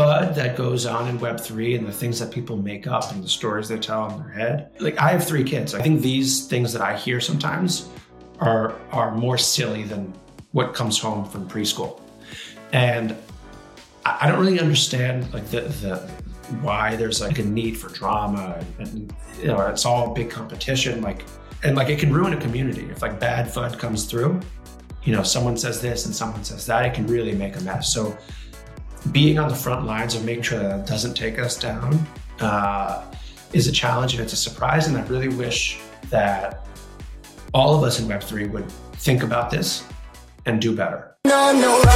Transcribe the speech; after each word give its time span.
FUD 0.00 0.34
that 0.34 0.56
goes 0.56 0.86
on 0.86 1.08
in 1.08 1.18
Web3 1.18 1.76
and 1.76 1.86
the 1.86 1.92
things 1.92 2.18
that 2.20 2.30
people 2.30 2.56
make 2.56 2.86
up 2.86 3.12
and 3.12 3.22
the 3.22 3.28
stories 3.28 3.68
they 3.68 3.78
tell 3.78 4.10
in 4.10 4.22
their 4.22 4.32
head. 4.32 4.70
Like 4.80 4.98
I 4.98 5.10
have 5.10 5.26
three 5.26 5.44
kids. 5.44 5.74
I 5.74 5.82
think 5.82 6.00
these 6.00 6.46
things 6.46 6.72
that 6.72 6.80
I 6.80 6.96
hear 6.96 7.20
sometimes 7.20 7.88
are 8.38 8.74
are 8.92 9.14
more 9.14 9.36
silly 9.36 9.82
than 9.82 10.14
what 10.52 10.72
comes 10.72 10.98
home 10.98 11.24
from 11.26 11.48
preschool. 11.48 12.00
And 12.72 13.14
I 14.06 14.26
don't 14.26 14.40
really 14.40 14.58
understand 14.58 15.32
like 15.34 15.46
the 15.50 15.60
the 15.60 15.96
why 16.62 16.96
there's 16.96 17.20
like 17.20 17.38
a 17.38 17.44
need 17.44 17.76
for 17.76 17.90
drama 17.90 18.64
and, 18.78 19.14
you 19.38 19.46
know 19.46 19.60
it's 19.68 19.84
all 19.84 20.12
big 20.12 20.28
competition 20.28 21.00
like 21.00 21.24
and 21.62 21.76
like 21.76 21.88
it 21.88 21.98
can 22.00 22.12
ruin 22.12 22.32
a 22.32 22.36
community 22.36 22.88
if 22.90 23.02
like 23.02 23.20
bad 23.20 23.46
FUD 23.46 23.78
comes 23.78 24.04
through 24.04 24.40
you 25.04 25.14
know 25.14 25.22
someone 25.22 25.56
says 25.56 25.80
this 25.80 26.06
and 26.06 26.14
someone 26.14 26.42
says 26.42 26.66
that 26.66 26.84
it 26.84 26.92
can 26.92 27.06
really 27.06 27.34
make 27.34 27.56
a 27.56 27.60
mess 27.60 27.94
so 27.94 28.16
being 29.12 29.38
on 29.38 29.48
the 29.48 29.54
front 29.54 29.86
lines 29.86 30.14
of 30.14 30.24
making 30.24 30.42
sure 30.42 30.58
that 30.58 30.80
it 30.80 30.86
doesn't 30.86 31.14
take 31.14 31.38
us 31.38 31.58
down 31.58 31.98
uh, 32.40 33.04
is 33.52 33.66
a 33.66 33.72
challenge 33.72 34.12
and 34.12 34.22
it's 34.22 34.32
a 34.32 34.36
surprise 34.36 34.86
and 34.86 34.96
i 34.96 35.02
really 35.06 35.28
wish 35.28 35.80
that 36.10 36.66
all 37.54 37.74
of 37.76 37.82
us 37.82 37.98
in 37.98 38.06
web3 38.06 38.50
would 38.50 38.70
think 39.00 39.22
about 39.22 39.50
this 39.50 39.84
and 40.46 40.60
do 40.60 40.76
better 40.76 41.16
no, 41.24 41.52
no, 41.52 41.82
no, 41.82 41.90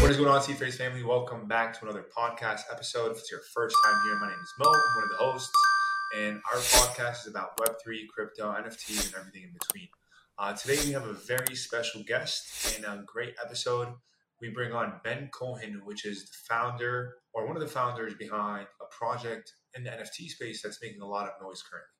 What 0.00 0.10
is 0.10 0.16
going 0.16 0.28
on, 0.28 0.40
Seedphrase 0.40 0.74
family? 0.74 1.02
Welcome 1.04 1.46
back 1.46 1.78
to 1.78 1.84
another 1.84 2.04
podcast 2.16 2.62
episode. 2.72 3.12
If 3.12 3.18
it's 3.18 3.30
your 3.30 3.40
first 3.54 3.76
time 3.84 3.94
here, 4.04 4.18
my 4.18 4.28
name 4.28 4.38
is 4.42 4.52
Moe. 4.58 4.64
I'm 4.66 4.94
one 4.96 5.04
of 5.04 5.10
the 5.10 5.16
hosts, 5.16 5.52
and 6.16 6.40
our 6.52 6.58
podcast 6.58 7.20
is 7.20 7.26
about 7.28 7.56
Web3, 7.58 8.08
crypto, 8.08 8.52
NFT, 8.52 9.06
and 9.06 9.14
everything 9.16 9.42
in 9.44 9.50
between. 9.52 9.88
Uh, 10.40 10.54
today, 10.54 10.78
we 10.86 10.92
have 10.92 11.04
a 11.04 11.12
very 11.12 11.54
special 11.54 12.02
guest 12.02 12.74
and 12.74 12.86
a 12.86 13.04
great 13.04 13.34
episode. 13.44 13.88
We 14.40 14.48
bring 14.48 14.72
on 14.72 14.98
Ben 15.04 15.28
Cohen, 15.34 15.82
which 15.84 16.06
is 16.06 16.22
the 16.24 16.36
founder 16.48 17.16
or 17.34 17.46
one 17.46 17.56
of 17.56 17.60
the 17.62 17.68
founders 17.68 18.14
behind 18.14 18.66
a 18.80 18.86
project 18.86 19.52
in 19.76 19.84
the 19.84 19.90
NFT 19.90 20.28
space 20.28 20.62
that's 20.62 20.80
making 20.82 21.02
a 21.02 21.06
lot 21.06 21.28
of 21.28 21.34
noise 21.42 21.62
currently. 21.62 21.92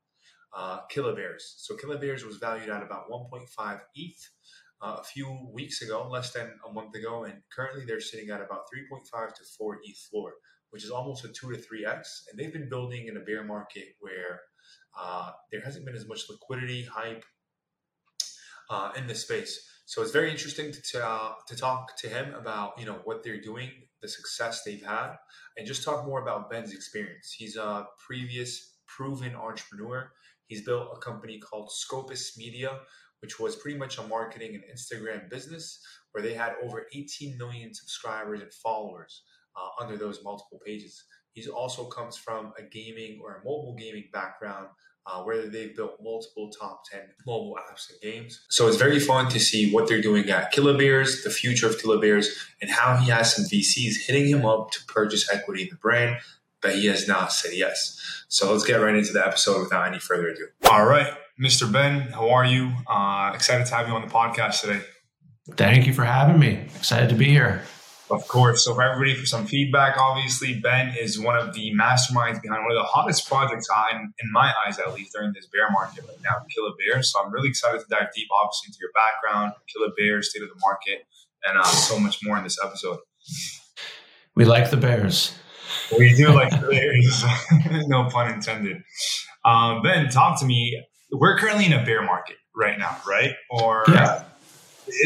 Uh, 0.57 0.79
Killabears. 0.91 1.43
So 1.59 1.77
Killabears 1.77 2.25
was 2.25 2.39
valued 2.39 2.71
at 2.71 2.83
about 2.83 3.11
1.5 3.11 3.81
ETH 3.95 4.29
uh, 4.81 4.97
a 4.99 5.05
few 5.05 5.51
weeks 5.53 5.83
ago, 5.83 6.09
less 6.11 6.33
than 6.33 6.51
a 6.67 6.73
month 6.73 6.95
ago, 6.95 7.25
and 7.25 7.43
currently 7.55 7.85
they're 7.85 8.01
sitting 8.01 8.31
at 8.31 8.41
about 8.41 8.63
3.5 8.75 9.35
to 9.35 9.43
4 9.59 9.81
ETH 9.85 9.99
floor, 10.11 10.33
which 10.71 10.83
is 10.83 10.91
almost 10.91 11.27
a 11.27 11.29
2 11.29 11.53
to 11.53 11.59
3x. 11.59 12.23
And 12.31 12.39
they've 12.39 12.55
been 12.55 12.71
building 12.71 13.07
in 13.07 13.19
a 13.19 13.21
bear 13.21 13.45
market 13.45 13.97
where 14.01 14.41
uh, 14.99 15.33
there 15.53 15.61
hasn't 15.61 15.85
been 15.85 15.95
as 15.95 16.09
much 16.09 16.23
liquidity, 16.31 16.87
hype 16.87 17.23
uh, 18.71 18.93
in 18.97 19.07
this 19.07 19.23
space. 19.23 19.67
So 19.85 20.03
it's 20.03 20.13
very 20.13 20.31
interesting 20.31 20.71
to, 20.71 20.83
to, 20.93 21.31
to 21.49 21.57
talk 21.57 21.97
to 21.99 22.09
him 22.09 22.33
about 22.35 22.79
you 22.79 22.87
know 22.87 23.01
what 23.05 23.23
they're 23.23 23.41
doing, 23.41 23.71
the 24.01 24.09
success 24.09 24.63
they've 24.63 24.85
had, 24.85 25.17
and 25.57 25.67
just 25.67 25.85
talk 25.85 26.07
more 26.07 26.23
about 26.23 26.49
Ben's 26.49 26.73
experience. 26.73 27.35
He's 27.37 27.57
a 27.57 27.87
previous 28.07 28.77
proven 28.87 29.35
entrepreneur. 29.35 30.13
He's 30.47 30.65
built 30.65 30.89
a 30.95 30.99
company 30.99 31.39
called 31.39 31.71
Scopus 31.73 32.39
Media, 32.39 32.79
which 33.21 33.39
was 33.39 33.57
pretty 33.57 33.79
much 33.79 33.99
a 33.99 34.03
marketing 34.05 34.55
and 34.55 34.65
Instagram 34.73 35.29
business 35.29 35.81
where 36.13 36.23
they 36.23 36.35
had 36.35 36.55
over 36.63 36.87
18 36.95 37.37
million 37.39 37.75
subscribers 37.75 38.41
and 38.41 38.53
followers 38.53 39.23
uh, 39.57 39.83
under 39.83 39.97
those 39.97 40.23
multiple 40.25 40.61
pages. 40.65 41.05
He 41.33 41.49
also 41.49 41.85
comes 41.85 42.17
from 42.17 42.53
a 42.59 42.63
gaming 42.63 43.21
or 43.23 43.37
a 43.37 43.45
mobile 43.45 43.77
gaming 43.79 44.09
background 44.13 44.69
uh, 45.07 45.23
where 45.23 45.47
they've 45.47 45.75
built 45.75 45.99
multiple 46.03 46.51
top 46.51 46.83
10 46.91 47.01
mobile 47.27 47.57
apps 47.57 47.91
and 47.91 48.01
games. 48.01 48.41
So 48.51 48.69
it's 48.69 48.77
very 48.77 49.01
fun 49.01 49.29
to 49.31 49.41
see 49.41 49.73
what 49.73 49.89
they're 49.89 50.01
doing 50.01 50.29
at 50.31 50.53
Killabears, 50.53 51.25
the 51.25 51.31
future 51.31 51.67
of 51.67 51.79
Killabears, 51.79 52.27
and 52.61 52.71
how 52.71 52.97
he 52.97 53.11
has 53.11 53.35
some 53.35 53.45
VCs 53.45 54.07
hitting 54.07 54.29
him 54.29 54.45
up 54.45 54.71
to 54.73 54.85
purchase 54.87 55.33
equity 55.33 55.63
in 55.63 55.69
the 55.71 55.77
brand, 55.77 56.19
but 56.61 56.75
he 56.75 56.87
has 56.87 57.09
not 57.09 57.33
said 57.33 57.53
yes. 57.55 58.25
So 58.29 58.53
let's 58.53 58.65
get 58.65 58.77
right 58.77 58.95
into 58.95 59.13
the 59.13 59.27
episode 59.27 59.61
without 59.61 59.89
any 59.89 59.99
further 59.99 60.29
ado. 60.29 60.49
All 60.71 60.87
right. 60.87 61.13
Mr. 61.41 61.71
Ben, 61.71 62.03
how 62.13 62.31
are 62.31 62.45
you? 62.45 62.73
Uh, 62.87 63.33
excited 63.35 63.67
to 63.67 63.75
have 63.75 63.89
you 63.89 63.95
on 63.95 64.03
the 64.03 64.13
podcast 64.13 64.61
today. 64.61 64.83
Thank 65.57 65.87
you 65.87 65.95
for 65.95 66.05
having 66.05 66.39
me. 66.39 66.67
Excited 66.77 67.09
to 67.09 67.15
be 67.17 67.27
here. 67.27 67.63
Of 68.11 68.27
course. 68.27 68.65
So, 68.65 68.75
for 68.75 68.83
everybody, 68.83 69.15
for 69.15 69.27
some 69.27 69.47
feedback, 69.47 69.97
obviously, 69.97 70.55
Ben 70.55 70.95
is 70.99 71.21
one 71.21 71.37
of 71.37 71.55
the 71.55 71.73
masterminds 71.75 72.43
behind 72.43 72.65
one 72.65 72.73
of 72.73 72.77
the 72.77 72.89
hottest 72.89 73.29
projects, 73.29 73.69
in, 73.93 74.13
in 74.23 74.33
my 74.33 74.53
eyes 74.67 74.79
at 74.79 74.93
least, 74.95 75.13
during 75.13 75.33
this 75.33 75.47
bear 75.47 75.71
market 75.71 76.05
right 76.09 76.19
now, 76.23 76.45
Killabear. 76.51 77.05
So, 77.05 77.23
I'm 77.23 77.33
really 77.33 77.49
excited 77.49 77.81
to 77.81 77.87
dive 77.89 78.09
deep, 78.15 78.29
obviously, 78.43 78.69
into 78.69 78.79
your 78.81 78.91
background, 78.95 79.53
Killabear, 79.71 80.25
state 80.25 80.43
of 80.43 80.49
the 80.49 80.61
market, 80.61 81.07
and 81.47 81.59
uh, 81.59 81.65
so 81.65 81.99
much 81.99 82.19
more 82.25 82.37
in 82.37 82.45
this 82.45 82.59
episode. 82.65 82.99
We 84.35 84.45
like 84.45 84.71
the 84.71 84.77
Bears. 84.77 85.35
We 85.97 86.15
do 86.15 86.29
like 86.33 86.51
the 86.51 86.67
Bears. 86.67 87.25
no 87.89 88.09
pun 88.11 88.33
intended. 88.33 88.83
Um, 89.45 89.83
ben, 89.83 90.09
talk 90.09 90.41
to 90.41 90.47
me 90.47 90.83
we're 91.13 91.39
currently 91.39 91.67
in 91.67 91.73
a 91.73 91.85
bear 91.85 92.03
market 92.03 92.37
right 92.55 92.79
now, 92.79 92.97
right? 93.07 93.33
Or 93.51 93.85
yeah. 93.89 94.25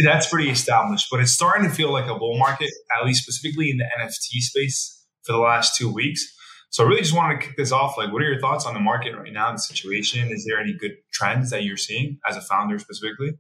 That's 0.05 0.29
pretty 0.29 0.51
established, 0.51 1.09
but 1.11 1.21
it's 1.21 1.33
starting 1.33 1.69
to 1.69 1.75
feel 1.75 1.93
like 1.93 2.07
a 2.07 2.15
bull 2.19 2.39
market, 2.39 2.71
at 2.99 3.07
least 3.07 3.23
specifically 3.23 3.71
in 3.71 3.79
the 3.79 3.85
NFT 3.99 4.41
space 4.41 5.05
for 5.23 5.33
the 5.33 5.39
last 5.39 5.77
two 5.77 5.93
weeks. 5.93 6.25
So 6.71 6.85
I 6.85 6.89
really 6.89 7.03
just 7.03 7.15
wanted 7.15 7.41
to 7.41 7.47
kick 7.47 7.57
this 7.57 7.71
off. 7.71 7.97
Like, 7.97 8.13
what 8.13 8.21
are 8.21 8.29
your 8.29 8.41
thoughts 8.41 8.67
on 8.67 8.75
the 8.75 8.81
market 8.81 9.17
right 9.17 9.33
now, 9.33 9.53
the 9.53 9.59
situation? 9.59 10.29
Is 10.31 10.45
there 10.45 10.59
any 10.59 10.73
good 10.73 10.93
trends 11.13 11.51
that 11.51 11.63
you're 11.63 11.77
seeing 11.77 12.19
as 12.29 12.37
a 12.37 12.41
founder 12.41 12.79
specifically? 12.79 13.33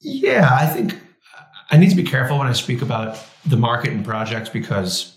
Yeah, 0.00 0.48
I 0.50 0.66
think 0.66 0.98
I 1.70 1.76
need 1.76 1.90
to 1.90 1.96
be 1.96 2.02
careful 2.02 2.38
when 2.38 2.46
I 2.46 2.52
speak 2.52 2.82
about 2.82 3.18
the 3.46 3.56
market 3.56 3.92
and 3.92 4.04
projects 4.04 4.48
because 4.48 5.16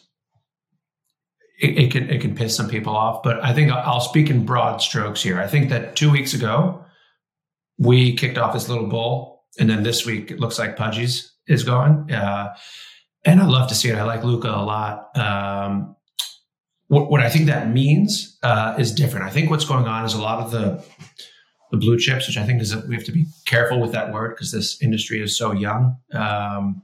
it, 1.60 1.78
it, 1.78 1.92
can 1.92 2.10
it 2.10 2.22
can 2.22 2.36
piss 2.36 2.56
some 2.56 2.70
people 2.70 2.96
off. 2.96 3.24
But 3.24 3.44
I 3.44 3.54
think 3.54 3.72
I'll 3.72 4.02
speak 4.02 4.30
in 4.30 4.46
broad 4.46 4.82
strokes 4.82 5.22
here. 5.22 5.40
I 5.40 5.48
think 5.48 5.70
that 5.70 5.96
two 5.96 6.12
weeks 6.12 6.34
ago 6.34 6.86
we 7.78 8.16
kicked 8.16 8.38
off 8.38 8.54
this 8.54 8.70
little 8.70 8.88
bull, 8.88 9.33
and 9.60 9.70
then 9.70 9.84
this 9.84 10.06
week 10.06 10.32
it 10.32 10.40
looks 10.40 10.60
like 10.60 10.78
Pudgies 10.78 11.30
is 11.48 11.64
gone. 11.64 12.12
Uh, 12.12 12.56
and 13.26 13.42
I 13.42 13.46
love 13.46 13.70
to 13.70 13.76
see 13.76 13.90
it. 13.90 13.96
I 13.96 14.04
like 14.04 14.24
Luca 14.24 14.50
a 14.50 14.64
lot. 14.64 15.18
Um, 15.18 15.96
what, 16.88 17.10
what, 17.10 17.22
I 17.22 17.30
think 17.30 17.46
that 17.48 17.70
means 17.70 18.38
uh, 18.44 18.76
is 18.78 18.94
different. 18.94 19.26
I 19.26 19.30
think 19.30 19.50
what's 19.50 19.66
going 19.66 19.86
on 19.86 20.06
is 20.06 20.14
a 20.14 20.22
lot 20.22 20.40
of 20.40 20.52
the 20.52 20.84
the 21.72 21.78
blue 21.78 21.98
chips, 21.98 22.28
which 22.28 22.38
I 22.38 22.46
think 22.46 22.62
is 22.62 22.70
that 22.70 22.88
we 22.88 22.94
have 22.94 23.04
to 23.06 23.12
be 23.12 23.26
careful 23.48 23.82
with 23.82 23.94
that 23.94 24.14
word 24.14 24.36
because 24.36 24.52
this 24.52 24.80
industry 24.80 25.24
is 25.24 25.36
so 25.36 25.54
young. 25.54 25.98
Um, 26.14 26.84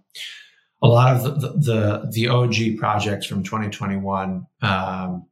a 0.82 0.88
lot 0.88 1.16
of 1.16 1.42
the 1.42 1.50
the, 1.50 2.10
the 2.12 2.28
OG 2.28 2.80
projects 2.80 3.28
from 3.28 3.44
2021. 3.44 4.48
Um, 4.64 5.28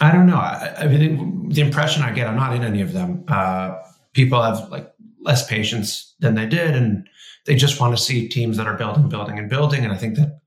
I 0.00 0.10
don't 0.10 0.26
know. 0.26 0.36
I, 0.36 0.74
I, 0.78 0.86
mean, 0.88 1.50
the 1.50 1.60
impression 1.60 2.02
I 2.02 2.10
get, 2.10 2.26
I'm 2.26 2.36
not 2.36 2.54
in 2.54 2.64
any 2.64 2.80
of 2.80 2.92
them. 2.92 3.24
Uh, 3.28 3.78
people 4.12 4.42
have 4.42 4.68
like 4.70 4.92
less 5.24 5.46
patience 5.46 6.14
than 6.20 6.34
they 6.34 6.46
did, 6.46 6.74
and 6.74 7.08
they 7.46 7.54
just 7.54 7.80
want 7.80 7.96
to 7.96 8.02
see 8.02 8.28
teams 8.28 8.56
that 8.56 8.66
are 8.66 8.76
building, 8.76 9.08
building, 9.08 9.38
and 9.38 9.50
building. 9.50 9.84
And 9.84 9.92
I 9.92 9.96
think 9.96 10.16
that 10.16 10.40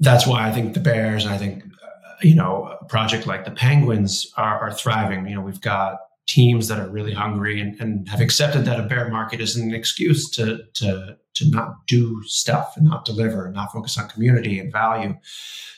that's 0.00 0.26
why 0.26 0.48
I 0.48 0.52
think 0.52 0.74
the 0.74 0.80
Bears 0.80 1.24
and 1.24 1.34
I 1.34 1.38
think 1.38 1.62
uh, 1.64 2.14
you 2.22 2.34
know 2.34 2.76
a 2.80 2.84
project 2.86 3.26
like 3.26 3.44
the 3.44 3.50
Penguins 3.50 4.30
are, 4.36 4.58
are 4.58 4.72
thriving. 4.72 5.26
You 5.28 5.36
know, 5.36 5.42
we've 5.42 5.60
got 5.60 5.98
teams 6.26 6.68
that 6.68 6.78
are 6.78 6.88
really 6.88 7.12
hungry 7.12 7.60
and, 7.60 7.78
and 7.80 8.08
have 8.08 8.20
accepted 8.20 8.64
that 8.64 8.78
a 8.78 8.84
bear 8.84 9.08
market 9.08 9.40
isn't 9.40 9.68
an 9.68 9.74
excuse 9.74 10.30
to 10.30 10.60
to 10.74 11.16
to 11.34 11.50
not 11.50 11.86
do 11.86 12.22
stuff 12.24 12.76
and 12.76 12.86
not 12.86 13.04
deliver 13.04 13.46
and 13.46 13.54
not 13.54 13.72
focus 13.72 13.98
on 13.98 14.08
community 14.08 14.58
and 14.58 14.72
value. 14.72 15.14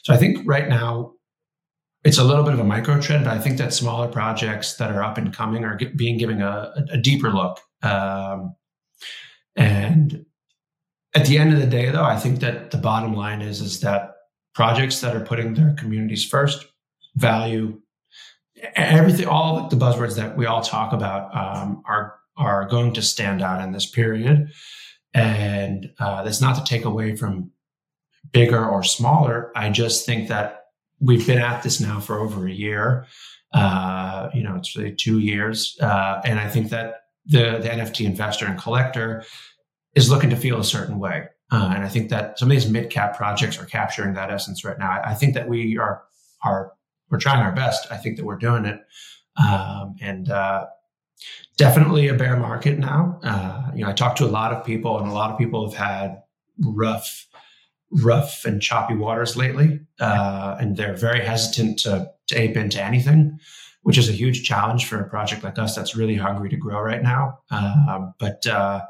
So 0.02 0.12
I 0.12 0.16
think 0.16 0.38
right 0.46 0.68
now 0.68 1.12
it's 2.04 2.18
a 2.18 2.24
little 2.24 2.42
bit 2.42 2.54
of 2.54 2.60
a 2.60 2.64
micro 2.64 3.00
trend, 3.00 3.24
but 3.24 3.34
I 3.34 3.38
think 3.38 3.58
that 3.58 3.72
smaller 3.72 4.08
projects 4.08 4.74
that 4.74 4.90
are 4.90 5.02
up 5.02 5.18
and 5.18 5.32
coming 5.32 5.64
are 5.64 5.78
being 5.96 6.18
given 6.18 6.42
a, 6.42 6.72
a 6.90 6.98
deeper 6.98 7.30
look. 7.30 7.60
Um, 7.82 8.54
and 9.56 10.24
at 11.14 11.26
the 11.26 11.38
end 11.38 11.52
of 11.52 11.60
the 11.60 11.66
day, 11.66 11.90
though, 11.90 12.04
I 12.04 12.16
think 12.16 12.40
that 12.40 12.70
the 12.70 12.78
bottom 12.78 13.14
line 13.14 13.42
is 13.42 13.60
is 13.60 13.80
that 13.80 14.14
projects 14.54 15.00
that 15.00 15.16
are 15.16 15.24
putting 15.24 15.54
their 15.54 15.74
communities 15.74 16.24
first, 16.24 16.66
value, 17.16 17.80
everything, 18.74 19.26
all 19.26 19.68
the 19.68 19.76
buzzwords 19.76 20.16
that 20.16 20.36
we 20.36 20.46
all 20.46 20.62
talk 20.62 20.92
about 20.92 21.34
um, 21.36 21.82
are 21.86 22.14
are 22.36 22.66
going 22.66 22.94
to 22.94 23.02
stand 23.02 23.42
out 23.42 23.62
in 23.62 23.72
this 23.72 23.86
period. 23.86 24.50
And 25.14 25.92
uh, 25.98 26.22
that's 26.22 26.40
not 26.40 26.56
to 26.56 26.64
take 26.64 26.86
away 26.86 27.16
from 27.16 27.50
bigger 28.32 28.64
or 28.64 28.82
smaller. 28.82 29.52
I 29.54 29.68
just 29.68 30.06
think 30.06 30.28
that 30.28 30.66
we've 31.00 31.26
been 31.26 31.38
at 31.38 31.62
this 31.62 31.80
now 31.80 32.00
for 32.00 32.18
over 32.18 32.46
a 32.46 32.52
year. 32.52 33.06
Uh, 33.52 34.30
you 34.32 34.42
know, 34.42 34.56
it's 34.56 34.74
really 34.74 34.94
two 34.94 35.18
years. 35.18 35.76
Uh, 35.80 36.22
and 36.24 36.40
I 36.40 36.48
think 36.48 36.70
that 36.70 37.01
the, 37.26 37.58
the 37.62 37.68
NFT 37.68 38.04
investor 38.06 38.46
and 38.46 38.58
collector 38.58 39.24
is 39.94 40.10
looking 40.10 40.30
to 40.30 40.36
feel 40.36 40.58
a 40.58 40.64
certain 40.64 40.98
way. 40.98 41.28
Uh, 41.50 41.72
and 41.74 41.84
I 41.84 41.88
think 41.88 42.08
that 42.10 42.38
some 42.38 42.50
of 42.50 42.56
these 42.56 42.68
mid 42.68 42.90
cap 42.90 43.16
projects 43.16 43.58
are 43.58 43.66
capturing 43.66 44.14
that 44.14 44.30
essence 44.30 44.64
right 44.64 44.78
now. 44.78 44.90
I, 44.90 45.10
I, 45.10 45.14
think 45.14 45.34
that 45.34 45.48
we 45.48 45.76
are, 45.76 46.02
are, 46.42 46.72
we're 47.10 47.18
trying 47.18 47.40
our 47.40 47.52
best. 47.52 47.86
I 47.90 47.98
think 47.98 48.16
that 48.16 48.24
we're 48.24 48.38
doing 48.38 48.64
it. 48.64 48.80
Um, 49.36 49.96
and, 50.00 50.30
uh, 50.30 50.66
definitely 51.56 52.08
a 52.08 52.14
bear 52.14 52.36
market 52.36 52.78
now. 52.78 53.20
Uh, 53.22 53.70
you 53.74 53.84
know, 53.84 53.90
I 53.90 53.92
talked 53.92 54.18
to 54.18 54.24
a 54.24 54.26
lot 54.26 54.52
of 54.52 54.64
people, 54.64 54.98
and 54.98 55.08
a 55.08 55.12
lot 55.12 55.30
of 55.30 55.38
people 55.38 55.68
have 55.70 55.78
had 55.78 56.22
rough, 56.60 57.26
rough 57.90 58.44
and 58.44 58.60
choppy 58.60 58.94
waters 58.94 59.36
lately, 59.36 59.80
uh, 60.00 60.56
and 60.58 60.76
they're 60.76 60.96
very 60.96 61.24
hesitant 61.24 61.78
to, 61.80 62.10
to 62.28 62.40
ape 62.40 62.56
into 62.56 62.82
anything, 62.82 63.38
which 63.82 63.98
is 63.98 64.08
a 64.08 64.12
huge 64.12 64.44
challenge 64.44 64.86
for 64.86 65.00
a 65.00 65.08
project 65.08 65.44
like 65.44 65.58
us 65.58 65.74
that's 65.74 65.96
really 65.96 66.16
hungry 66.16 66.48
to 66.48 66.56
grow 66.56 66.80
right 66.80 67.02
now. 67.02 67.38
Uh, 67.50 68.10
but 68.18 68.46
uh, 68.46 68.80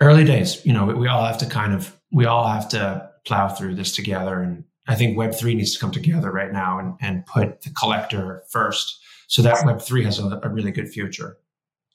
early 0.00 0.24
days, 0.24 0.64
you 0.64 0.72
know, 0.72 0.86
we, 0.86 0.94
we 0.94 1.08
all 1.08 1.24
have 1.24 1.38
to 1.38 1.46
kind 1.46 1.74
of 1.74 1.94
we 2.10 2.24
all 2.24 2.46
have 2.48 2.68
to 2.70 3.10
plow 3.26 3.48
through 3.48 3.74
this 3.74 3.94
together, 3.94 4.40
and 4.40 4.64
I 4.86 4.94
think 4.94 5.16
Web 5.16 5.34
three 5.34 5.54
needs 5.54 5.74
to 5.74 5.80
come 5.80 5.90
together 5.90 6.30
right 6.30 6.52
now 6.52 6.78
and 6.78 6.94
and 7.00 7.26
put 7.26 7.62
the 7.62 7.70
collector 7.70 8.42
first 8.50 9.00
so 9.26 9.42
that 9.42 9.64
Web 9.66 9.82
three 9.82 10.04
has 10.04 10.18
a, 10.18 10.40
a, 10.42 10.48
really 10.48 10.70
good 10.70 10.88
future. 10.88 11.36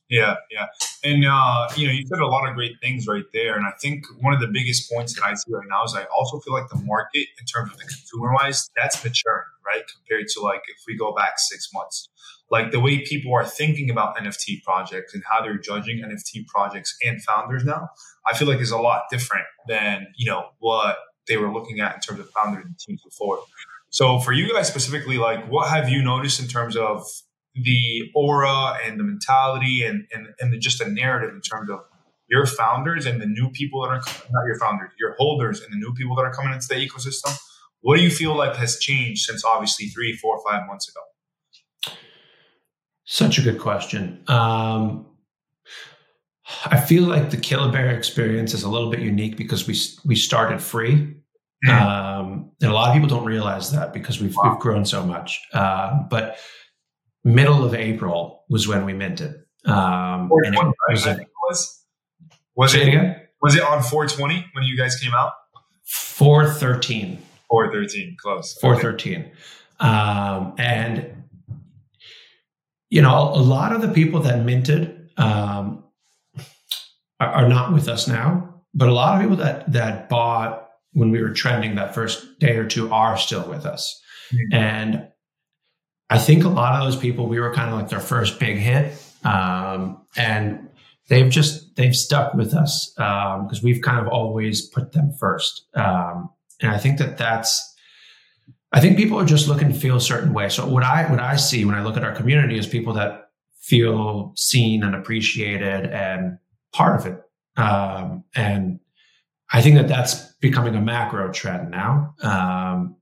Yeah, 0.10 0.36
yeah, 0.52 0.68
and 1.04 1.26
uh, 1.26 1.70
you 1.76 1.88
know, 1.88 1.94
you 1.94 2.06
said 2.06 2.20
a 2.20 2.28
lot 2.28 2.48
of 2.48 2.56
great 2.56 2.74
things 2.82 3.08
right 3.08 3.24
there, 3.34 3.56
and 3.56 3.66
I 3.66 3.72
think 3.82 4.06
one 4.20 4.34
of 4.34 4.42
the 4.42 4.48
biggest 4.48 4.92
points 4.92 5.16
that 5.16 5.26
I 5.26 5.34
see 5.34 5.52
right 5.52 5.68
now 5.68 5.84
is 5.86 5.96
I 5.96 6.04
also 6.16 6.40
feel 6.40 6.54
like 6.54 6.70
the 6.70 6.82
market, 6.84 7.28
in 7.40 7.46
terms 7.46 7.72
of 7.72 7.78
the 7.78 7.86
consumer 7.86 8.34
wise, 8.34 8.70
that's 8.76 9.04
maturing, 9.04 9.46
right, 9.66 9.84
compared 9.96 10.28
to 10.30 10.42
like 10.42 10.62
if 10.68 10.84
we 10.88 10.98
go 10.98 11.14
back 11.14 11.34
six 11.38 11.70
months, 11.74 12.10
like 12.52 12.72
the 12.72 12.80
way 12.80 13.00
people 13.00 13.34
are 13.34 13.46
thinking 13.46 13.90
about 13.90 14.18
NFT 14.18 14.64
projects 14.64 15.14
and 15.14 15.24
how 15.30 15.42
they're 15.42 15.58
judging 15.58 16.00
NFT 16.00 16.48
projects 16.48 16.96
and 17.04 17.22
founders 17.24 17.64
now, 17.64 17.90
I 18.28 18.36
feel 18.38 18.48
like 18.48 18.60
is 18.60 18.72
a 18.72 18.78
lot 18.78 19.04
different 19.10 19.46
than 19.68 20.08
you 20.16 20.30
know 20.30 20.50
what 20.60 20.98
they 21.28 21.38
were 21.38 21.52
looking 21.52 21.80
at 21.80 21.96
in 21.96 22.02
terms 22.02 22.20
of 22.20 22.30
founders 22.32 22.66
and 22.66 22.78
teams 22.78 23.02
before. 23.04 23.40
So 23.90 24.20
for 24.20 24.34
you 24.34 24.52
guys 24.52 24.68
specifically, 24.68 25.18
like 25.18 25.50
what 25.50 25.70
have 25.70 25.90
you 25.90 26.04
noticed 26.04 26.40
in 26.40 26.48
terms 26.48 26.76
of 26.76 27.06
the 27.56 28.10
aura 28.16 28.78
and 28.84 29.00
the 29.00 29.04
mentality 29.04 29.84
and, 29.84 30.08
and, 30.12 30.28
and 30.40 30.52
the, 30.52 30.58
just 30.58 30.80
the 30.80 30.90
narrative 30.90 31.34
in 31.34 31.42
terms 31.42 31.70
of 31.70 31.82
your 32.28 32.46
founders 32.46 33.06
and 33.06 33.22
the 33.22 33.28
new 33.28 33.50
people 33.52 33.82
that 33.84 33.90
are 33.90 34.02
not 34.32 34.46
your 34.48 34.58
founders, 34.60 34.90
your 35.00 35.16
holders 35.18 35.62
and 35.62 35.72
the 35.72 35.78
new 35.78 35.94
people 35.94 36.16
that 36.16 36.24
are 36.24 36.34
coming 36.34 36.54
into 36.54 36.68
the 36.68 36.76
ecosystem? 36.76 37.38
What 37.84 37.98
do 37.98 38.04
you 38.04 38.10
feel 38.10 38.36
like 38.36 38.56
has 38.56 38.80
changed 38.80 39.26
since 39.26 39.46
obviously 39.46 39.88
three, 39.88 40.18
four, 40.18 40.42
five 40.50 40.66
months 40.68 40.90
ago? 40.90 41.96
Such 43.06 43.38
a 43.38 43.42
good 43.42 43.60
question. 43.60 44.24
Um, 44.28 45.06
I 46.66 46.80
feel 46.80 47.04
like 47.04 47.30
the 47.30 47.38
Killabear 47.38 47.96
experience 47.96 48.54
is 48.54 48.64
a 48.64 48.70
little 48.70 48.90
bit 48.90 49.02
unique 49.02 49.38
because 49.38 49.68
we 49.68 49.76
we 50.04 50.16
started 50.16 50.62
free, 50.62 51.16
Mm-hmm. 51.66 51.88
Um, 51.88 52.52
and 52.62 52.72
a 52.72 52.74
lot 52.74 52.90
of 52.90 52.94
people 52.94 53.08
don't 53.08 53.26
realize 53.26 53.72
that 53.72 53.94
because 53.94 54.20
we've, 54.20 54.36
wow. 54.36 54.52
we've 54.52 54.60
grown 54.60 54.86
so 54.86 55.06
much. 55.06 55.42
Uh, 55.54 56.04
but 56.10 56.38
middle 57.24 57.64
of 57.64 57.74
April 57.74 58.44
was 58.50 58.68
when 58.68 58.86
we 58.86 58.94
minted. 58.94 59.36
Um, 59.66 60.30
and 60.44 60.56
it 60.56 60.76
was, 60.90 61.06
it 61.06 61.28
was, 61.48 61.86
was 62.56 62.76
it, 62.76 62.90
again? 62.90 63.16
was 63.42 63.56
it 63.56 63.64
on 63.64 63.82
420 63.82 64.46
when 64.54 64.66
you 64.66 64.76
guys 64.76 64.98
came 64.98 65.14
out? 65.14 65.32
413. 65.86 67.22
413, 67.54 68.18
close. 68.20 68.58
413. 68.60 69.20
Okay. 69.20 69.32
Um, 69.80 70.56
and, 70.58 71.24
you 72.90 73.02
know, 73.02 73.30
a 73.30 73.38
lot 73.38 73.74
of 73.74 73.82
the 73.82 73.90
people 73.90 74.22
that 74.22 74.44
minted 74.44 75.12
um, 75.18 75.84
are, 77.20 77.28
are 77.28 77.48
not 77.48 77.74
with 77.74 77.88
us 77.88 78.08
now, 78.08 78.62
but 78.74 78.90
a 78.90 78.92
lot 78.92 79.16
of 79.16 79.22
people 79.22 79.38
that, 79.38 79.72
that 79.72 80.10
bought 80.10 80.68
when 80.94 81.12
we 81.12 81.22
were 81.22 81.30
trending 81.30 81.76
that 81.76 81.94
first 81.94 82.40
day 82.40 82.56
or 82.56 82.66
two 82.66 82.92
are 82.92 83.18
still 83.18 83.48
with 83.48 83.68
us. 83.68 84.02
Mm-hmm. 84.32 84.56
And 84.56 85.08
I 86.10 86.18
think 86.18 86.46
a 86.46 86.50
lot 86.50 86.82
of 86.82 86.84
those 86.84 87.00
people, 87.00 87.28
we 87.28 87.40
were 87.40 87.54
kind 87.54 87.72
of 87.72 87.80
like 87.80 87.90
their 87.90 88.00
first 88.00 88.40
big 88.40 88.58
hit. 88.58 89.00
Um, 89.24 90.06
and 90.18 90.70
they've 91.08 91.30
just, 91.30 91.76
they've 91.76 91.96
stuck 91.96 92.34
with 92.34 92.56
us 92.56 92.94
because 92.96 93.60
um, 93.60 93.64
we've 93.64 93.82
kind 93.82 94.00
of 94.00 94.08
always 94.08 94.68
put 94.68 94.94
them 94.94 95.12
first. 95.20 95.68
Um, 95.76 96.32
and 96.64 96.72
I 96.72 96.80
think 96.80 96.98
that 96.98 97.18
that's, 97.18 97.76
I 98.72 98.80
think 98.80 98.98
people 98.98 99.20
are 99.20 99.26
just 99.26 99.48
looking 99.48 99.72
to 99.72 99.80
feel 99.80 99.98
a 99.98 100.02
certain 100.02 100.34
way. 100.34 100.50
So 100.50 100.66
what 100.66 100.84
I, 100.84 101.10
what 101.12 101.20
I 101.20 101.36
see 101.36 101.66
when 101.66 101.76
I 101.76 101.84
look 101.84 101.98
at 101.98 102.04
our 102.04 102.16
community 102.16 102.58
is 102.58 102.66
people 102.66 102.94
that 102.94 103.30
feel 103.60 104.34
seen 104.36 104.84
and 104.84 104.96
appreciated 104.96 105.86
and 105.92 106.40
part 106.72 107.00
of 107.00 107.06
it. 107.06 107.22
Um, 107.56 108.24
and 108.36 108.80
I 109.52 109.62
think 109.62 109.76
that 109.76 109.88
that's 109.88 110.34
becoming 110.42 110.76
a 110.76 110.82
macro 110.82 111.32
trend 111.32 111.70
now. 111.70 112.16
Um, 112.24 112.96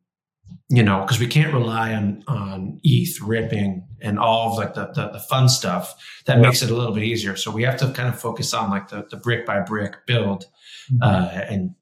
you 0.70 0.84
know, 0.84 1.02
because 1.02 1.20
we 1.20 1.28
can't 1.28 1.54
rely 1.54 1.94
on 1.94 2.24
on 2.28 2.80
ETH 2.84 3.20
ripping 3.22 3.86
and 4.02 4.18
all 4.18 4.52
of 4.52 4.58
like 4.58 4.74
the 4.74 4.88
the, 4.94 5.10
the 5.10 5.20
fun 5.20 5.50
stuff 5.50 5.94
that 6.26 6.38
yep. 6.38 6.46
makes 6.46 6.62
it 6.62 6.72
a 6.72 6.76
little 6.76 6.94
bit 6.94 7.04
easier. 7.04 7.36
So 7.36 7.52
we 7.52 7.64
have 7.64 7.78
to 7.78 7.92
kind 7.92 8.08
of 8.08 8.20
focus 8.20 8.54
on 8.54 8.70
like 8.70 8.90
the 8.90 9.06
the 9.10 9.18
brick 9.18 9.46
by 9.46 9.60
brick 9.62 10.06
build, 10.06 10.46
mm-hmm. 10.92 11.04
uh, 11.04 11.42
and 11.50 11.76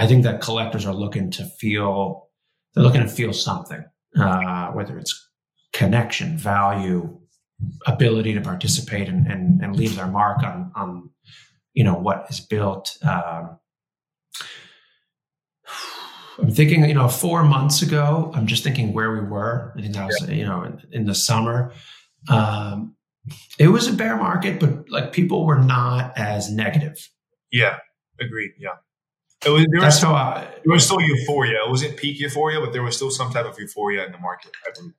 I 0.00 0.06
think 0.06 0.24
that 0.24 0.40
collectors 0.40 0.86
are 0.86 0.94
looking 0.94 1.30
to 1.32 1.44
feel 1.44 2.28
they're 2.72 2.84
looking 2.84 3.02
to 3.02 3.08
feel 3.08 3.34
something, 3.34 3.84
uh, 4.18 4.68
whether 4.68 4.98
it's 4.98 5.28
connection, 5.74 6.38
value, 6.38 7.20
ability 7.86 8.32
to 8.32 8.40
participate 8.40 9.08
and 9.08 9.26
and, 9.26 9.62
and 9.62 9.76
leave 9.76 9.96
their 9.96 10.06
mark 10.06 10.42
on 10.42 10.72
on 10.74 11.10
you 11.74 11.84
know 11.84 11.94
what 11.94 12.26
is 12.30 12.40
built. 12.40 12.96
Um, 13.02 13.58
I'm 16.38 16.50
thinking, 16.50 16.86
you 16.86 16.94
know, 16.94 17.08
four 17.08 17.42
months 17.42 17.82
ago, 17.82 18.32
I'm 18.34 18.46
just 18.46 18.64
thinking 18.64 18.94
where 18.94 19.12
we 19.12 19.20
were. 19.20 19.74
I 19.76 19.82
think 19.82 19.92
that 19.94 20.06
was, 20.06 20.24
yeah. 20.26 20.34
you 20.34 20.46
know, 20.46 20.62
in, 20.62 20.80
in 20.92 21.04
the 21.04 21.14
summer. 21.14 21.74
Um, 22.30 22.96
it 23.58 23.68
was 23.68 23.86
a 23.86 23.92
bear 23.92 24.16
market, 24.16 24.58
but 24.58 24.88
like 24.88 25.12
people 25.12 25.44
were 25.44 25.58
not 25.58 26.16
as 26.16 26.50
negative. 26.50 26.96
Yeah, 27.52 27.76
agreed. 28.18 28.52
Yeah. 28.58 28.76
It 29.44 29.50
was, 29.50 29.66
there, 29.70 29.80
was 29.80 29.96
still, 29.96 30.14
I, 30.14 30.46
there 30.64 30.72
was 30.72 30.84
still 30.84 31.00
euphoria. 31.00 31.64
It 31.64 31.70
wasn't 31.70 31.96
peak 31.96 32.20
euphoria, 32.20 32.60
but 32.60 32.72
there 32.72 32.82
was 32.82 32.96
still 32.96 33.10
some 33.10 33.32
type 33.32 33.46
of 33.46 33.58
euphoria 33.58 34.04
in 34.04 34.12
the 34.12 34.18
market. 34.18 34.52
I 34.66 34.70
believe. 34.74 34.92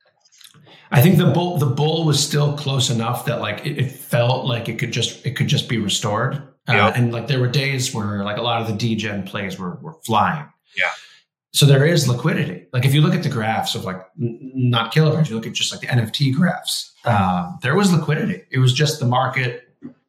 I 0.90 1.00
think 1.00 1.16
the 1.16 1.26
bull 1.26 1.58
the 1.58 1.66
bull 1.66 2.04
was 2.04 2.22
still 2.22 2.56
close 2.56 2.90
enough 2.90 3.24
that 3.24 3.40
like 3.40 3.64
it, 3.64 3.78
it 3.78 3.90
felt 3.90 4.44
like 4.44 4.68
it 4.68 4.78
could 4.78 4.92
just 4.92 5.24
it 5.24 5.36
could 5.36 5.48
just 5.48 5.68
be 5.68 5.78
restored. 5.78 6.42
Uh, 6.68 6.92
and 6.94 7.12
like 7.12 7.26
there 7.26 7.40
were 7.40 7.48
days 7.48 7.92
where 7.92 8.22
like 8.22 8.36
a 8.36 8.42
lot 8.42 8.60
of 8.60 8.68
the 8.68 8.74
degen 8.74 9.22
plays 9.24 9.58
were 9.58 9.76
were 9.76 9.94
flying. 10.04 10.46
Yeah. 10.76 10.90
So 11.54 11.66
there 11.66 11.84
is 11.84 12.08
liquidity. 12.08 12.66
Like 12.72 12.84
if 12.84 12.94
you 12.94 13.00
look 13.00 13.14
at 13.14 13.22
the 13.22 13.28
graphs 13.28 13.74
of 13.74 13.84
like 13.84 14.00
not 14.16 14.92
kilobytes, 14.92 15.28
you 15.28 15.36
look 15.36 15.46
at 15.46 15.52
just 15.52 15.72
like 15.72 15.80
the 15.80 15.86
NFT 15.88 16.34
graphs. 16.34 16.92
Um, 17.04 17.58
there 17.62 17.74
was 17.74 17.92
liquidity. 17.92 18.42
It 18.50 18.58
was 18.58 18.72
just 18.72 19.00
the 19.00 19.06
market 19.06 19.61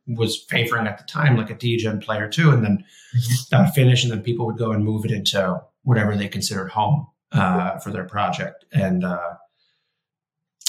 was 0.07 0.43
favoring 0.49 0.87
at 0.87 0.97
the 0.97 1.03
time 1.05 1.37
like 1.37 1.49
a 1.49 1.55
degen 1.55 1.99
player 1.99 2.27
too, 2.27 2.51
and 2.51 2.63
then 2.63 2.83
mm-hmm. 3.15 3.33
that 3.51 3.65
would 3.65 3.73
finish, 3.73 4.03
and 4.03 4.11
then 4.11 4.21
people 4.21 4.45
would 4.45 4.57
go 4.57 4.71
and 4.71 4.83
move 4.83 5.05
it 5.05 5.11
into 5.11 5.61
whatever 5.83 6.15
they 6.15 6.27
considered 6.27 6.69
home 6.69 7.07
uh, 7.31 7.77
for 7.79 7.91
their 7.91 8.05
project. 8.05 8.65
And 8.73 9.03
uh, 9.03 9.33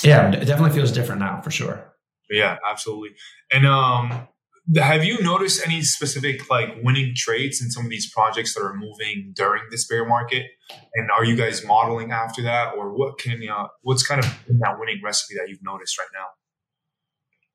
yeah, 0.03 0.31
it 0.33 0.45
definitely 0.45 0.77
feels 0.77 0.93
different 0.93 1.21
now 1.21 1.41
for 1.41 1.51
sure. 1.51 1.93
Yeah, 2.31 2.57
absolutely. 2.69 3.11
And 3.53 3.67
um, 3.67 4.29
have 4.77 5.05
you 5.05 5.21
noticed 5.23 5.67
any 5.67 5.83
specific 5.83 6.49
like 6.51 6.77
winning 6.83 7.15
traits 7.15 7.63
in 7.63 7.71
some 7.71 7.85
of 7.85 7.91
these 7.91 8.11
projects 8.11 8.55
that 8.55 8.63
are 8.63 8.75
moving 8.75 9.33
during 9.35 9.63
this 9.71 9.87
bear 9.87 10.07
market? 10.07 10.47
And 10.95 11.11
are 11.11 11.25
you 11.25 11.37
guys 11.37 11.65
modeling 11.65 12.13
after 12.13 12.43
that, 12.43 12.75
or 12.75 12.97
what 12.97 13.19
can 13.19 13.47
uh, 13.49 13.69
what's 13.83 14.07
kind 14.07 14.25
of 14.25 14.27
that 14.49 14.79
winning 14.79 15.01
recipe 15.05 15.35
that 15.35 15.49
you've 15.49 15.63
noticed 15.63 15.99
right 15.99 16.09
now? 16.15 16.27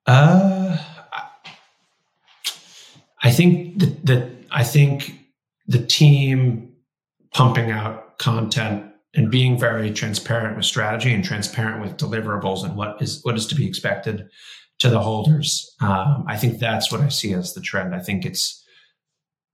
Uh, 0.05 0.77
I 3.21 3.31
think 3.31 3.79
that, 3.79 4.31
I 4.51 4.63
think 4.63 5.13
the 5.67 5.85
team 5.85 6.73
pumping 7.33 7.71
out 7.71 8.17
content 8.17 8.85
and 9.15 9.31
being 9.31 9.59
very 9.59 9.91
transparent 9.91 10.55
with 10.55 10.65
strategy 10.65 11.13
and 11.13 11.23
transparent 11.23 11.81
with 11.81 11.97
deliverables 11.97 12.63
and 12.63 12.75
what 12.75 13.01
is 13.01 13.21
what 13.23 13.35
is 13.35 13.47
to 13.47 13.55
be 13.55 13.67
expected 13.67 14.27
to 14.79 14.89
the 14.89 14.99
holders. 14.99 15.75
Um, 15.81 16.25
I 16.27 16.38
think 16.38 16.59
that's 16.59 16.91
what 16.91 17.01
I 17.01 17.09
see 17.09 17.33
as 17.33 17.53
the 17.53 17.61
trend. 17.61 17.93
I 17.93 17.99
think 17.99 18.25
it's 18.25 18.63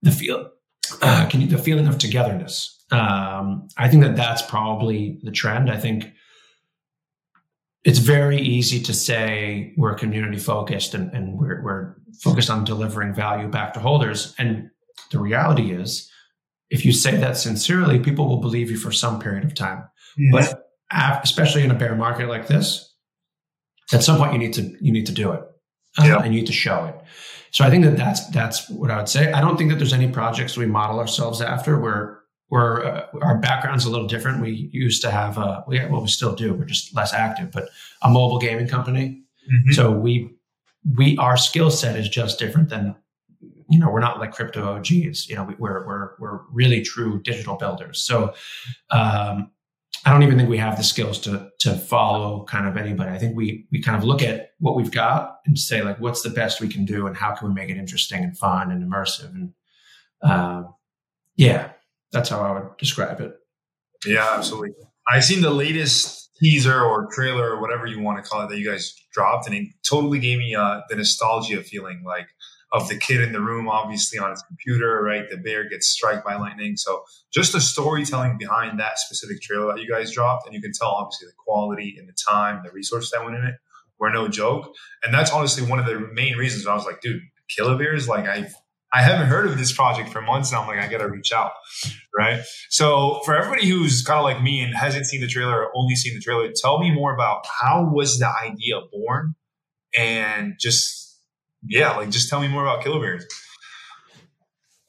the 0.01 0.11
feel, 0.11 0.49
uh, 1.01 1.27
can 1.29 1.41
you, 1.41 1.47
the 1.47 1.57
feeling 1.57 1.87
of 1.87 1.97
togetherness. 1.97 2.83
Um, 2.91 3.67
I 3.77 3.89
think 3.89 4.03
that 4.03 4.15
that's 4.15 4.43
probably 4.43 5.19
the 5.23 5.31
trend. 5.31 5.71
I 5.71 5.77
think 5.77 6.13
it's 7.85 7.99
very 7.99 8.41
easy 8.41 8.81
to 8.81 8.93
say 8.93 9.73
we're 9.77 9.95
community 9.95 10.37
focused 10.37 10.93
and, 10.93 11.13
and 11.13 11.37
we're, 11.37 11.61
we're 11.63 11.95
focused 12.21 12.49
on 12.49 12.65
delivering 12.65 13.13
value 13.13 13.47
back 13.47 13.73
to 13.75 13.79
holders. 13.79 14.35
And 14.37 14.69
the 15.11 15.19
reality 15.19 15.71
is, 15.71 16.11
if 16.69 16.83
you 16.83 16.91
say 16.91 17.15
that 17.15 17.37
sincerely, 17.37 17.99
people 17.99 18.27
will 18.27 18.41
believe 18.41 18.71
you 18.71 18.77
for 18.77 18.91
some 18.91 19.19
period 19.19 19.43
of 19.43 19.53
time. 19.53 19.87
But 20.31 20.71
especially 21.23 21.63
in 21.63 21.71
a 21.71 21.75
bear 21.75 21.95
market 21.95 22.27
like 22.27 22.47
this, 22.47 22.95
at 23.93 24.03
some 24.03 24.17
point 24.17 24.33
you 24.33 24.39
need 24.39 24.53
to 24.53 24.75
you 24.81 24.91
need 24.91 25.05
to 25.05 25.11
do 25.11 25.31
it 25.31 25.41
uh, 25.99 26.05
yeah. 26.05 26.17
and 26.17 26.33
you 26.33 26.41
need 26.41 26.47
to 26.47 26.53
show 26.53 26.85
it 26.85 26.95
so 27.51 27.63
i 27.63 27.69
think 27.69 27.83
that 27.83 27.97
that's 27.97 28.27
that's 28.29 28.69
what 28.69 28.91
i 28.91 28.97
would 28.97 29.09
say 29.09 29.31
i 29.33 29.41
don't 29.41 29.57
think 29.57 29.69
that 29.69 29.77
there's 29.77 29.93
any 29.93 30.09
projects 30.09 30.57
we 30.57 30.65
model 30.65 30.99
ourselves 30.99 31.41
after 31.41 31.79
where 31.79 32.21
where 32.49 32.85
uh, 32.85 33.07
our 33.21 33.37
background's 33.37 33.85
a 33.85 33.89
little 33.89 34.07
different 34.07 34.41
we 34.41 34.69
used 34.71 35.01
to 35.01 35.11
have 35.11 35.37
uh 35.37 35.61
we 35.67 35.79
well 35.87 36.01
we 36.01 36.07
still 36.07 36.35
do 36.35 36.53
we're 36.53 36.65
just 36.65 36.95
less 36.95 37.13
active 37.13 37.51
but 37.51 37.69
a 38.01 38.09
mobile 38.09 38.39
gaming 38.39 38.67
company 38.67 39.23
mm-hmm. 39.51 39.71
so 39.71 39.91
we 39.91 40.29
we 40.97 41.17
our 41.17 41.37
skill 41.37 41.71
set 41.71 41.97
is 41.97 42.07
just 42.07 42.39
different 42.39 42.69
than 42.69 42.95
you 43.69 43.79
know 43.79 43.89
we're 43.89 43.99
not 43.99 44.19
like 44.19 44.31
crypto 44.31 44.75
OGs. 44.75 45.27
You 45.29 45.35
know, 45.35 45.43
we, 45.43 45.55
we're 45.57 45.85
we're 45.85 46.11
we're 46.19 46.39
really 46.51 46.81
true 46.81 47.21
digital 47.21 47.55
builders. 47.55 48.03
So 48.03 48.33
um, 48.91 49.51
I 50.05 50.11
don't 50.11 50.23
even 50.23 50.37
think 50.37 50.49
we 50.49 50.57
have 50.57 50.77
the 50.77 50.83
skills 50.83 51.19
to 51.21 51.49
to 51.59 51.75
follow 51.75 52.43
kind 52.45 52.67
of 52.67 52.77
anybody. 52.77 53.11
I 53.11 53.17
think 53.17 53.35
we 53.35 53.65
we 53.71 53.81
kind 53.81 53.97
of 53.97 54.03
look 54.03 54.21
at 54.21 54.51
what 54.59 54.75
we've 54.75 54.91
got 54.91 55.39
and 55.45 55.57
say 55.57 55.81
like, 55.81 55.99
what's 55.99 56.21
the 56.21 56.29
best 56.29 56.61
we 56.61 56.67
can 56.67 56.85
do, 56.85 57.07
and 57.07 57.17
how 57.17 57.33
can 57.33 57.47
we 57.47 57.53
make 57.53 57.69
it 57.69 57.77
interesting 57.77 58.23
and 58.23 58.37
fun 58.37 58.71
and 58.71 58.83
immersive. 58.83 59.33
And 59.33 59.53
um, 60.21 60.73
yeah, 61.35 61.71
that's 62.15 62.29
how 62.29 62.39
I 62.39 62.51
would 62.53 62.77
describe 62.77 63.19
it. 63.19 63.35
Yeah, 64.05 64.35
absolutely. 64.35 64.71
I 65.07 65.19
seen 65.19 65.41
the 65.41 65.51
latest 65.51 66.31
teaser 66.39 66.81
or 66.81 67.07
trailer 67.13 67.51
or 67.51 67.61
whatever 67.61 67.85
you 67.85 67.99
want 67.99 68.23
to 68.23 68.29
call 68.29 68.43
it 68.43 68.49
that 68.49 68.57
you 68.57 68.65
guys 68.65 68.95
dropped, 69.11 69.47
and 69.47 69.55
it 69.55 69.67
totally 69.87 70.19
gave 70.19 70.39
me 70.39 70.55
uh, 70.55 70.81
the 70.89 70.95
nostalgia 70.95 71.61
feeling, 71.61 72.03
like 72.05 72.27
of 72.71 72.87
the 72.87 72.97
kid 72.97 73.21
in 73.21 73.33
the 73.33 73.41
room, 73.41 73.67
obviously 73.67 74.17
on 74.17 74.31
his 74.31 74.41
computer, 74.43 75.01
right? 75.03 75.29
The 75.29 75.37
bear 75.37 75.67
gets 75.67 75.87
struck 75.87 76.25
by 76.25 76.35
lightning. 76.35 76.77
So 76.77 77.03
just 77.33 77.53
the 77.53 77.61
storytelling 77.61 78.37
behind 78.37 78.79
that 78.79 78.97
specific 78.97 79.41
trailer 79.41 79.73
that 79.73 79.81
you 79.81 79.89
guys 79.89 80.11
dropped, 80.11 80.45
and 80.45 80.55
you 80.55 80.61
can 80.61 80.71
tell 80.71 80.89
obviously 80.89 81.27
the 81.27 81.33
quality 81.37 81.95
and 81.99 82.07
the 82.07 82.15
time, 82.27 82.61
the 82.63 82.71
resources 82.71 83.11
that 83.11 83.23
went 83.23 83.35
in 83.35 83.43
it 83.43 83.55
were 83.99 84.09
no 84.09 84.29
joke. 84.29 84.73
And 85.03 85.13
that's 85.13 85.31
honestly 85.31 85.69
one 85.69 85.79
of 85.79 85.85
the 85.85 85.99
main 86.13 86.37
reasons 86.37 86.65
I 86.65 86.73
was 86.73 86.85
like, 86.85 87.01
dude, 87.01 87.21
Killabears, 87.57 88.07
like 88.07 88.25
I've 88.27 88.53
I 88.95 89.01
haven't 89.01 89.27
heard 89.27 89.45
of 89.45 89.57
this 89.57 89.73
project 89.73 90.07
for 90.07 90.21
months 90.21 90.53
now. 90.53 90.61
I'm 90.61 90.67
like, 90.69 90.79
I 90.79 90.87
gotta 90.87 91.09
reach 91.09 91.33
out, 91.33 91.51
right? 92.17 92.41
So 92.69 93.19
for 93.25 93.35
everybody 93.35 93.67
who's 93.67 94.01
kind 94.01 94.19
of 94.19 94.23
like 94.23 94.41
me 94.41 94.61
and 94.61 94.73
hasn't 94.73 95.05
seen 95.05 95.19
the 95.19 95.27
trailer 95.27 95.63
or 95.63 95.71
only 95.75 95.95
seen 95.95 96.13
the 96.13 96.21
trailer, 96.21 96.49
tell 96.55 96.79
me 96.79 96.91
more 96.91 97.13
about 97.13 97.45
how 97.59 97.91
was 97.91 98.19
the 98.19 98.31
idea 98.41 98.79
born, 98.93 99.35
and 99.97 100.53
just 100.57 101.19
yeah, 101.67 101.97
like 101.97 102.09
just 102.09 102.29
tell 102.29 102.39
me 102.39 102.47
more 102.47 102.63
about 102.63 102.85
Killabears. 102.85 103.23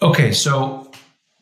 Okay, 0.00 0.30
so 0.30 0.92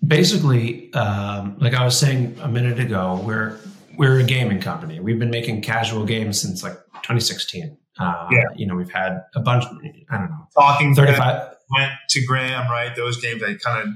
basically, 0.06 0.90
um, 0.94 1.58
like 1.58 1.74
I 1.74 1.84
was 1.84 1.98
saying 1.98 2.38
a 2.40 2.48
minute 2.48 2.80
ago, 2.80 3.22
we're 3.26 3.58
we're 3.98 4.20
a 4.20 4.24
gaming 4.24 4.60
company. 4.60 5.00
We've 5.00 5.18
been 5.18 5.30
making 5.30 5.60
casual 5.60 6.06
games 6.06 6.40
since 6.40 6.62
like 6.62 6.76
2016. 7.02 7.76
Uh, 8.00 8.28
yeah. 8.30 8.40
You 8.56 8.66
know, 8.66 8.74
we've 8.74 8.90
had 8.90 9.22
a 9.34 9.40
bunch. 9.40 9.64
I 10.08 10.16
don't 10.16 10.30
know, 10.30 10.48
talking 10.56 10.94
35 10.94 11.53
went 11.74 11.92
to 12.10 12.24
Graham, 12.24 12.70
right? 12.70 12.94
Those 12.94 13.20
games 13.20 13.42
I 13.42 13.54
kind 13.54 13.88
of 13.88 13.94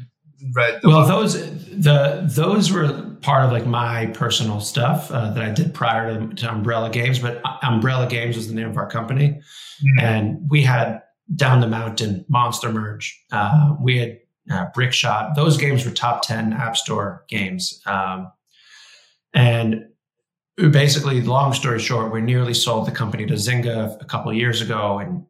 read. 0.55 0.81
well, 0.85 1.07
those 1.07 1.35
the 1.71 2.25
those 2.27 2.73
were 2.73 3.17
part 3.23 3.45
of 3.45 3.53
like 3.53 3.67
my 3.67 4.07
personal 4.07 4.61
stuff 4.61 5.11
uh, 5.11 5.31
that 5.31 5.45
I 5.45 5.51
did 5.51 5.75
prior 5.75 6.19
to, 6.19 6.35
to, 6.37 6.51
Umbrella 6.51 6.91
Games. 6.91 7.19
But 7.19 7.43
Umbrella 7.63 8.09
Games 8.09 8.37
was 8.37 8.49
the 8.49 8.55
name 8.55 8.69
of 8.69 8.77
our 8.77 8.89
company, 8.89 9.29
mm-hmm. 9.31 10.05
and 10.05 10.41
we 10.49 10.63
had 10.63 11.03
Down 11.35 11.61
the 11.61 11.67
Mountain, 11.67 12.25
Monster 12.29 12.73
Merge. 12.73 13.19
Uh, 13.33 13.75
we 13.81 13.99
had 13.99 14.19
uh, 14.51 14.67
Brick 14.75 14.93
Shot. 14.93 15.35
Those 15.35 15.57
games 15.57 15.85
were 15.85 15.91
top 15.91 16.23
ten 16.23 16.53
App 16.53 16.77
Store 16.77 17.25
games, 17.29 17.81
um, 17.87 18.31
and 19.35 19.87
basically, 20.57 21.21
long 21.21 21.53
story 21.53 21.79
short, 21.79 22.13
we 22.13 22.21
nearly 22.21 22.55
sold 22.55 22.87
the 22.87 22.93
company 22.93 23.27
to 23.27 23.35
Zynga 23.35 24.01
a 24.01 24.05
couple 24.05 24.31
of 24.31 24.37
years 24.37 24.61
ago, 24.61 24.99
and 24.99 25.25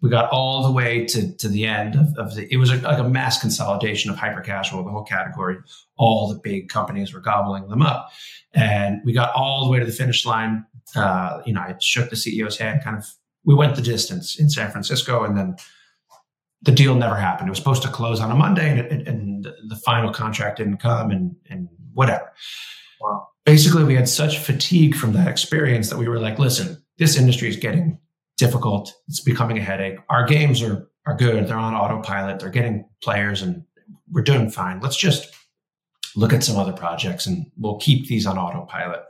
we 0.00 0.10
got 0.10 0.30
all 0.30 0.62
the 0.62 0.72
way 0.72 1.04
to, 1.06 1.36
to 1.36 1.48
the 1.48 1.66
end 1.66 1.94
of, 1.94 2.16
of 2.16 2.34
the, 2.34 2.52
it 2.52 2.56
was 2.56 2.70
a, 2.70 2.76
like 2.76 2.98
a 2.98 3.08
mass 3.08 3.40
consolidation 3.40 4.10
of 4.10 4.16
hyper 4.16 4.40
casual, 4.40 4.82
the 4.84 4.90
whole 4.90 5.04
category. 5.04 5.58
All 5.96 6.28
the 6.28 6.38
big 6.38 6.68
companies 6.68 7.12
were 7.12 7.20
gobbling 7.20 7.68
them 7.68 7.82
up. 7.82 8.10
And 8.54 9.00
we 9.04 9.12
got 9.12 9.32
all 9.34 9.64
the 9.64 9.70
way 9.70 9.78
to 9.78 9.84
the 9.84 9.92
finish 9.92 10.24
line. 10.24 10.64
Uh, 10.96 11.40
you 11.44 11.52
know, 11.52 11.60
I 11.60 11.76
shook 11.80 12.10
the 12.10 12.16
CEO's 12.16 12.58
hand, 12.58 12.82
kind 12.82 12.96
of, 12.96 13.06
we 13.44 13.54
went 13.54 13.76
the 13.76 13.82
distance 13.82 14.38
in 14.38 14.50
San 14.50 14.70
Francisco 14.70 15.24
and 15.24 15.36
then 15.36 15.56
the 16.62 16.72
deal 16.72 16.94
never 16.94 17.16
happened. 17.16 17.48
It 17.48 17.50
was 17.50 17.58
supposed 17.58 17.82
to 17.82 17.88
close 17.88 18.20
on 18.20 18.30
a 18.30 18.34
Monday 18.34 18.70
and, 18.70 18.80
it, 18.80 19.08
and 19.08 19.44
the 19.68 19.76
final 19.76 20.12
contract 20.12 20.58
didn't 20.58 20.78
come 20.78 21.10
and, 21.10 21.34
and 21.48 21.68
whatever. 21.94 22.32
Wow. 23.00 23.28
Basically, 23.44 23.84
we 23.84 23.94
had 23.94 24.08
such 24.08 24.38
fatigue 24.38 24.94
from 24.94 25.12
that 25.14 25.26
experience 25.28 25.88
that 25.90 25.98
we 25.98 26.08
were 26.08 26.20
like, 26.20 26.38
listen, 26.38 26.82
this 26.98 27.16
industry 27.16 27.48
is 27.48 27.56
getting 27.56 27.98
difficult. 28.40 28.92
It's 29.06 29.20
becoming 29.20 29.58
a 29.58 29.62
headache. 29.62 29.98
Our 30.08 30.26
games 30.26 30.62
are 30.62 30.88
are 31.06 31.16
good. 31.16 31.46
They're 31.46 31.56
on 31.56 31.74
autopilot. 31.74 32.40
They're 32.40 32.50
getting 32.50 32.88
players, 33.02 33.42
and 33.42 33.62
we're 34.10 34.22
doing 34.22 34.50
fine. 34.50 34.80
Let's 34.80 34.96
just 34.96 35.32
look 36.16 36.32
at 36.32 36.42
some 36.42 36.56
other 36.56 36.72
projects, 36.72 37.26
and 37.26 37.46
we'll 37.56 37.78
keep 37.78 38.08
these 38.08 38.26
on 38.26 38.38
autopilot. 38.38 39.02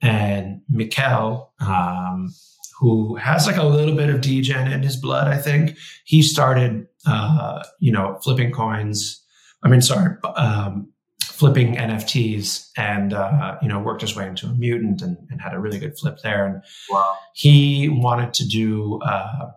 And 0.00 0.60
Mikkel, 0.72 1.48
um, 1.60 2.32
who 2.78 3.16
has 3.16 3.46
like 3.46 3.56
a 3.56 3.64
little 3.64 3.96
bit 3.96 4.10
of 4.10 4.20
degen 4.20 4.70
in 4.70 4.82
his 4.82 4.96
blood, 4.96 5.26
I 5.26 5.38
think 5.38 5.76
he 6.04 6.22
started, 6.22 6.86
uh, 7.06 7.64
you 7.80 7.90
know, 7.90 8.18
flipping 8.22 8.52
coins. 8.52 9.24
I 9.64 9.68
mean, 9.68 9.80
sorry, 9.80 10.14
um, 10.36 10.92
flipping 11.38 11.76
NFTs 11.76 12.70
and 12.76 13.14
uh, 13.14 13.56
you 13.62 13.68
know 13.68 13.78
worked 13.78 14.00
his 14.00 14.16
way 14.16 14.26
into 14.26 14.46
a 14.46 14.52
mutant 14.54 15.02
and, 15.02 15.16
and, 15.30 15.40
had 15.40 15.54
a 15.54 15.60
really 15.60 15.78
good 15.78 15.96
flip 15.96 16.18
there. 16.24 16.44
And 16.44 16.62
wow. 16.90 17.16
he 17.32 17.88
wanted 17.88 18.34
to 18.34 18.48
do 18.48 19.00
uh, 19.02 19.52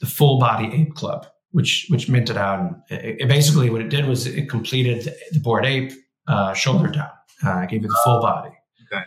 the 0.00 0.06
full 0.06 0.38
body 0.38 0.70
ape 0.72 0.94
club, 0.94 1.26
which 1.50 1.86
which 1.88 2.08
minted 2.08 2.36
out. 2.36 2.60
And 2.60 2.76
it, 2.88 3.22
it 3.22 3.28
basically 3.28 3.68
what 3.68 3.80
it 3.80 3.88
did 3.88 4.06
was 4.06 4.28
it 4.28 4.48
completed 4.48 5.12
the 5.32 5.40
Bored 5.40 5.66
Ape 5.66 5.92
uh, 6.28 6.54
shoulder 6.54 6.88
down. 6.88 7.10
Uh, 7.44 7.66
gave 7.66 7.82
you 7.82 7.88
the 7.88 8.00
full 8.04 8.20
body. 8.20 8.50
Okay. 8.92 9.02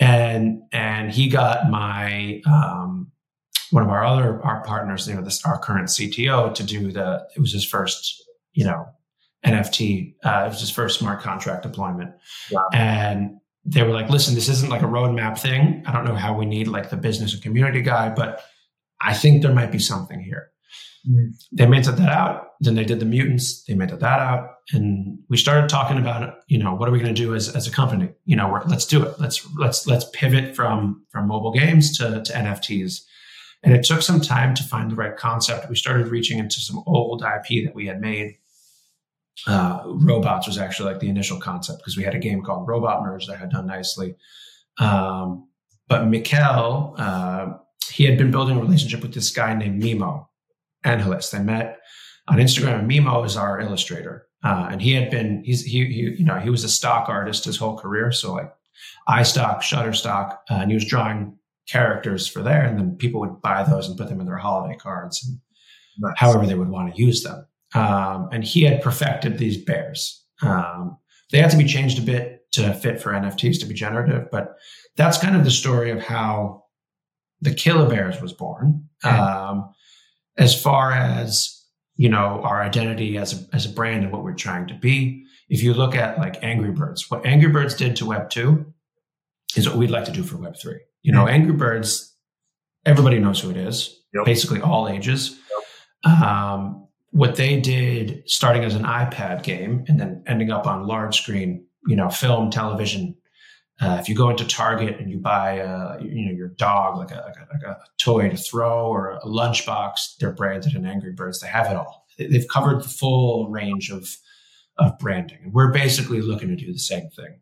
And 0.00 0.62
and 0.70 1.10
he 1.10 1.28
got 1.28 1.70
my 1.70 2.42
um, 2.46 3.10
one 3.70 3.82
of 3.82 3.88
our 3.88 4.04
other 4.04 4.42
our 4.44 4.62
partners, 4.64 5.08
you 5.08 5.14
know, 5.14 5.22
this 5.22 5.42
our 5.46 5.58
current 5.58 5.88
CTO 5.88 6.54
to 6.54 6.62
do 6.62 6.92
the. 6.92 7.26
It 7.34 7.40
was 7.40 7.52
his 7.54 7.64
first, 7.64 8.22
you 8.52 8.66
know, 8.66 8.86
NFT. 9.44 10.14
Uh, 10.24 10.44
it 10.46 10.48
was 10.48 10.60
his 10.60 10.70
first 10.70 10.98
smart 10.98 11.20
contract 11.20 11.62
deployment. 11.62 12.12
Wow. 12.50 12.68
And 12.72 13.40
they 13.64 13.82
were 13.82 13.92
like, 13.92 14.10
listen, 14.10 14.34
this 14.34 14.48
isn't 14.48 14.70
like 14.70 14.82
a 14.82 14.86
roadmap 14.86 15.38
thing. 15.38 15.82
I 15.86 15.92
don't 15.92 16.04
know 16.04 16.14
how 16.14 16.36
we 16.36 16.46
need 16.46 16.68
like 16.68 16.90
the 16.90 16.96
business 16.96 17.32
and 17.32 17.42
community 17.42 17.82
guy, 17.82 18.10
but 18.10 18.42
I 19.00 19.14
think 19.14 19.42
there 19.42 19.54
might 19.54 19.72
be 19.72 19.78
something 19.78 20.20
here. 20.20 20.50
Mm-hmm. 21.08 21.30
They 21.52 21.66
minted 21.66 21.96
that 21.96 22.08
out. 22.08 22.52
Then 22.60 22.74
they 22.74 22.84
did 22.84 23.00
the 23.00 23.06
mutants. 23.06 23.64
They 23.64 23.74
minted 23.74 24.00
that 24.00 24.20
out. 24.20 24.50
And 24.72 25.18
we 25.28 25.36
started 25.36 25.68
talking 25.68 25.98
about, 25.98 26.36
you 26.46 26.58
know, 26.58 26.74
what 26.74 26.88
are 26.88 26.92
we 26.92 26.98
going 26.98 27.14
to 27.14 27.20
do 27.20 27.34
as, 27.34 27.54
as 27.54 27.66
a 27.66 27.70
company? 27.70 28.10
You 28.24 28.36
know, 28.36 28.62
let's 28.66 28.86
do 28.86 29.04
it. 29.04 29.20
Let's, 29.20 29.46
let's, 29.56 29.86
let's 29.86 30.06
pivot 30.12 30.56
from, 30.56 31.04
from 31.10 31.28
mobile 31.28 31.52
games 31.52 31.96
to, 31.98 32.22
to 32.22 32.32
NFTs. 32.32 33.02
And 33.62 33.74
it 33.74 33.84
took 33.84 34.02
some 34.02 34.20
time 34.20 34.54
to 34.54 34.62
find 34.62 34.90
the 34.90 34.94
right 34.94 35.16
concept. 35.16 35.68
We 35.68 35.76
started 35.76 36.08
reaching 36.08 36.38
into 36.38 36.60
some 36.60 36.82
old 36.86 37.22
IP 37.22 37.64
that 37.64 37.74
we 37.74 37.86
had 37.86 38.00
made 38.00 38.36
uh, 39.46 39.82
robots 39.86 40.46
was 40.46 40.58
actually 40.58 40.92
like 40.92 41.00
the 41.00 41.08
initial 41.08 41.38
concept 41.38 41.80
because 41.80 41.96
we 41.96 42.04
had 42.04 42.14
a 42.14 42.18
game 42.18 42.42
called 42.42 42.68
Robot 42.68 43.02
Merge 43.02 43.26
that 43.26 43.38
had 43.38 43.50
done 43.50 43.66
nicely. 43.66 44.14
Um, 44.78 45.48
but 45.88 46.02
Mikkel, 46.02 46.94
uh, 46.98 47.58
he 47.90 48.04
had 48.04 48.16
been 48.16 48.30
building 48.30 48.56
a 48.56 48.60
relationship 48.60 49.02
with 49.02 49.14
this 49.14 49.30
guy 49.30 49.54
named 49.54 49.82
Mimo 49.82 50.26
Angeles. 50.84 51.30
They 51.30 51.40
met 51.40 51.78
on 52.28 52.38
Instagram, 52.38 52.80
and 52.80 52.90
Mimo 52.90 53.24
is 53.26 53.36
our 53.36 53.60
illustrator. 53.60 54.26
Uh, 54.42 54.68
and 54.70 54.82
he 54.82 54.92
had 54.92 55.10
been, 55.10 55.42
he's, 55.44 55.62
he, 55.62 55.86
he, 55.86 56.14
you 56.18 56.24
know, 56.24 56.38
he 56.38 56.50
was 56.50 56.64
a 56.64 56.68
stock 56.68 57.08
artist 57.08 57.44
his 57.44 57.56
whole 57.56 57.76
career. 57.76 58.12
So 58.12 58.34
like 58.34 58.52
iStock, 59.08 59.60
Shutterstock, 59.60 60.32
uh, 60.50 60.54
and 60.54 60.70
he 60.70 60.74
was 60.74 60.84
drawing 60.84 61.38
characters 61.66 62.28
for 62.28 62.42
there. 62.42 62.62
And 62.62 62.78
then 62.78 62.96
people 62.96 63.20
would 63.20 63.40
buy 63.40 63.62
those 63.62 63.88
and 63.88 63.96
put 63.96 64.08
them 64.08 64.20
in 64.20 64.26
their 64.26 64.36
holiday 64.36 64.76
cards 64.76 65.26
and 65.26 65.38
nice. 65.98 66.14
however 66.18 66.46
they 66.46 66.54
would 66.54 66.68
want 66.68 66.94
to 66.94 67.02
use 67.02 67.22
them. 67.22 67.46
Um, 67.74 68.28
and 68.32 68.44
he 68.44 68.62
had 68.62 68.82
perfected 68.82 69.38
these 69.38 69.56
bears. 69.56 70.24
Um, 70.42 70.96
they 71.30 71.38
had 71.38 71.50
to 71.50 71.56
be 71.56 71.64
changed 71.64 71.98
a 71.98 72.02
bit 72.02 72.42
to 72.52 72.72
fit 72.74 73.00
for 73.00 73.12
NFTs 73.12 73.58
to 73.60 73.66
be 73.66 73.74
generative, 73.74 74.30
but 74.30 74.54
that's 74.96 75.18
kind 75.18 75.36
of 75.36 75.44
the 75.44 75.50
story 75.50 75.90
of 75.90 76.00
how 76.00 76.64
the 77.40 77.50
Killabears 77.50 78.22
was 78.22 78.32
born. 78.32 78.88
Um, 79.02 79.70
as 80.38 80.60
far 80.60 80.92
as 80.92 81.54
you 81.96 82.08
know, 82.08 82.40
our 82.42 82.60
identity 82.60 83.16
as 83.18 83.32
a, 83.32 83.54
as 83.54 83.66
a 83.66 83.68
brand 83.68 84.02
and 84.02 84.12
what 84.12 84.24
we're 84.24 84.34
trying 84.34 84.66
to 84.68 84.74
be. 84.74 85.24
If 85.48 85.62
you 85.62 85.74
look 85.74 85.94
at 85.94 86.18
like 86.18 86.42
Angry 86.42 86.72
Birds, 86.72 87.10
what 87.10 87.24
Angry 87.24 87.50
Birds 87.50 87.74
did 87.74 87.96
to 87.96 88.06
Web 88.06 88.30
two 88.30 88.72
is 89.56 89.68
what 89.68 89.78
we'd 89.78 89.90
like 89.90 90.04
to 90.06 90.12
do 90.12 90.22
for 90.22 90.36
Web 90.36 90.56
three. 90.60 90.80
You 91.02 91.12
know, 91.12 91.28
Angry 91.28 91.52
Birds, 91.52 92.16
everybody 92.84 93.18
knows 93.18 93.40
who 93.40 93.50
it 93.50 93.56
is. 93.56 94.02
Yep. 94.14 94.24
Basically, 94.24 94.60
all 94.60 94.88
ages. 94.88 95.38
Yep. 96.04 96.22
Um, 96.22 96.83
what 97.14 97.36
they 97.36 97.60
did 97.60 98.24
starting 98.26 98.64
as 98.64 98.74
an 98.74 98.82
iPad 98.82 99.44
game 99.44 99.84
and 99.86 100.00
then 100.00 100.20
ending 100.26 100.50
up 100.50 100.66
on 100.66 100.84
large 100.84 101.16
screen, 101.22 101.64
you 101.86 101.94
know, 101.94 102.10
film, 102.10 102.50
television. 102.50 103.14
Uh, 103.80 103.98
if 104.00 104.08
you 104.08 104.16
go 104.16 104.30
into 104.30 104.44
Target 104.44 104.98
and 104.98 105.08
you 105.12 105.18
buy, 105.18 105.60
uh, 105.60 105.96
you 106.00 106.26
know, 106.26 106.32
your 106.32 106.48
dog 106.48 106.96
like 106.96 107.12
a, 107.12 107.22
like 107.24 107.36
a, 107.36 107.46
like 107.52 107.62
a 107.62 107.78
toy 108.00 108.28
to 108.28 108.36
throw 108.36 108.88
or 108.88 109.12
a 109.12 109.20
lunchbox, 109.20 110.16
they're 110.18 110.32
branded 110.32 110.74
in 110.74 110.84
Angry 110.84 111.12
Birds. 111.12 111.38
They 111.38 111.46
have 111.46 111.66
it 111.66 111.76
all. 111.76 112.04
They've 112.18 112.48
covered 112.48 112.82
the 112.82 112.88
full 112.88 113.48
range 113.48 113.90
of 113.90 114.16
of 114.78 114.98
branding, 114.98 115.38
and 115.44 115.52
we're 115.52 115.72
basically 115.72 116.20
looking 116.20 116.48
to 116.48 116.56
do 116.56 116.72
the 116.72 116.80
same 116.80 117.08
thing. 117.10 117.38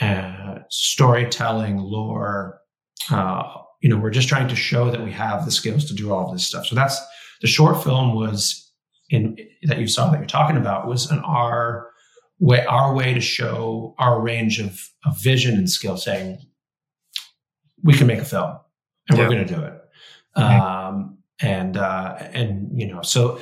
Uh, 0.00 0.58
storytelling, 0.70 1.78
lore. 1.78 2.58
Uh, 3.12 3.44
you 3.80 3.88
know, 3.88 3.96
we're 3.96 4.10
just 4.10 4.28
trying 4.28 4.48
to 4.48 4.56
show 4.56 4.90
that 4.90 5.04
we 5.04 5.12
have 5.12 5.44
the 5.44 5.52
skills 5.52 5.84
to 5.84 5.94
do 5.94 6.12
all 6.12 6.32
this 6.32 6.44
stuff. 6.44 6.66
So 6.66 6.74
that's 6.74 7.00
the 7.42 7.46
short 7.46 7.84
film 7.84 8.16
was 8.16 8.63
in 9.14 9.36
that 9.64 9.78
you 9.78 9.86
saw 9.86 10.10
that 10.10 10.18
you're 10.18 10.26
talking 10.26 10.56
about 10.56 10.86
was 10.86 11.10
an 11.10 11.20
our 11.20 11.90
way 12.38 12.64
our 12.66 12.94
way 12.94 13.14
to 13.14 13.20
show 13.20 13.94
our 13.98 14.20
range 14.20 14.58
of, 14.60 14.90
of 15.04 15.20
vision 15.20 15.54
and 15.54 15.70
skill, 15.70 15.96
saying 15.96 16.38
we 17.82 17.94
can 17.94 18.06
make 18.06 18.18
a 18.18 18.24
film 18.24 18.58
and 19.08 19.18
yeah. 19.18 19.24
we're 19.24 19.34
going 19.34 19.46
to 19.46 19.54
do 19.54 19.62
it. 19.62 19.80
Mm-hmm. 20.36 20.60
Um, 20.60 21.18
and 21.40 21.76
uh, 21.76 22.16
and 22.32 22.70
you 22.78 22.86
know 22.86 23.02
so 23.02 23.40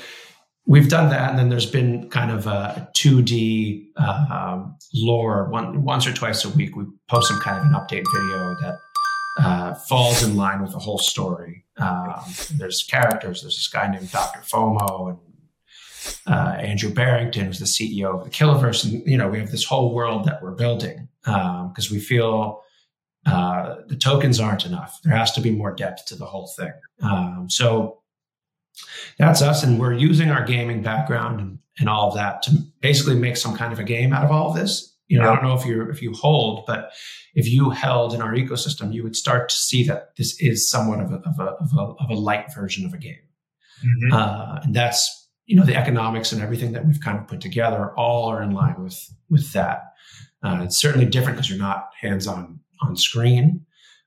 we've 0.67 0.88
done 0.88 1.11
that, 1.11 1.31
and 1.31 1.38
then 1.38 1.49
there's 1.49 1.71
been 1.71 2.09
kind 2.11 2.31
of 2.31 2.47
a 2.47 2.88
2D 2.97 3.87
um, 3.97 4.76
lore. 4.95 5.49
One, 5.49 5.85
once 5.85 6.07
or 6.07 6.12
twice 6.12 6.45
a 6.45 6.50
week, 6.50 6.76
we 6.76 6.85
post 7.09 7.29
some 7.29 7.41
kind 7.41 7.59
of 7.59 7.64
an 7.64 7.73
update 7.73 8.05
video 8.14 8.55
that 8.61 8.75
uh, 9.38 9.75
falls 9.75 10.23
in 10.23 10.37
line 10.37 10.62
with 10.62 10.73
the 10.73 10.79
whole 10.79 10.99
story. 10.99 11.64
Um, 11.79 12.23
there's 12.57 12.83
characters. 12.83 13.43
There's 13.43 13.57
this 13.57 13.69
guy 13.69 13.91
named 13.91 14.11
Dr. 14.11 14.41
FOMO 14.41 15.11
and 15.11 15.19
uh, 16.27 16.57
Andrew 16.59 16.93
Barrington, 16.93 17.47
who's 17.47 17.59
the 17.59 17.65
CEO 17.65 18.19
of 18.19 18.25
the 18.25 18.31
Killiverse, 18.31 18.85
and 18.85 19.07
you 19.07 19.17
know 19.17 19.29
we 19.29 19.39
have 19.39 19.51
this 19.51 19.65
whole 19.65 19.95
world 19.95 20.25
that 20.25 20.43
we're 20.43 20.53
building 20.53 21.09
because 21.25 21.91
um, 21.91 21.93
we 21.93 22.01
feel 22.01 22.63
uh, 23.27 23.77
the 23.87 23.97
tokens 23.97 24.41
aren't 24.41 24.67
enough. 24.67 25.01
There 25.05 25.17
has 25.17 25.33
to 25.33 25.41
be 25.41 25.51
more 25.51 25.75
depth 25.75 26.07
to 26.07 26.17
the 26.17 26.27
whole 26.27 26.49
thing. 26.57 26.73
Um, 27.03 27.47
so 27.49 28.01
that's 29.19 29.43
us, 29.43 29.63
and 29.63 29.79
we're 29.79 29.93
using 29.93 30.31
our 30.31 30.45
gaming 30.45 30.83
background 30.83 31.41
and, 31.41 31.59
and, 31.79 31.89
all 31.89 32.09
of 32.09 32.15
that 32.15 32.43
to 32.43 32.57
basically 32.81 33.15
make 33.15 33.37
some 33.37 33.57
kind 33.57 33.73
of 33.73 33.79
a 33.79 33.85
game 33.85 34.13
out 34.13 34.25
of 34.25 34.31
all 34.31 34.51
of 34.51 34.57
this. 34.57 34.97
You 35.09 35.19
know, 35.19 35.31
I 35.31 35.35
don't 35.35 35.45
know 35.45 35.55
if 35.55 35.67
you 35.67 35.91
if 35.91 36.01
you 36.01 36.15
hold, 36.15 36.65
but 36.67 36.91
if 37.35 37.47
you 37.47 37.69
held 37.71 38.15
in 38.15 38.23
our 38.23 38.33
ecosystem, 38.33 38.95
you 38.95 39.03
would 39.03 39.15
start 39.15 39.51
to 39.51 39.55
see 39.55 39.85
that 39.85 40.17
this 40.17 40.41
is 40.41 40.71
somewhat 40.71 41.01
of 41.01 41.13
a 41.13 41.17
of 41.17 41.39
a 41.39 41.43
of 41.43 41.71
a, 41.77 41.83
of 42.03 42.11
a 42.11 42.15
light 42.15 42.53
version 42.55 42.87
of 42.87 42.95
a 42.95 42.99
game, 42.99 43.21
mm-hmm. 43.85 44.13
uh, 44.15 44.61
and 44.63 44.75
that's 44.75 45.22
you 45.47 45.57
know 45.57 45.65
the 45.65 45.77
economics 45.77 46.33
and 46.33 46.43
everything 46.43 46.73
that 46.73 46.87
we've 46.87 47.01
kind 47.01 47.19
of 47.19 47.27
put 47.27 47.41
together 47.41 47.93
all 47.97 48.31
are 48.31 48.43
in 48.43 48.53
line 48.53 48.83
with 48.83 49.13
with 49.29 49.53
that. 49.53 49.93
Uh, 50.43 50.61
it's 50.63 50.77
certainly 50.77 51.07
different 51.07 51.37
because 51.37 51.49
you're 51.49 51.59
not 51.59 51.91
hands 52.01 52.27
on 52.27 52.61
on 52.81 52.97
screen, 52.97 53.65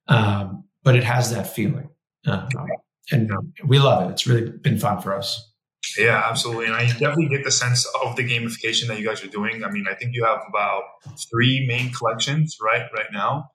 um, 0.07 0.63
but 0.83 0.95
it 0.95 1.03
has 1.03 1.31
that 1.31 1.47
feeling. 1.53 1.89
Uh, 2.25 2.47
and 3.11 3.31
we 3.65 3.79
love 3.79 4.09
it. 4.09 4.13
It's 4.13 4.27
really 4.27 4.49
been 4.49 4.79
fun 4.79 5.01
for 5.01 5.13
us. 5.13 5.51
Yeah, 5.97 6.23
absolutely. 6.25 6.65
And 6.65 6.73
I 6.73 6.87
definitely 6.87 7.29
get 7.29 7.43
the 7.43 7.51
sense 7.51 7.87
of 8.03 8.15
the 8.15 8.23
gamification 8.23 8.87
that 8.87 8.99
you 8.99 9.05
guys 9.05 9.23
are 9.23 9.27
doing. 9.27 9.63
I 9.63 9.69
mean, 9.69 9.85
I 9.89 9.93
think 9.93 10.15
you 10.15 10.25
have 10.25 10.39
about 10.49 10.83
three 11.29 11.65
main 11.67 11.91
collections, 11.91 12.57
right, 12.61 12.87
right 12.93 13.05
now. 13.13 13.51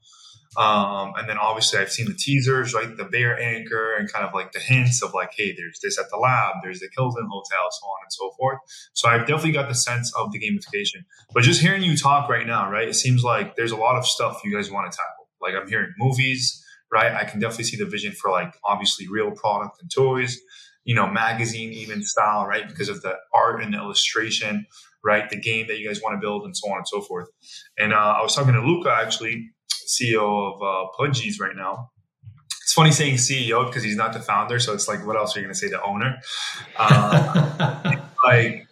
Um, 0.57 1.13
and 1.17 1.29
then 1.29 1.39
obviously 1.39 1.79
I've 1.79 1.93
seen 1.93 2.07
the 2.07 2.15
teasers, 2.15 2.75
right? 2.75 2.97
The 2.97 3.05
bear 3.05 3.39
anchor 3.39 3.95
and 3.95 4.13
kind 4.13 4.25
of 4.25 4.35
like 4.35 4.51
the 4.51 4.59
hints 4.59 5.01
of 5.03 5.15
like, 5.15 5.33
hey, 5.37 5.55
there's 5.57 5.79
this 5.81 5.99
at 5.99 6.11
the 6.11 6.17
lab, 6.17 6.57
there's 6.63 6.81
the 6.81 6.89
Kilton 6.89 7.29
Hotel, 7.31 7.69
so 7.71 7.87
on 7.87 7.99
and 8.03 8.13
so 8.13 8.33
forth. 8.37 8.59
So 8.93 9.09
I've 9.09 9.27
definitely 9.27 9.53
got 9.53 9.69
the 9.69 9.77
sense 9.77 10.13
of 10.17 10.33
the 10.33 10.41
gamification. 10.41 11.05
But 11.33 11.45
just 11.45 11.61
hearing 11.61 11.83
you 11.83 11.97
talk 11.97 12.29
right 12.29 12.47
now, 12.47 12.69
right? 12.71 12.89
It 12.89 12.95
seems 12.95 13.23
like 13.23 13.55
there's 13.55 13.71
a 13.71 13.77
lot 13.77 13.97
of 13.97 14.05
stuff 14.07 14.41
you 14.45 14.53
guys 14.53 14.71
want 14.71 14.91
to 14.91 14.97
tackle. 14.97 15.29
Like 15.41 15.55
I'm 15.55 15.69
hearing 15.69 15.93
movies, 15.99 16.65
right? 16.93 17.13
I 17.13 17.25
can 17.25 17.39
definitely 17.39 17.65
see 17.65 17.77
the 17.77 17.87
vision 17.87 18.13
for 18.13 18.31
like 18.31 18.53
obviously 18.65 19.07
real 19.09 19.31
product 19.31 19.81
and 19.81 19.91
toys, 19.91 20.37
you 20.85 20.97
know, 20.97 21.07
magazine 21.07 21.73
even 21.73 22.03
style, 22.03 22.47
right? 22.47 22.69
Because 22.69 22.89
of 22.89 23.03
the 23.03 23.15
art 23.33 23.63
and 23.63 23.73
the 23.73 23.79
illustration, 23.79 24.67
right? 25.05 25.31
The 25.31 25.41
game 25.41 25.69
that 25.69 25.79
you 25.79 25.87
guys 25.87 26.03
want 26.03 26.15
to 26.15 26.21
build 26.21 26.45
and 26.45 26.57
so 26.57 26.71
on 26.71 26.79
and 26.79 26.89
so 26.89 27.01
forth. 27.01 27.29
And 27.79 27.93
uh, 27.93 28.17
I 28.19 28.23
was 28.23 28.35
talking 28.35 28.55
to 28.55 28.61
Luca, 28.61 28.91
actually, 28.91 29.51
CEO 29.91 30.55
of 30.55 30.63
uh, 30.63 30.89
Pudgies 30.99 31.41
right 31.41 31.57
now. 31.57 31.91
It's 32.63 32.73
funny 32.73 32.93
saying 32.93 33.17
CEO 33.17 33.67
because 33.67 33.83
he's 33.83 33.97
not 33.97 34.13
the 34.13 34.21
founder, 34.21 34.61
so 34.61 34.73
it's 34.73 34.87
like, 34.87 35.05
what 35.05 35.17
else 35.17 35.37
are 35.37 35.41
you 35.41 35.47
going 35.47 35.55
to 35.55 35.59
say? 35.59 35.69
The 35.69 35.83
owner, 35.83 36.19
uh, 36.79 37.97
like, 38.25 38.67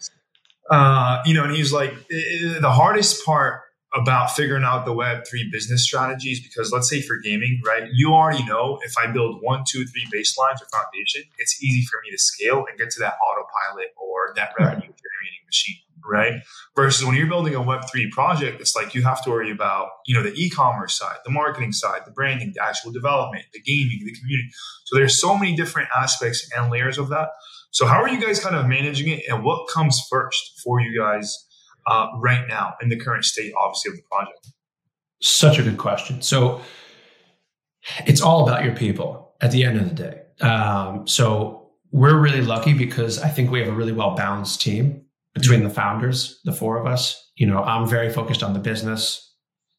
uh, 0.71 1.23
you 1.25 1.35
know. 1.35 1.45
And 1.45 1.55
he's 1.55 1.73
like, 1.73 1.93
the 2.09 2.71
hardest 2.71 3.25
part 3.25 3.63
about 3.95 4.31
figuring 4.33 4.65
out 4.65 4.85
the 4.85 4.93
Web3 4.93 5.51
business 5.51 5.85
strategies 5.85 6.41
because 6.43 6.71
let's 6.73 6.89
say 6.91 7.01
for 7.01 7.17
gaming, 7.19 7.61
right, 7.67 7.89
you 7.93 8.13
already 8.13 8.45
know 8.45 8.79
if 8.85 8.95
I 8.99 9.11
build 9.11 9.41
one, 9.43 9.65
two, 9.67 9.85
three 9.87 10.07
baselines 10.15 10.61
or 10.63 10.69
foundation, 10.71 11.23
it's 11.39 11.63
easy 11.63 11.83
for 11.87 12.01
me 12.05 12.11
to 12.11 12.19
scale 12.19 12.67
and 12.69 12.79
get 12.79 12.91
to 12.91 13.01
that 13.01 13.15
autopilot 13.27 13.89
or 13.97 14.35
that 14.37 14.51
revenue 14.59 14.93
generating 14.93 15.43
machine, 15.47 15.77
right? 16.05 16.43
Versus 16.77 17.05
when 17.05 17.15
you're 17.15 17.27
building 17.27 17.55
a 17.55 17.61
Web3 17.61 18.11
project, 18.11 18.61
it's 18.61 18.75
like 18.75 18.95
you 18.95 19.03
have 19.03 19.23
to 19.25 19.31
worry 19.31 19.51
about, 19.51 19.89
you 20.07 20.15
know, 20.15 20.23
the 20.23 20.33
e-commerce 20.35 20.99
side, 20.99 21.17
the 21.25 21.31
marketing 21.31 21.73
side, 21.73 22.03
the 22.05 22.13
branding, 22.13 22.53
the 22.55 22.63
actual 22.63 22.93
development, 22.93 23.45
the 23.53 23.61
gaming, 23.61 24.01
the 24.05 24.15
community. 24.15 24.49
So 24.87 24.97
there's 24.97 25.21
so 25.21 25.37
many 25.37 25.57
different 25.57 25.89
aspects 25.97 26.49
and 26.57 26.71
layers 26.71 26.99
of 26.99 27.09
that. 27.11 27.29
So 27.71 27.87
how 27.87 28.03
are 28.03 28.09
you 28.09 28.21
guys 28.21 28.41
kind 28.41 28.57
of 28.57 28.67
managing 28.67 29.09
it 29.09 29.23
and 29.29 29.45
what 29.45 29.69
comes 29.69 30.01
first 30.11 30.61
for 30.65 30.81
you 30.81 30.99
guys 30.99 31.47
uh, 31.87 32.09
right 32.17 32.47
now 32.49 32.75
in 32.83 32.89
the 32.89 32.97
current 32.97 33.25
state, 33.25 33.53
obviously, 33.59 33.91
of 33.91 33.97
the 33.97 34.03
project? 34.11 34.53
Such 35.21 35.59
a 35.59 35.63
good 35.63 35.79
question. 35.79 36.23
So 36.23 36.61
it's 38.07 38.21
all 38.21 38.47
about 38.47 38.65
your 38.65 38.75
people 38.75 39.35
at 39.41 39.51
the 39.51 39.65
end 39.65 39.79
of 39.79 39.89
the 39.89 39.95
day. 39.95 40.47
Um, 40.47 41.07
so 41.07 41.71
we're 41.91 42.19
really 42.19 42.43
lucky 42.43 42.75
because 42.75 43.19
I 43.19 43.29
think 43.29 43.51
we 43.51 43.61
have 43.61 43.69
a 43.69 43.73
really 43.73 43.93
well 43.93 44.15
balanced 44.15 44.61
team 44.61 45.05
between 45.35 45.63
the 45.63 45.71
founders, 45.71 46.41
the 46.45 46.53
four 46.53 46.79
of 46.79 46.87
us. 46.87 47.31
You 47.37 47.47
know, 47.47 47.63
I'm 47.63 47.89
very 47.89 48.11
focused 48.11 48.43
on 48.43 48.53
the 48.53 48.59
business 48.59 49.25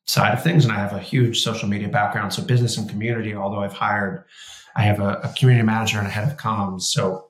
side 0.07 0.33
of 0.33 0.43
things, 0.43 0.65
and 0.65 0.73
I 0.73 0.77
have 0.77 0.93
a 0.93 0.99
huge 0.99 1.41
social 1.41 1.67
media 1.67 1.89
background. 1.89 2.33
So 2.33 2.43
business 2.43 2.77
and 2.77 2.89
community, 2.89 3.35
although 3.35 3.61
I've 3.61 3.73
hired, 3.73 4.25
I 4.75 4.83
have 4.83 4.99
a, 4.99 5.19
a 5.23 5.33
community 5.37 5.65
manager 5.65 5.97
and 5.97 6.07
a 6.07 6.11
head 6.11 6.27
of 6.27 6.37
comms. 6.37 6.83
So 6.83 7.29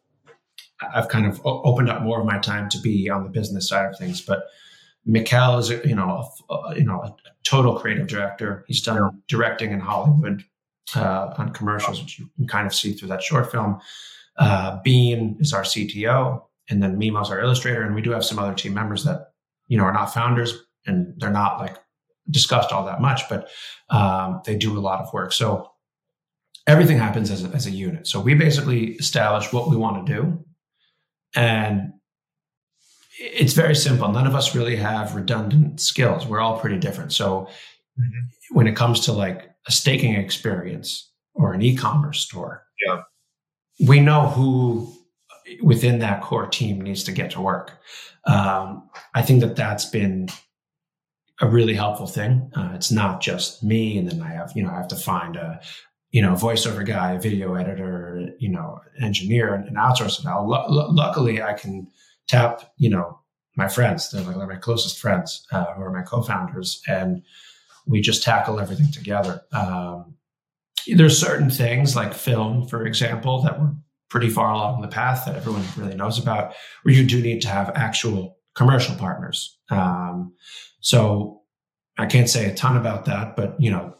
I've 0.93 1.09
kind 1.09 1.25
of 1.25 1.41
opened 1.45 1.89
up 1.89 2.01
more 2.01 2.19
of 2.19 2.25
my 2.25 2.39
time 2.39 2.69
to 2.69 2.79
be 2.79 3.09
on 3.09 3.23
the 3.23 3.29
business 3.29 3.67
side 3.67 3.89
of 3.89 3.97
things. 3.97 4.21
But 4.21 4.43
Mikkel 5.07 5.59
is, 5.59 5.69
you 5.69 5.95
know, 5.95 6.29
a, 6.49 6.75
you 6.75 6.85
know, 6.85 7.01
a 7.01 7.15
total 7.43 7.77
creative 7.77 8.07
director. 8.07 8.63
He's 8.67 8.81
done 8.81 8.97
yeah. 8.97 9.09
directing 9.27 9.71
in 9.71 9.79
Hollywood 9.79 10.43
uh, 10.95 11.33
on 11.37 11.51
commercials, 11.53 12.01
which 12.01 12.19
you 12.19 12.29
can 12.35 12.47
kind 12.47 12.67
of 12.67 12.73
see 12.73 12.93
through 12.93 13.09
that 13.09 13.23
short 13.23 13.51
film. 13.51 13.79
Uh, 14.37 14.79
Bean 14.83 15.37
is 15.39 15.53
our 15.53 15.63
CTO, 15.63 16.43
and 16.69 16.81
then 16.81 16.97
Mimo's 16.97 17.29
our 17.29 17.39
illustrator, 17.39 17.83
and 17.83 17.95
we 17.95 18.01
do 18.01 18.11
have 18.11 18.23
some 18.23 18.39
other 18.39 18.53
team 18.53 18.73
members 18.73 19.03
that 19.03 19.31
you 19.67 19.77
know 19.77 19.83
are 19.83 19.93
not 19.93 20.13
founders, 20.13 20.53
and 20.85 21.13
they're 21.17 21.31
not 21.31 21.59
like 21.59 21.77
discussed 22.29 22.71
all 22.71 22.85
that 22.85 23.01
much, 23.01 23.27
but 23.29 23.49
um, 23.89 24.41
they 24.45 24.55
do 24.55 24.77
a 24.77 24.81
lot 24.81 25.01
of 25.01 25.11
work. 25.13 25.33
So 25.33 25.71
everything 26.67 26.97
happens 26.97 27.31
as 27.31 27.43
a, 27.43 27.47
as 27.49 27.65
a 27.65 27.71
unit. 27.71 28.07
So 28.07 28.19
we 28.19 28.35
basically 28.35 28.93
establish 28.93 29.51
what 29.51 29.69
we 29.69 29.77
want 29.77 30.05
to 30.05 30.13
do, 30.13 30.45
and 31.35 31.93
it's 33.19 33.53
very 33.53 33.75
simple. 33.75 34.09
None 34.09 34.27
of 34.27 34.35
us 34.35 34.55
really 34.55 34.77
have 34.77 35.15
redundant 35.15 35.81
skills. 35.81 36.25
We're 36.25 36.39
all 36.39 36.59
pretty 36.59 36.77
different. 36.77 37.11
So 37.11 37.49
mm-hmm. 37.99 38.55
when 38.55 38.67
it 38.67 38.75
comes 38.75 39.01
to 39.01 39.11
like 39.11 39.49
a 39.67 39.71
staking 39.71 40.15
experience 40.15 41.11
or 41.33 41.53
an 41.53 41.61
e-commerce 41.61 42.21
store, 42.21 42.63
yeah. 42.87 43.01
we 43.85 43.99
know 43.99 44.27
who 44.27 44.98
within 45.61 45.99
that 45.99 46.21
core 46.21 46.47
team 46.47 46.81
needs 46.81 47.03
to 47.05 47.11
get 47.11 47.31
to 47.31 47.41
work. 47.41 47.79
Um, 48.25 48.89
I 49.13 49.21
think 49.21 49.41
that 49.41 49.55
that's 49.55 49.85
been 49.85 50.29
a 51.41 51.47
really 51.47 51.73
helpful 51.73 52.07
thing. 52.07 52.51
Uh, 52.55 52.71
it's 52.73 52.91
not 52.91 53.21
just 53.21 53.63
me, 53.63 53.97
and 53.97 54.09
then 54.09 54.21
I 54.21 54.29
have 54.29 54.51
you 54.55 54.63
know 54.63 54.71
I 54.71 54.75
have 54.75 54.87
to 54.89 54.95
find 54.95 55.35
a 55.35 55.61
you 56.11 56.21
know 56.21 56.33
voiceover 56.33 56.85
guy, 56.85 57.13
a 57.13 57.19
video 57.19 57.55
editor, 57.55 58.29
you 58.39 58.49
know, 58.49 58.79
engineer, 59.01 59.53
and, 59.53 59.65
and 59.65 59.77
outsource 59.77 60.19
it. 60.19 60.25
Now, 60.25 60.39
l- 60.39 60.93
luckily, 60.93 61.41
I 61.41 61.53
can 61.53 61.87
tap, 62.27 62.71
you 62.77 62.89
know, 62.89 63.19
my 63.55 63.67
friends. 63.67 64.09
They're 64.09 64.23
like 64.23 64.47
my 64.47 64.55
closest 64.55 64.99
friends 64.99 65.45
uh, 65.51 65.73
who 65.73 65.81
are 65.83 65.91
my 65.91 66.03
co-founders, 66.03 66.81
and 66.87 67.21
we 67.85 68.01
just 68.01 68.23
tackle 68.23 68.59
everything 68.59 68.91
together. 68.91 69.41
Um, 69.51 70.15
there's 70.87 71.19
certain 71.19 71.49
things 71.49 71.95
like 71.95 72.13
film, 72.13 72.67
for 72.67 72.85
example, 72.85 73.41
that 73.43 73.59
we're 73.59 73.73
pretty 74.09 74.29
far 74.29 74.51
along 74.51 74.81
the 74.81 74.87
path 74.87 75.25
that 75.25 75.35
everyone 75.35 75.63
really 75.77 75.95
knows 75.95 76.17
about, 76.17 76.53
where 76.83 76.93
you 76.93 77.05
do 77.05 77.21
need 77.21 77.41
to 77.41 77.47
have 77.47 77.71
actual 77.75 78.37
commercial 78.55 78.95
partners. 78.95 79.57
Um, 79.69 80.33
so 80.81 81.41
I 81.97 82.05
can't 82.05 82.29
say 82.29 82.49
a 82.49 82.55
ton 82.55 82.77
about 82.77 83.05
that, 83.05 83.35
but 83.35 83.59
you 83.59 83.69
know, 83.69 83.95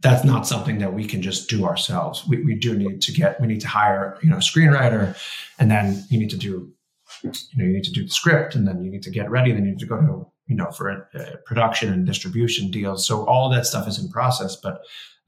that's 0.00 0.24
not 0.24 0.46
something 0.46 0.78
that 0.78 0.92
we 0.92 1.06
can 1.06 1.22
just 1.22 1.48
do 1.48 1.64
ourselves. 1.64 2.26
We, 2.28 2.42
we 2.42 2.54
do 2.54 2.76
need 2.76 3.00
to 3.02 3.12
get, 3.12 3.40
we 3.40 3.46
need 3.46 3.60
to 3.62 3.68
hire, 3.68 4.18
you 4.22 4.28
know, 4.28 4.36
a 4.36 4.40
screenwriter, 4.40 5.16
and 5.58 5.70
then 5.70 6.04
you 6.10 6.18
need 6.18 6.30
to 6.30 6.36
do 6.36 6.74
you 7.22 7.30
know, 7.56 7.64
you 7.64 7.72
need 7.72 7.84
to 7.84 7.92
do 7.92 8.02
the 8.04 8.10
script 8.10 8.54
and 8.54 8.66
then 8.66 8.82
you 8.82 8.90
need 8.90 9.02
to 9.02 9.10
get 9.10 9.30
ready. 9.30 9.52
Then 9.52 9.64
you 9.64 9.72
need 9.72 9.78
to 9.80 9.86
go 9.86 9.96
to, 9.96 10.26
you 10.46 10.56
know, 10.56 10.70
for 10.70 10.88
a, 10.88 11.38
production 11.46 11.92
and 11.92 12.06
distribution 12.06 12.70
deals. 12.70 13.06
So 13.06 13.24
all 13.26 13.48
that 13.50 13.66
stuff 13.66 13.88
is 13.88 14.02
in 14.02 14.10
process, 14.10 14.56
but, 14.56 14.80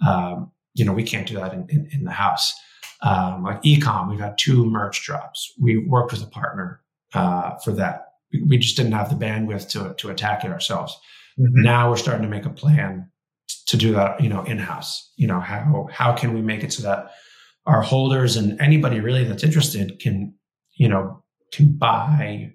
um, 0.06 0.50
you 0.74 0.84
know, 0.84 0.92
we 0.92 1.04
can't 1.04 1.26
do 1.26 1.34
that 1.36 1.54
in, 1.54 1.66
in, 1.68 1.88
in 1.92 2.04
the 2.04 2.10
house. 2.10 2.52
Um, 3.02 3.42
like 3.42 3.62
ecom, 3.62 4.10
we've 4.10 4.20
had 4.20 4.38
two 4.38 4.64
merch 4.64 5.04
drops. 5.04 5.52
We 5.60 5.78
worked 5.78 6.12
with 6.12 6.22
a 6.22 6.26
partner, 6.26 6.80
uh, 7.14 7.56
for 7.56 7.72
that. 7.72 8.12
We, 8.32 8.58
just 8.58 8.76
didn't 8.76 8.92
have 8.92 9.08
the 9.08 9.24
bandwidth 9.24 9.68
to, 9.70 9.94
to 9.94 10.10
attack 10.10 10.44
it 10.44 10.50
ourselves. 10.50 10.98
Mm-hmm. 11.38 11.62
Now 11.62 11.90
we're 11.90 11.96
starting 11.96 12.22
to 12.22 12.28
make 12.28 12.44
a 12.44 12.50
plan 12.50 13.10
to 13.66 13.76
do 13.76 13.92
that, 13.92 14.20
you 14.20 14.28
know, 14.28 14.42
in 14.44 14.58
house. 14.58 15.12
You 15.16 15.26
know, 15.26 15.40
how, 15.40 15.88
how 15.92 16.12
can 16.12 16.34
we 16.34 16.40
make 16.40 16.64
it 16.64 16.72
so 16.72 16.82
that 16.82 17.12
our 17.66 17.82
holders 17.82 18.36
and 18.36 18.60
anybody 18.60 19.00
really 19.00 19.24
that's 19.24 19.44
interested 19.44 19.98
can 20.00 20.34
you 20.76 20.88
know, 20.88 21.22
can 21.52 21.72
buy 21.72 22.52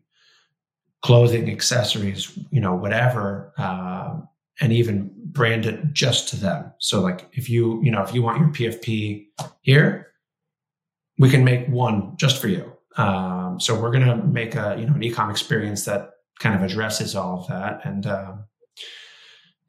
clothing, 1.01 1.49
accessories, 1.49 2.37
you 2.51 2.61
know, 2.61 2.75
whatever, 2.75 3.53
uh, 3.57 4.19
and 4.59 4.71
even 4.71 5.11
brand 5.25 5.65
it 5.65 5.93
just 5.93 6.29
to 6.29 6.35
them. 6.35 6.71
So 6.79 7.01
like 7.01 7.27
if 7.33 7.49
you, 7.49 7.81
you 7.83 7.91
know, 7.91 8.03
if 8.03 8.13
you 8.13 8.21
want 8.21 8.39
your 8.39 8.49
PFP 8.49 9.25
here, 9.61 10.10
we 11.21 11.29
can 11.29 11.43
make 11.43 11.67
one 11.67 12.17
just 12.17 12.41
for 12.41 12.47
you. 12.47 12.73
Um, 12.97 13.59
so 13.59 13.79
we're 13.79 13.91
going 13.91 14.07
to 14.07 14.17
make 14.17 14.55
a, 14.55 14.75
you 14.77 14.85
know, 14.85 14.93
an 14.93 15.01
ecom 15.01 15.29
experience 15.29 15.85
that 15.85 16.09
kind 16.39 16.55
of 16.55 16.69
addresses 16.69 17.15
all 17.15 17.39
of 17.39 17.47
that. 17.47 17.85
And, 17.85 18.05
um, 18.05 18.45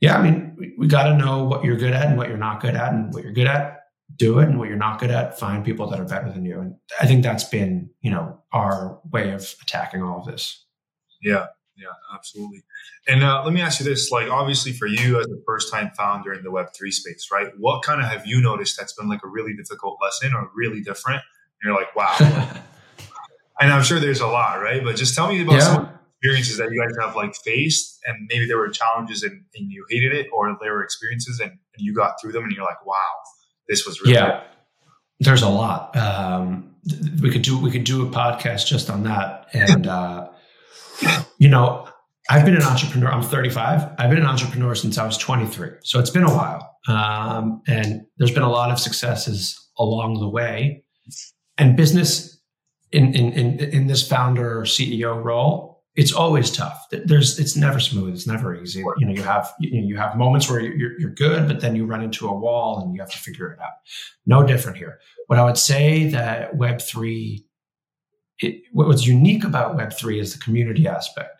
yeah, 0.01 0.19
I 0.19 0.23
mean, 0.23 0.57
we, 0.59 0.75
we 0.79 0.87
got 0.89 1.05
to 1.05 1.17
know 1.17 1.45
what 1.45 1.63
you're 1.63 1.77
good 1.77 1.93
at 1.93 2.07
and 2.07 2.17
what 2.17 2.29
you're 2.29 2.39
not 2.39 2.61
good 2.61 2.75
at 2.75 2.93
and 2.93 3.13
what 3.13 3.23
you're 3.23 3.33
good 3.33 3.47
at, 3.47 3.81
do 4.17 4.39
it. 4.41 4.49
And 4.49 4.59
what 4.59 4.69
you're 4.69 4.79
not 4.79 4.99
good 4.99 5.11
at, 5.11 5.39
find 5.39 5.65
people 5.65 5.89
that 5.91 6.01
are 6.01 6.07
better 6.07 6.33
than 6.33 6.45
you. 6.45 6.59
And 6.59 6.75
I 7.01 7.07
think 7.07 7.23
that's 7.23 7.45
been, 7.45 7.91
you 8.01 8.11
know, 8.11 8.43
our 8.53 8.99
way 9.13 9.31
of 9.31 9.55
attacking 9.63 10.03
all 10.03 10.21
of 10.21 10.27
this. 10.27 10.65
Yeah. 11.23 11.47
Yeah, 11.75 11.95
absolutely. 12.15 12.63
And 13.09 13.25
uh, 13.25 13.43
let 13.45 13.55
me 13.55 13.63
ask 13.63 13.81
you 13.81 13.87
this: 13.87 14.11
like, 14.11 14.29
obviously, 14.31 14.73
for 14.73 14.87
you 14.87 15.19
as 15.19 15.27
a 15.27 15.41
first-time 15.47 15.91
founder 15.97 16.33
in 16.35 16.45
the 16.45 16.51
Web 16.51 16.67
three 16.77 16.93
space, 16.93 17.29
right? 17.33 17.49
What 17.59 17.83
kind 17.83 18.01
of 18.03 18.09
have 18.09 18.27
you 18.27 18.43
noticed 18.43 18.77
that's 18.79 18.93
been 18.93 19.09
like 19.09 19.25
a 19.25 19.27
really 19.27 19.55
difficult 19.55 19.99
lesson 20.01 20.35
or 20.35 20.51
really 20.55 20.83
different? 20.83 21.23
And 21.63 21.71
you're 21.71 21.75
like, 21.75 21.95
wow. 21.95 22.17
and 23.61 23.73
I'm 23.73 23.83
sure 23.83 24.01
there's 24.01 24.21
a 24.21 24.27
lot, 24.27 24.61
right? 24.61 24.83
But 24.83 24.97
just 24.97 25.15
tell 25.15 25.29
me 25.29 25.43
about 25.43 25.55
yeah. 25.55 25.61
some 25.61 25.89
experiences 26.21 26.57
that 26.59 26.71
you 26.71 26.81
guys 26.81 26.97
have 27.01 27.17
like 27.17 27.35
faced, 27.45 28.01
and 28.07 28.29
maybe 28.29 28.47
there 28.47 28.59
were 28.59 28.69
challenges 28.69 29.23
and, 29.23 29.45
and 29.55 29.71
you 29.71 29.85
hated 29.91 30.13
it, 30.13 30.29
or 30.33 30.57
there 30.61 30.73
were 30.73 30.85
experiences 30.85 31.41
and, 31.41 31.51
and, 31.51 31.59
you 31.79 31.95
got 31.95 32.21
through 32.21 32.33
them, 32.33 32.45
and 32.45 32.53
you're 32.53 32.65
like, 32.65 32.85
wow, 32.85 32.95
this 33.69 33.87
was 33.87 34.01
really 34.01 34.15
yeah. 34.15 34.27
Good. 34.27 34.43
There's 35.21 35.43
a 35.43 35.49
lot. 35.49 35.97
Um, 35.97 36.75
we 37.21 37.31
could 37.31 37.43
do 37.43 37.57
we 37.59 37.71
could 37.71 37.85
do 37.85 38.07
a 38.07 38.11
podcast 38.11 38.67
just 38.67 38.91
on 38.91 39.05
that, 39.05 39.49
and. 39.53 39.87
uh 39.87 40.29
you 41.39 41.49
know, 41.49 41.89
I've 42.31 42.45
been 42.45 42.57
an 42.57 42.63
entrepreneur. 42.63 43.11
I'm 43.11 43.23
35. 43.23 43.97
I've 43.99 44.11
been 44.11 44.21
an 44.21 44.27
entrepreneur 44.27 44.75
since 44.75 44.99
I 44.99 45.05
was 45.05 45.19
23. 45.19 45.71
So 45.83 45.99
it's 45.99 46.11
been 46.11 46.23
a 46.23 46.33
while. 46.33 46.77
Um, 46.89 47.63
and 47.67 48.03
there's 48.19 48.31
been 48.31 48.43
a 48.43 48.51
lot 48.51 48.71
of 48.71 48.79
successes 48.79 49.59
along 49.79 50.21
the 50.21 50.29
way. 50.29 50.85
And 51.63 51.77
business 51.77 52.41
in, 52.91 53.15
in, 53.15 53.33
in, 53.35 53.61
in 53.61 53.87
this 53.87 54.07
founder 54.07 54.59
or 54.59 54.65
CEO 54.65 55.23
role, 55.23 55.85
it's 55.95 56.13
always 56.13 56.51
tough. 56.51 56.77
There's, 56.91 57.39
it's 57.39 57.57
never 57.57 57.79
smooth. 57.79 58.15
It's 58.15 58.27
never 58.27 58.61
easy. 58.61 58.81
You 58.99 59.07
know, 59.07 59.13
you 59.13 59.23
have, 59.23 59.53
you, 59.61 59.81
you 59.81 59.97
have 59.97 60.17
moments 60.17 60.51
where 60.51 60.59
you're, 60.59 60.99
you're 60.99 61.15
good, 61.15 61.47
but 61.47 61.61
then 61.61 61.77
you 61.77 61.87
run 61.87 62.03
into 62.03 62.27
a 62.27 62.37
wall 62.37 62.81
and 62.81 62.93
you 62.93 63.01
have 63.01 63.13
to 63.13 63.19
figure 63.19 63.53
it 63.53 63.61
out. 63.61 63.75
No 64.27 64.45
different 64.45 64.77
here. 64.77 64.99
What 65.29 65.39
I 65.39 65.45
would 65.45 65.57
say 65.57 66.09
that 66.09 66.55
Web3 66.55 67.45
it, 68.41 68.63
what's 68.73 69.07
unique 69.07 69.45
about 69.45 69.79
Web3 69.79 70.21
is 70.21 70.33
the 70.33 70.43
community 70.43 70.89
aspect. 70.89 71.31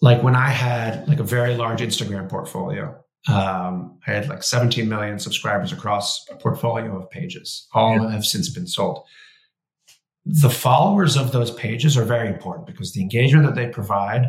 Like 0.00 0.22
when 0.22 0.34
I 0.34 0.48
had 0.48 1.06
like 1.06 1.20
a 1.20 1.24
very 1.24 1.54
large 1.54 1.82
Instagram 1.82 2.30
portfolio, 2.30 2.98
um, 3.28 3.98
I 4.06 4.12
had 4.12 4.28
like 4.28 4.42
17 4.42 4.88
million 4.88 5.18
subscribers 5.18 5.72
across 5.72 6.26
a 6.30 6.36
portfolio 6.36 6.96
of 6.96 7.10
pages. 7.10 7.66
All 7.74 7.96
yeah. 7.96 8.10
have 8.10 8.24
since 8.24 8.48
been 8.48 8.66
sold. 8.66 9.04
The 10.24 10.50
followers 10.50 11.16
of 11.16 11.32
those 11.32 11.50
pages 11.52 11.96
are 11.96 12.04
very 12.04 12.28
important 12.28 12.66
because 12.66 12.92
the 12.92 13.00
engagement 13.00 13.46
that 13.46 13.54
they 13.54 13.68
provide 13.68 14.26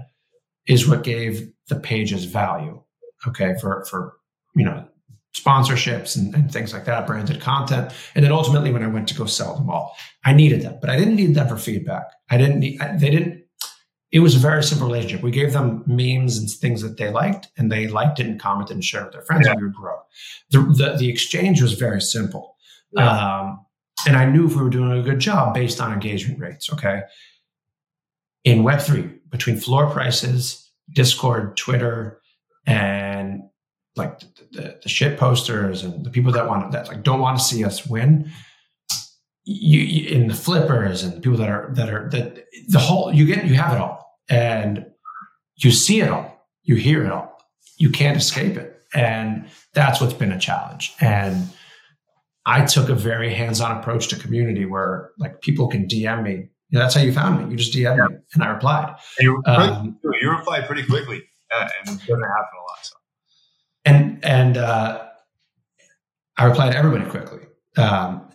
is 0.68 0.88
what 0.88 1.04
gave 1.04 1.50
the 1.70 1.80
pages 1.80 2.26
value. 2.26 2.82
Okay, 3.28 3.56
for 3.60 3.84
for 3.86 4.18
you 4.56 4.64
know 4.64 4.88
sponsorships 5.36 6.16
and, 6.16 6.34
and, 6.34 6.52
things 6.52 6.74
like 6.74 6.86
that, 6.86 7.06
branded 7.06 7.40
content. 7.40 7.94
And 8.16 8.26
then 8.26 8.32
ultimately, 8.32 8.72
when 8.72 8.84
I 8.84 8.88
went 8.88 9.08
to 9.10 9.14
go 9.14 9.26
sell 9.26 9.56
them 9.56 9.70
all, 9.70 9.96
I 10.26 10.34
needed 10.34 10.64
them, 10.64 10.78
but 10.82 10.90
I 10.90 10.98
didn't 10.98 11.16
need 11.16 11.36
them 11.36 11.48
for 11.48 11.58
feedback. 11.58 12.06
I 12.30 12.38
didn't 12.38 12.60
need, 12.60 12.82
I, 12.82 12.98
they 12.98 13.12
didn't, 13.12 13.44
it 14.12 14.20
was 14.20 14.36
a 14.36 14.40
very 14.40 14.64
simple 14.64 14.88
relationship. 14.88 15.22
We 15.22 15.32
gave 15.32 15.54
them 15.54 15.84
memes 15.86 16.38
and 16.38 16.50
things 16.50 16.82
that 16.82 16.98
they 16.98 17.10
liked, 17.10 17.50
and 17.58 17.72
they 17.72 17.88
liked 17.88 18.20
it 18.20 18.26
and 18.26 18.40
commented 18.40 18.76
and 18.76 18.84
shared 18.84 19.06
with 19.06 19.14
their 19.14 19.22
friends, 19.22 19.46
yeah. 19.46 19.52
and 19.52 19.62
we 19.62 19.68
would 19.68 19.76
grow. 19.76 19.98
The, 20.52 20.60
the, 20.60 20.96
the, 20.98 21.10
exchange 21.10 21.62
was 21.62 21.74
very 21.74 22.00
simple. 22.00 22.56
Yeah. 22.92 23.10
Um, 23.10 23.66
and 24.08 24.16
I 24.16 24.26
knew 24.26 24.48
if 24.48 24.56
we 24.56 24.64
were 24.64 24.70
doing 24.70 24.98
a 24.98 25.02
good 25.02 25.20
job 25.20 25.54
based 25.54 25.82
on 25.82 25.92
engagement 25.92 26.40
rates, 26.40 26.72
okay? 26.72 27.02
In 28.46 28.64
Web3, 28.64 29.20
between 29.30 29.58
floor 29.58 29.90
prices, 29.90 30.72
Discord, 30.94 31.58
Twitter, 31.58 32.22
and 32.66 33.44
like 33.98 34.20
the, 34.52 34.78
the 34.82 34.90
shit 34.90 35.18
posters 35.18 35.84
and 35.84 36.06
the 36.06 36.10
people 36.10 36.32
that 36.32 36.48
want 36.48 36.72
that 36.72 36.88
like 36.88 37.04
don't 37.04 37.20
want 37.20 37.38
to 37.38 37.44
see 37.44 37.66
us 37.66 37.88
win 37.88 38.32
you, 39.44 39.80
you 39.80 40.10
in 40.10 40.28
the 40.28 40.34
flippers 40.34 41.04
and 41.04 41.14
the 41.14 41.22
people 41.22 41.38
that 41.38 41.50
are 41.50 41.70
that 41.74 41.90
are 41.90 42.10
that 42.10 42.46
the 42.68 42.80
whole 42.80 43.14
you 43.14 43.26
get 43.26 43.46
you 43.46 43.56
have 43.56 43.74
it 43.74 43.80
all 43.80 43.97
and 44.30 44.86
you 45.56 45.72
see 45.72 46.02
it 46.02 46.10
all. 46.10 46.48
You 46.64 46.76
hear 46.76 47.06
it 47.06 47.12
all. 47.12 47.38
You 47.78 47.90
can't 47.90 48.18
escape 48.18 48.58
it. 48.58 48.82
And 48.94 49.50
that's 49.74 50.00
what's 50.00 50.14
been 50.14 50.32
a 50.32 50.40
challenge. 50.40 50.94
And 51.02 51.50
i 52.46 52.66
took 52.66 52.88
a 52.88 52.96
very 52.96 53.34
hands-on 53.34 53.78
approach 53.78 54.08
to 54.08 54.16
community 54.16 54.66
where 54.66 55.12
like 55.18 55.42
people 55.42 55.68
can 55.68 55.86
dm 55.86 56.24
me. 56.24 56.50
You 56.70 56.78
know, 56.78 56.80
that's 56.80 56.96
how 56.96 57.02
you 57.02 57.12
found 57.12 57.44
me. 57.44 57.52
You 57.52 57.58
just 57.58 57.74
dm 57.74 57.98
yeah. 57.98 58.08
me 58.08 58.16
and 58.34 58.44
i 58.44 58.48
replied. 58.48 58.96
You, 59.20 59.42
um, 59.46 60.00
you 60.04 60.32
replied 60.32 60.66
pretty 60.66 60.84
quickly 60.84 61.24
uh, 61.54 61.68
and 61.80 61.96
it 61.96 62.00
doesn't 62.00 62.22
happen 62.22 62.58
a 62.58 62.64
lot 62.64 62.78
so. 62.82 62.96
And 63.86 64.26
and 64.26 64.58
uh, 64.58 65.08
I 66.38 66.46
reply 66.46 66.70
to 66.70 66.78
everybody 66.78 67.10
quickly. 67.10 67.42
Um, 67.78 68.30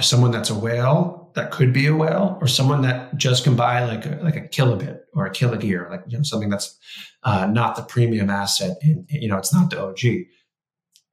someone 0.00 0.30
that's 0.30 0.50
a 0.50 0.54
whale 0.54 1.21
that 1.34 1.50
could 1.50 1.72
be 1.72 1.86
a 1.86 1.94
whale, 1.94 2.38
or 2.40 2.46
someone 2.46 2.82
that 2.82 3.16
just 3.16 3.44
can 3.44 3.56
buy 3.56 3.84
like 3.84 4.06
a, 4.06 4.18
like 4.22 4.36
a 4.36 4.42
kilobit 4.42 5.00
or 5.14 5.26
a 5.26 5.30
kilogear, 5.30 5.90
like 5.90 6.02
you 6.06 6.16
know 6.16 6.22
something 6.22 6.50
that's 6.50 6.78
uh, 7.22 7.46
not 7.46 7.76
the 7.76 7.82
premium 7.82 8.30
asset. 8.30 8.76
In, 8.82 9.06
you 9.08 9.28
know, 9.28 9.38
it's 9.38 9.52
not 9.52 9.70
the 9.70 9.80
OG. 9.80 10.26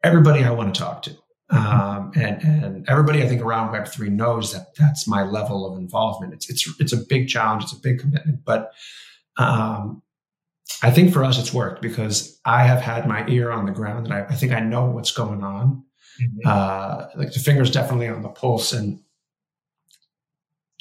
Everybody 0.03 0.43
I 0.43 0.51
want 0.51 0.73
to 0.73 0.79
talk 0.79 1.03
to, 1.03 1.17
um, 1.49 2.11
and 2.15 2.41
and 2.41 2.89
everybody 2.89 3.23
I 3.23 3.27
think 3.27 3.41
around 3.41 3.71
Web 3.71 3.87
three 3.87 4.09
knows 4.09 4.53
that 4.53 4.75
that's 4.77 5.07
my 5.07 5.23
level 5.23 5.71
of 5.71 5.77
involvement. 5.77 6.33
It's 6.33 6.49
it's 6.49 6.79
it's 6.79 6.93
a 6.93 6.97
big 6.97 7.27
challenge. 7.27 7.63
It's 7.63 7.73
a 7.73 7.79
big 7.81 7.99
commitment, 7.99 8.45
but 8.45 8.71
um, 9.37 10.01
I 10.81 10.91
think 10.91 11.11
for 11.13 11.23
us, 11.23 11.39
it's 11.39 11.53
worked 11.53 11.81
because 11.81 12.39
I 12.45 12.63
have 12.63 12.81
had 12.81 13.07
my 13.07 13.27
ear 13.27 13.51
on 13.51 13.65
the 13.65 13.71
ground 13.71 14.05
and 14.05 14.13
I, 14.13 14.21
I 14.21 14.35
think 14.35 14.51
I 14.51 14.59
know 14.59 14.85
what's 14.85 15.11
going 15.11 15.43
on. 15.43 15.83
Mm-hmm. 16.21 16.39
Uh, 16.45 17.07
like 17.15 17.33
the 17.33 17.39
finger's 17.39 17.71
definitely 17.71 18.07
on 18.07 18.21
the 18.21 18.29
pulse. 18.29 18.71
And 18.71 19.01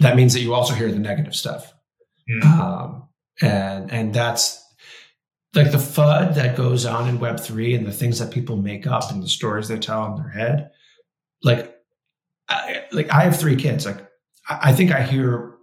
that 0.00 0.16
means 0.16 0.32
that 0.34 0.40
you 0.40 0.54
also 0.54 0.74
hear 0.74 0.90
the 0.90 0.98
negative 0.98 1.34
stuff. 1.34 1.72
Um, 2.44 3.08
and, 3.40 3.90
and 3.90 4.14
that's 4.14 4.64
like 5.54 5.72
the 5.72 5.78
FUD 5.78 6.34
that 6.34 6.56
goes 6.56 6.84
on 6.86 7.08
in 7.08 7.18
Web3 7.18 7.76
and 7.76 7.86
the 7.86 7.92
things 7.92 8.18
that 8.18 8.32
people 8.32 8.56
make 8.56 8.86
up 8.86 9.10
and 9.10 9.22
the 9.22 9.28
stories 9.28 9.68
they 9.68 9.78
tell 9.78 10.06
in 10.06 10.22
their 10.22 10.30
head. 10.30 10.70
Like, 11.42 11.74
I, 12.48 12.84
like 12.92 13.10
I 13.10 13.24
have 13.24 13.38
three 13.38 13.56
kids. 13.56 13.86
Like, 13.86 13.98
I, 14.48 14.70
I 14.70 14.72
think 14.72 14.92
I 14.92 15.02
hear, 15.02 15.54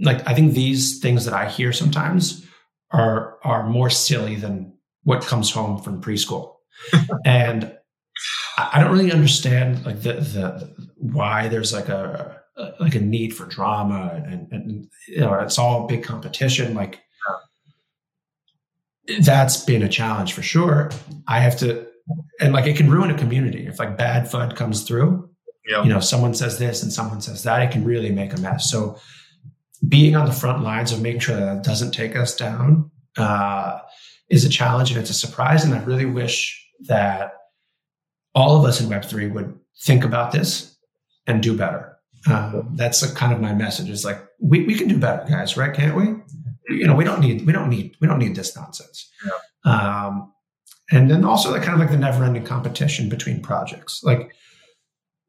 like, 0.00 0.26
I 0.26 0.34
think 0.34 0.54
these 0.54 1.00
things 1.00 1.24
that 1.24 1.34
I 1.34 1.48
hear 1.48 1.72
sometimes 1.72 2.44
are 2.90 3.38
are 3.44 3.68
more 3.68 3.90
silly 3.90 4.36
than 4.36 4.72
what 5.04 5.22
comes 5.22 5.50
home 5.50 5.80
from 5.82 6.00
preschool. 6.00 6.54
and 7.24 7.74
I 8.56 8.80
don't 8.80 8.92
really 8.92 9.12
understand 9.12 9.84
like 9.84 10.02
the 10.02 10.14
the 10.14 10.90
why 10.96 11.48
there's 11.48 11.72
like 11.72 11.88
a 11.88 12.37
like 12.80 12.94
a 12.94 13.00
need 13.00 13.34
for 13.36 13.46
drama 13.46 14.22
and, 14.26 14.50
and 14.50 14.88
you 15.06 15.20
know 15.20 15.34
it's 15.34 15.58
all 15.58 15.86
big 15.86 16.02
competition 16.02 16.74
like 16.74 17.00
that's 19.20 19.64
been 19.64 19.82
a 19.82 19.88
challenge 19.88 20.34
for 20.34 20.42
sure. 20.42 20.90
I 21.26 21.40
have 21.40 21.58
to 21.58 21.86
and 22.40 22.52
like 22.52 22.66
it 22.66 22.76
can 22.76 22.90
ruin 22.90 23.10
a 23.10 23.18
community 23.18 23.66
if 23.66 23.78
like 23.78 23.96
bad 23.96 24.26
FUD 24.26 24.56
comes 24.56 24.84
through. 24.84 25.28
Yep. 25.66 25.84
You 25.84 25.90
know, 25.90 26.00
someone 26.00 26.34
says 26.34 26.58
this 26.58 26.82
and 26.82 26.92
someone 26.92 27.20
says 27.20 27.42
that, 27.42 27.62
it 27.62 27.70
can 27.70 27.84
really 27.84 28.10
make 28.10 28.32
a 28.32 28.40
mess. 28.40 28.70
So 28.70 28.98
being 29.86 30.16
on 30.16 30.26
the 30.26 30.32
front 30.32 30.62
lines 30.62 30.92
of 30.92 31.02
making 31.02 31.20
sure 31.20 31.36
that 31.36 31.62
doesn't 31.62 31.92
take 31.92 32.16
us 32.16 32.34
down 32.34 32.90
uh, 33.18 33.80
is 34.30 34.44
a 34.44 34.48
challenge 34.48 34.90
and 34.90 34.98
it's 34.98 35.10
a 35.10 35.14
surprise. 35.14 35.64
And 35.64 35.74
I 35.74 35.82
really 35.84 36.06
wish 36.06 36.66
that 36.86 37.34
all 38.34 38.58
of 38.58 38.64
us 38.64 38.80
in 38.80 38.88
Web3 38.88 39.32
would 39.34 39.58
think 39.82 40.04
about 40.04 40.32
this 40.32 40.76
and 41.26 41.42
do 41.42 41.56
better. 41.56 41.97
Um, 42.26 42.72
that's 42.74 43.02
a, 43.02 43.14
kind 43.14 43.32
of 43.32 43.40
my 43.40 43.54
message 43.54 43.90
is 43.90 44.04
like, 44.04 44.20
we, 44.40 44.64
we 44.66 44.74
can 44.74 44.88
do 44.88 44.98
better 44.98 45.24
guys, 45.28 45.56
right? 45.56 45.74
Can't 45.74 45.96
we? 45.96 46.14
You 46.76 46.86
know, 46.86 46.94
we 46.94 47.04
don't 47.04 47.20
need, 47.20 47.46
we 47.46 47.52
don't 47.52 47.70
need, 47.70 47.96
we 48.00 48.08
don't 48.08 48.18
need 48.18 48.34
this 48.34 48.54
nonsense. 48.56 49.10
Yeah. 49.24 49.72
Um, 49.72 50.32
and 50.90 51.10
then 51.10 51.24
also 51.24 51.52
the 51.52 51.60
kind 51.60 51.74
of 51.74 51.80
like 51.80 51.90
the 51.90 51.96
never 51.96 52.24
ending 52.24 52.44
competition 52.44 53.08
between 53.08 53.42
projects. 53.42 54.02
Like 54.02 54.34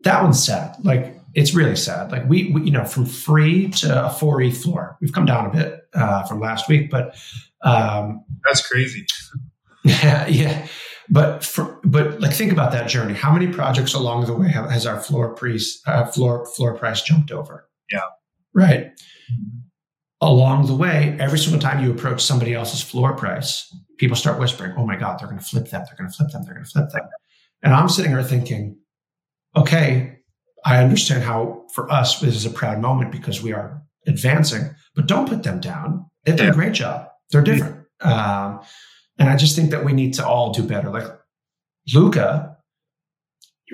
that 0.04 0.22
one's 0.24 0.44
sad. 0.44 0.76
Like 0.84 1.20
it's 1.34 1.54
really 1.54 1.76
sad. 1.76 2.12
Like 2.12 2.28
we, 2.28 2.52
we, 2.52 2.64
you 2.64 2.72
know, 2.72 2.86
from 2.86 3.06
free 3.06 3.70
to 3.70 4.06
a 4.06 4.10
four 4.10 4.42
ETH 4.42 4.58
floor, 4.62 4.98
we've 5.02 5.14
come 5.14 5.26
down 5.26 5.46
a 5.46 5.50
bit 5.50 5.82
uh, 5.94 6.24
from 6.24 6.40
last 6.40 6.68
week, 6.70 6.90
but 6.90 7.16
um, 7.62 8.24
that's 8.46 8.66
crazy. 8.68 9.06
Yeah, 9.86 10.28
yeah. 10.28 10.68
But 11.12 11.44
for, 11.44 11.80
but 11.84 12.20
like 12.22 12.34
think 12.34 12.52
about 12.52 12.72
that 12.74 12.88
journey. 12.88 13.14
How 13.14 13.32
many 13.34 13.48
projects 13.48 13.94
along 13.94 14.26
the 14.26 14.34
way 14.34 14.50
have, 14.50 14.70
has 14.70 14.86
our 14.86 15.00
floor 15.00 15.34
price 15.34 15.82
uh, 15.88 16.06
floor 16.06 16.46
floor 16.46 16.78
price 16.78 17.02
jumped 17.02 17.32
over? 17.32 17.68
Yeah, 17.92 18.02
right? 18.54 18.86
Mm-hmm. 19.32 19.60
Along 20.22 20.68
the 20.68 20.76
way, 20.76 21.16
every 21.20 21.40
single 21.40 21.62
time 21.62 21.84
you 21.84 21.92
approach 21.92 22.22
somebody 22.22 22.54
else's 22.54 22.84
floor 22.84 23.16
price, 23.16 23.74
people 23.98 24.16
start 24.16 24.40
whispering, 24.40 24.74
"Oh 24.78 24.86
my 24.86 24.98
God, 24.98 25.20
they're 25.20 25.28
going 25.28 25.40
to 25.40 25.46
flip 25.46 25.70
that! 25.70 25.88
They're 25.88 25.98
going 25.98 26.12
to 26.12 26.16
flip 26.16 26.30
them! 26.30 26.44
They're 26.44 26.54
going 26.54 26.66
to 26.66 26.72
flip 26.72 26.90
that!" 26.94 27.10
And 27.64 27.74
I'm 27.74 27.90
sitting 27.90 28.12
here 28.12 28.24
thinking, 28.24 28.78
"Okay, 29.56 30.20
I 30.64 30.84
understand 30.84 31.24
how 31.24 31.66
for 31.74 31.92
us 31.92 32.20
this 32.20 32.36
is 32.36 32.46
a 32.46 32.52
proud 32.52 32.80
moment 32.80 33.12
because 33.12 33.42
we 33.42 33.54
are 33.54 33.82
advancing, 34.06 34.76
but 34.96 35.08
don't 35.08 35.28
put 35.28 35.42
them 35.42 35.60
down. 35.60 36.06
They've 36.26 36.36
done 36.36 36.48
yeah. 36.48 36.54
a 36.54 36.56
great 36.56 36.74
job. 36.74 37.08
They're 37.32 37.42
different." 37.42 37.78
Um, 38.02 38.62
and 39.20 39.30
I 39.30 39.36
just 39.36 39.56
think 39.56 39.72
that 39.72 39.86
we 39.86 39.94
need 39.94 40.14
to 40.16 40.26
all 40.26 40.52
do 40.52 40.64
better. 40.64 40.90
Like 40.90 41.08
Luca, 41.94 42.58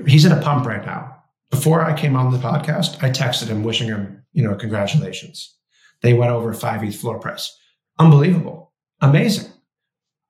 he's 0.06 0.26
in 0.26 0.32
a 0.32 0.42
pump 0.42 0.66
right 0.66 0.86
now. 0.86 1.12
Before 1.52 1.82
I 1.82 1.98
came 1.98 2.16
on 2.16 2.32
the 2.32 2.40
podcast, 2.40 3.02
I 3.04 3.12
texted 3.12 3.48
him 3.48 3.64
wishing 3.64 3.88
him, 3.88 4.24
you 4.34 4.44
know, 4.44 4.56
congratulations. 4.56 5.56
They 6.02 6.14
went 6.14 6.32
over 6.32 6.54
five 6.54 6.84
ETH 6.84 6.96
floor 6.96 7.20
price. 7.20 7.56
Unbelievable. 8.00 8.74
Amazing. 9.02 9.52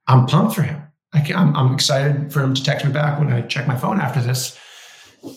I'm 0.08 0.28
pumped 0.28 0.54
for 0.54 0.62
him. 0.62 0.84
I 1.13 1.19
am 1.32 1.56
I'm 1.56 1.73
excited 1.73 2.32
for 2.32 2.41
him 2.41 2.54
to 2.54 2.63
text 2.63 2.86
me 2.86 2.91
back 2.91 3.17
when 3.17 3.32
I 3.32 3.41
check 3.41 3.67
my 3.67 3.78
phone 3.78 3.99
after 3.99 4.21
this 4.21 4.60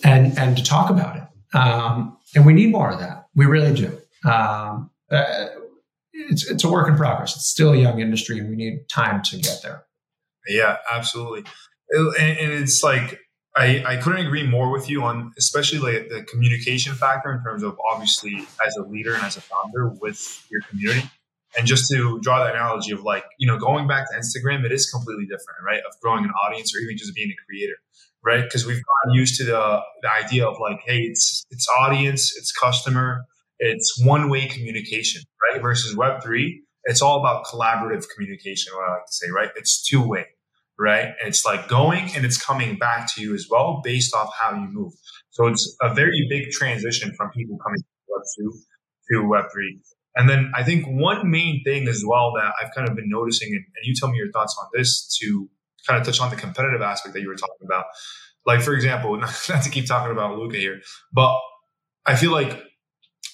and, 0.03 0.37
and 0.37 0.57
to 0.57 0.63
talk 0.63 0.89
about 0.89 1.15
it. 1.15 1.57
Um, 1.57 2.17
and 2.35 2.45
we 2.45 2.53
need 2.53 2.71
more 2.71 2.91
of 2.91 2.99
that. 2.99 3.27
We 3.33 3.45
really 3.45 3.73
do. 3.73 3.97
Um, 4.29 4.91
uh, 5.09 5.47
it's, 6.29 6.49
it's 6.49 6.63
a 6.63 6.69
work 6.69 6.87
in 6.87 6.95
progress. 6.95 7.35
It's 7.35 7.49
still 7.49 7.73
a 7.73 7.77
young 7.77 7.99
industry 7.99 8.39
and 8.39 8.49
we 8.49 8.55
need 8.55 8.87
time 8.89 9.21
to 9.23 9.37
get 9.37 9.59
there. 9.63 9.85
Yeah, 10.47 10.77
absolutely. 10.91 11.43
And, 11.91 12.37
and 12.37 12.51
it's 12.51 12.83
like, 12.83 13.19
I, 13.55 13.83
I 13.85 13.97
couldn't 13.97 14.25
agree 14.25 14.47
more 14.47 14.71
with 14.71 14.89
you 14.89 15.03
on 15.03 15.33
especially 15.37 15.79
like 15.79 16.09
the 16.09 16.23
communication 16.23 16.93
factor 16.93 17.31
in 17.31 17.43
terms 17.43 17.63
of 17.63 17.77
obviously 17.91 18.47
as 18.65 18.75
a 18.77 18.83
leader 18.83 19.13
and 19.13 19.23
as 19.23 19.37
a 19.37 19.41
founder 19.41 19.89
with 19.89 20.45
your 20.51 20.61
community. 20.69 21.09
And 21.57 21.65
just 21.65 21.89
to 21.91 22.19
draw 22.21 22.43
that 22.43 22.55
analogy 22.55 22.91
of 22.91 23.01
like, 23.01 23.23
you 23.39 23.47
know, 23.47 23.57
going 23.57 23.87
back 23.87 24.05
to 24.11 24.17
Instagram, 24.17 24.63
it 24.65 24.71
is 24.71 24.89
completely 24.89 25.25
different, 25.25 25.59
right? 25.65 25.79
Of 25.79 25.99
growing 25.99 26.23
an 26.23 26.31
audience 26.45 26.75
or 26.75 26.79
even 26.79 26.95
just 26.95 27.15
being 27.15 27.31
a 27.31 27.45
creator, 27.47 27.73
right? 28.23 28.43
Because 28.43 28.67
we've 28.67 28.81
gotten 28.83 29.17
used 29.17 29.35
to 29.39 29.45
the, 29.45 29.81
the 30.03 30.11
idea 30.11 30.45
of 30.45 30.59
like, 30.59 30.81
hey, 30.85 30.99
it's 30.99 31.47
it's 31.49 31.67
audience, 31.79 32.37
it's 32.37 32.51
customer, 32.51 33.25
it's 33.59 34.01
one 34.03 34.29
way 34.29 34.47
communication, 34.47 35.21
right? 35.51 35.61
Versus 35.61 35.95
Web3, 35.95 36.59
it's 36.85 37.01
all 37.01 37.19
about 37.19 37.45
collaborative 37.45 38.05
communication, 38.13 38.73
what 38.73 38.89
I 38.89 38.93
like 38.93 39.05
to 39.05 39.13
say, 39.13 39.27
right? 39.31 39.49
It's 39.55 39.85
two 39.87 40.07
way 40.07 40.25
right? 40.79 41.09
It's 41.23 41.45
like 41.45 41.67
going 41.67 42.09
and 42.15 42.25
it's 42.25 42.41
coming 42.41 42.77
back 42.77 43.13
to 43.13 43.21
you 43.21 43.35
as 43.35 43.47
well 43.51 43.81
based 43.83 44.15
off 44.15 44.31
how 44.39 44.53
you 44.53 44.67
move. 44.71 44.93
So 45.31 45.47
it's 45.47 45.75
a 45.81 45.93
very 45.93 46.25
big 46.29 46.51
transition 46.51 47.13
from 47.15 47.29
people 47.31 47.57
coming 47.57 47.79
from 47.79 48.15
Web 48.15 48.23
2 48.39 48.53
to 49.11 49.27
Web 49.27 49.45
3. 49.53 49.79
And 50.15 50.29
then 50.29 50.51
I 50.55 50.63
think 50.63 50.85
one 50.87 51.29
main 51.29 51.61
thing 51.63 51.87
as 51.87 52.03
well 52.05 52.33
that 52.37 52.53
I've 52.61 52.73
kind 52.73 52.89
of 52.89 52.95
been 52.95 53.09
noticing, 53.09 53.53
and, 53.53 53.63
you 53.83 53.93
tell 53.93 54.09
me 54.09 54.17
your 54.17 54.31
thoughts 54.31 54.57
on 54.59 54.69
this 54.73 55.17
to 55.21 55.49
kind 55.87 55.99
of 55.99 56.05
touch 56.05 56.19
on 56.19 56.29
the 56.29 56.35
competitive 56.35 56.81
aspect 56.81 57.13
that 57.13 57.21
you 57.21 57.27
were 57.27 57.35
talking 57.35 57.65
about. 57.65 57.85
Like, 58.45 58.61
for 58.61 58.73
example, 58.73 59.17
not 59.49 59.63
to 59.63 59.69
keep 59.69 59.85
talking 59.85 60.11
about 60.11 60.37
Luca 60.37 60.57
here, 60.57 60.81
but 61.13 61.37
I 62.05 62.15
feel 62.15 62.31
like 62.31 62.63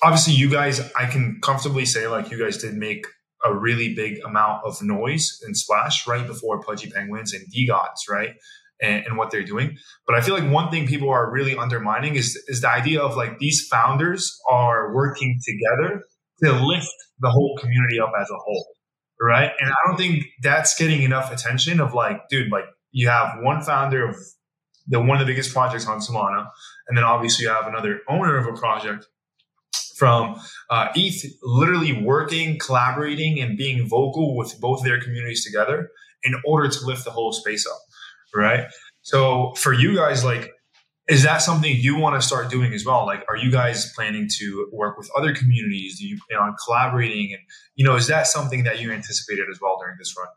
obviously 0.06 0.34
you 0.34 0.50
guys, 0.50 0.80
I 0.96 1.08
can 1.08 1.40
comfortably 1.42 1.86
say 1.86 2.08
like 2.08 2.30
you 2.30 2.38
guys 2.38 2.58
did 2.58 2.76
make 2.76 3.08
a 3.44 3.54
really 3.54 3.96
big 3.96 4.20
amount 4.24 4.64
of 4.64 4.82
noise 4.82 5.40
and 5.44 5.58
splash 5.58 6.08
right 6.08 6.26
before 6.26 6.62
Pudgy 6.62 6.92
Penguins 6.92 7.34
and 7.34 7.44
DeGods, 7.52 8.08
right? 8.10 8.36
And, 8.82 9.06
and, 9.06 9.18
what 9.18 9.32
they're 9.32 9.44
doing. 9.44 9.78
But 10.06 10.18
I 10.18 10.22
feel 10.22 10.38
like 10.38 10.52
one 10.52 10.70
thing 10.70 10.86
people 10.86 11.10
are 11.10 11.32
really 11.32 11.56
undermining 11.56 12.16
is 12.16 12.36
is 12.48 12.60
the 12.60 12.70
idea 12.70 13.02
of 13.02 13.16
like 13.16 13.40
these 13.40 13.66
founders 13.72 14.38
are 14.52 14.94
working 14.94 15.40
together 15.48 16.04
to 16.44 16.52
lift 16.52 16.94
the 17.20 17.30
whole 17.30 17.58
community 17.58 18.02
up 18.02 18.12
as 18.20 18.30
a 18.30 18.36
whole, 18.36 18.68
right? 19.22 19.50
And 19.62 19.70
I 19.70 19.76
don't 19.88 19.96
think 19.96 20.26
that's 20.44 20.78
getting 20.78 21.04
enough 21.04 21.32
attention. 21.32 21.80
Of 21.80 21.94
like, 21.94 22.28
dude, 22.30 22.52
like 22.52 22.66
you 22.92 23.08
have 23.08 23.38
one 23.40 23.62
founder 23.62 24.10
of 24.10 24.18
the 24.88 25.00
one 25.00 25.22
of 25.22 25.26
the 25.26 25.32
biggest 25.32 25.54
projects 25.54 25.88
on 25.88 26.00
Solana, 26.00 26.46
and 26.90 26.98
then 26.98 27.06
obviously 27.06 27.44
you 27.44 27.52
have 27.52 27.68
another 27.68 28.02
owner 28.10 28.36
of 28.38 28.46
a 28.46 28.60
project 28.60 29.08
from 29.96 30.40
uh, 30.70 30.90
ETH 30.96 31.26
literally 31.42 31.94
working, 32.04 32.60
collaborating, 32.60 33.40
and 33.40 33.58
being 33.58 33.88
vocal 33.88 34.36
with 34.36 34.60
both 34.60 34.84
their 34.84 35.02
communities 35.02 35.44
together 35.44 35.90
in 36.24 36.36
order 36.46 36.70
to 36.70 36.86
lift 36.86 37.06
the 37.06 37.12
whole 37.12 37.32
space 37.32 37.66
up, 37.66 37.80
right? 38.34 38.66
So 39.02 39.54
for 39.56 39.74
you 39.74 39.96
guys, 39.96 40.24
like, 40.24 40.52
is 41.08 41.22
that 41.24 41.38
something 41.38 41.76
you 41.76 41.98
want 41.98 42.20
to 42.20 42.28
start 42.28 42.50
doing 42.50 42.74
as 42.74 42.84
well? 42.84 43.06
Like, 43.06 43.24
are 43.30 43.38
you 43.38 43.52
guys 43.52 43.94
planning 43.94 44.28
to 44.40 44.68
work 44.74 44.98
with 44.98 45.10
other 45.16 45.36
communities? 45.36 46.00
Do 46.00 46.08
you 46.08 46.18
plan 46.28 46.42
on 46.42 46.56
collaborating? 46.66 47.32
And 47.32 47.42
you 47.76 47.86
know, 47.86 47.96
is 47.96 48.08
that 48.08 48.28
something 48.28 48.64
that 48.64 48.82
you 48.82 48.92
anticipated 48.92 49.46
as 49.52 49.60
well 49.62 49.78
during 49.80 49.98
this 50.00 50.16
run? 50.18 50.28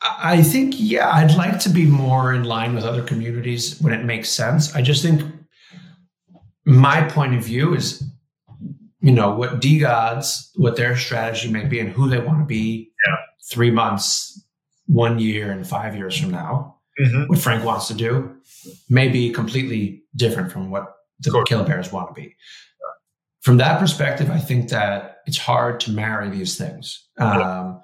I 0.00 0.42
think, 0.42 0.74
yeah, 0.76 1.10
I'd 1.10 1.34
like 1.34 1.58
to 1.60 1.70
be 1.70 1.86
more 1.86 2.32
in 2.32 2.44
line 2.44 2.74
with 2.74 2.84
other 2.84 3.02
communities 3.02 3.80
when 3.80 3.92
it 3.94 4.04
makes 4.04 4.28
sense. 4.28 4.74
I 4.74 4.82
just 4.82 5.02
think 5.02 5.22
my 6.64 7.08
point 7.08 7.34
of 7.34 7.42
view 7.42 7.74
is 7.74 8.04
you 9.04 9.12
know 9.12 9.34
what 9.34 9.60
DeGods, 9.60 10.48
what 10.54 10.76
their 10.76 10.96
strategy 10.96 11.50
may 11.50 11.66
be, 11.66 11.78
and 11.78 11.90
who 11.90 12.08
they 12.08 12.20
want 12.20 12.38
to 12.38 12.46
be 12.46 12.90
yeah. 13.06 13.16
three 13.50 13.70
months, 13.70 14.42
one 14.86 15.18
year, 15.18 15.50
and 15.50 15.66
five 15.66 15.94
years 15.94 16.18
from 16.18 16.30
now. 16.30 16.76
Mm-hmm. 16.98 17.24
What 17.24 17.38
Frank 17.38 17.64
wants 17.64 17.86
to 17.88 17.94
do 17.94 18.34
may 18.88 19.08
be 19.08 19.30
completely 19.30 20.04
different 20.16 20.50
from 20.50 20.70
what 20.70 20.94
the 21.20 21.30
Killabears 21.30 21.92
want 21.92 22.08
to 22.08 22.14
be. 22.14 22.28
Yeah. 22.28 22.94
From 23.42 23.58
that 23.58 23.78
perspective, 23.78 24.30
I 24.30 24.38
think 24.38 24.70
that 24.70 25.18
it's 25.26 25.36
hard 25.36 25.80
to 25.80 25.90
marry 25.90 26.30
these 26.30 26.56
things. 26.56 27.06
Um, 27.18 27.82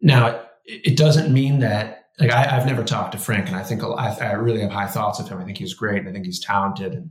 now, 0.00 0.28
it, 0.64 0.92
it, 0.92 0.96
doesn't 0.96 1.30
mean 1.30 1.58
that 1.58 2.04
like 2.18 2.30
I, 2.30 2.44
have 2.44 2.64
never 2.64 2.82
talked 2.82 3.12
to 3.12 3.18
Frank, 3.18 3.48
and 3.48 3.56
I 3.56 3.62
think 3.62 3.84
I, 3.84 4.16
I, 4.18 4.32
really 4.32 4.62
have 4.62 4.70
high 4.70 4.86
thoughts 4.86 5.20
of 5.20 5.28
him. 5.28 5.38
I 5.38 5.44
think 5.44 5.58
he's 5.58 5.74
great, 5.74 5.98
and 5.98 6.08
I 6.08 6.12
think 6.12 6.24
he's 6.24 6.40
talented, 6.40 6.94
and 6.94 7.10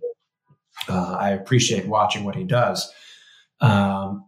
uh, 0.89 1.17
I 1.19 1.29
appreciate 1.31 1.85
watching 1.85 2.23
what 2.23 2.35
he 2.35 2.45
does. 2.45 2.91
Um, 3.61 4.27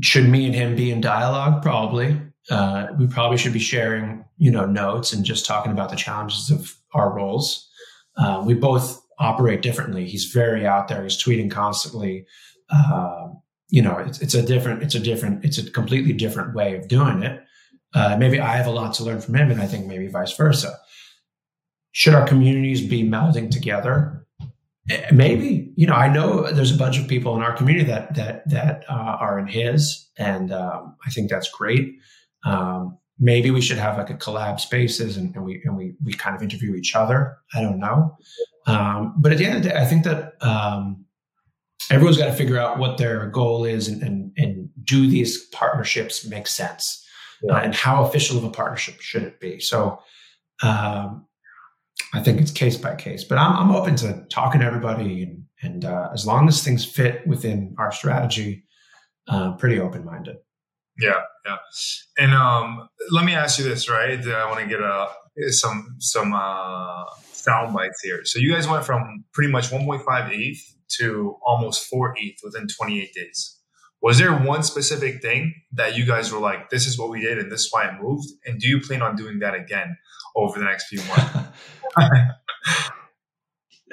should 0.00 0.28
me 0.28 0.46
and 0.46 0.54
him 0.54 0.76
be 0.76 0.90
in 0.90 1.00
dialogue? 1.00 1.62
Probably. 1.62 2.20
Uh, 2.48 2.88
we 2.98 3.06
probably 3.06 3.36
should 3.36 3.52
be 3.52 3.58
sharing, 3.58 4.24
you 4.38 4.50
know, 4.50 4.66
notes 4.66 5.12
and 5.12 5.24
just 5.24 5.46
talking 5.46 5.72
about 5.72 5.90
the 5.90 5.96
challenges 5.96 6.50
of 6.50 6.74
our 6.94 7.12
roles. 7.12 7.68
Uh, 8.16 8.42
we 8.44 8.54
both 8.54 9.00
operate 9.18 9.62
differently. 9.62 10.06
He's 10.06 10.26
very 10.26 10.66
out 10.66 10.88
there. 10.88 11.02
He's 11.02 11.22
tweeting 11.22 11.50
constantly. 11.50 12.26
Uh, 12.70 13.28
you 13.68 13.82
know, 13.82 13.98
it's, 13.98 14.20
it's, 14.20 14.34
a 14.34 14.42
different, 14.42 14.82
it's 14.82 14.94
a 14.94 15.00
different, 15.00 15.44
it's 15.44 15.58
a 15.58 15.70
completely 15.70 16.12
different 16.12 16.54
way 16.54 16.76
of 16.76 16.88
doing 16.88 17.22
it. 17.22 17.40
Uh, 17.94 18.16
maybe 18.18 18.40
I 18.40 18.56
have 18.56 18.66
a 18.66 18.70
lot 18.70 18.94
to 18.94 19.04
learn 19.04 19.20
from 19.20 19.34
him, 19.34 19.50
and 19.50 19.60
I 19.60 19.66
think 19.66 19.86
maybe 19.86 20.06
vice 20.06 20.36
versa. 20.36 20.78
Should 21.92 22.14
our 22.14 22.26
communities 22.26 22.86
be 22.86 23.02
melding 23.02 23.50
together? 23.50 24.19
Maybe 25.12 25.72
you 25.76 25.86
know 25.86 25.94
i 25.94 26.08
know 26.08 26.50
there's 26.52 26.72
a 26.72 26.76
bunch 26.76 26.98
of 26.98 27.06
people 27.06 27.36
in 27.36 27.42
our 27.42 27.52
community 27.52 27.84
that 27.84 28.14
that 28.14 28.48
that 28.48 28.84
uh, 28.88 29.16
are 29.20 29.38
in 29.38 29.46
his 29.46 30.08
and 30.18 30.52
um, 30.52 30.96
i 31.06 31.10
think 31.10 31.30
that's 31.30 31.50
great. 31.50 31.96
Um, 32.44 32.96
maybe 33.18 33.50
we 33.50 33.60
should 33.60 33.76
have 33.76 33.98
like 33.98 34.08
a 34.08 34.14
collab 34.14 34.58
spaces 34.58 35.18
and, 35.18 35.34
and, 35.36 35.44
we 35.44 35.60
and 35.64 35.76
we 35.76 35.94
we 36.02 36.14
kind 36.14 36.34
of 36.34 36.42
interview 36.42 36.74
each 36.74 36.94
other. 36.94 37.36
I 37.54 37.60
don't 37.60 37.78
know. 37.78 38.16
Um, 38.66 39.14
but 39.18 39.32
at 39.32 39.38
the 39.38 39.44
end 39.44 39.56
of 39.56 39.62
the 39.62 39.68
day 39.70 39.76
i 39.76 39.84
think 39.84 40.04
that 40.04 40.34
um, 40.42 41.04
everyone's 41.90 42.18
got 42.18 42.26
to 42.26 42.32
figure 42.32 42.58
out 42.58 42.78
what 42.78 42.98
their 42.98 43.26
goal 43.26 43.64
is 43.64 43.88
and 43.88 44.02
and, 44.02 44.32
and 44.36 44.68
do 44.84 45.06
these 45.06 45.46
partnerships 45.48 46.26
make 46.26 46.46
sense 46.46 47.04
yeah. 47.42 47.54
uh, 47.54 47.60
and 47.60 47.74
how 47.74 48.04
official 48.04 48.38
of 48.38 48.44
a 48.44 48.50
partnership 48.50 49.00
should 49.00 49.22
it 49.22 49.40
be. 49.40 49.60
So 49.60 50.00
um, 50.62 51.26
I 52.12 52.20
think 52.20 52.40
it's 52.40 52.50
case 52.50 52.76
by 52.76 52.96
case, 52.96 53.24
but 53.24 53.38
I'm, 53.38 53.56
I'm 53.56 53.76
open 53.76 53.96
to 53.96 54.24
talking 54.30 54.60
to 54.60 54.66
everybody, 54.66 55.22
and, 55.22 55.44
and 55.62 55.84
uh, 55.84 56.08
as 56.12 56.26
long 56.26 56.48
as 56.48 56.62
things 56.64 56.84
fit 56.84 57.26
within 57.26 57.74
our 57.78 57.92
strategy, 57.92 58.64
uh, 59.28 59.52
pretty 59.52 59.78
open 59.78 60.04
minded. 60.04 60.36
Yeah, 60.98 61.20
yeah. 61.46 61.56
And 62.18 62.34
um, 62.34 62.88
let 63.10 63.24
me 63.24 63.34
ask 63.34 63.58
you 63.58 63.64
this, 63.64 63.88
right? 63.88 64.18
I 64.26 64.46
want 64.46 64.60
to 64.60 64.66
get 64.66 64.80
a 64.80 65.08
some 65.48 65.96
some 65.98 66.32
uh, 66.34 67.04
sound 67.32 67.74
bites 67.74 68.00
here. 68.02 68.24
So 68.24 68.38
you 68.38 68.52
guys 68.52 68.68
went 68.68 68.84
from 68.84 69.24
pretty 69.32 69.50
much 69.50 69.70
1.5 69.70 70.30
ETH 70.32 70.58
to 70.98 71.36
almost 71.46 71.86
4 71.86 72.14
ETH 72.18 72.40
within 72.42 72.66
28 72.66 73.14
days. 73.14 73.56
Was 74.02 74.18
there 74.18 74.32
one 74.32 74.62
specific 74.62 75.22
thing 75.22 75.54
that 75.72 75.96
you 75.96 76.06
guys 76.06 76.32
were 76.32 76.40
like, 76.40 76.70
"This 76.70 76.86
is 76.86 76.98
what 76.98 77.10
we 77.10 77.20
did, 77.20 77.38
and 77.38 77.52
this 77.52 77.66
is 77.66 77.68
why 77.70 77.86
it 77.86 78.00
moved"? 78.00 78.26
And 78.44 78.58
do 78.58 78.66
you 78.66 78.80
plan 78.80 79.02
on 79.02 79.14
doing 79.14 79.38
that 79.40 79.54
again 79.54 79.96
over 80.36 80.58
the 80.58 80.64
next 80.64 80.88
few 80.88 81.00
months? 81.04 81.38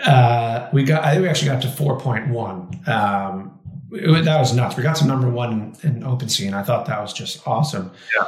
uh, 0.04 0.70
we 0.74 0.84
got. 0.84 1.04
I 1.04 1.12
think 1.12 1.24
we 1.24 1.30
actually 1.30 1.50
got 1.50 1.62
to 1.64 1.70
four 1.70 2.00
point 2.00 2.30
one. 2.30 2.80
Um, 2.88 3.60
it, 3.92 4.26
that 4.26 4.40
was 4.40 4.54
nuts. 4.54 4.76
We 4.76 4.84
got 4.84 4.98
to 4.98 5.08
number 5.08 5.30
one 5.30 5.76
in, 5.84 5.90
in 5.90 6.04
OpenSea, 6.04 6.48
and 6.48 6.56
I 6.56 6.64
thought 6.64 6.86
that 6.88 7.02
was 7.02 7.14
just 7.14 7.48
awesome. 7.48 7.92
Yeah. 8.18 8.26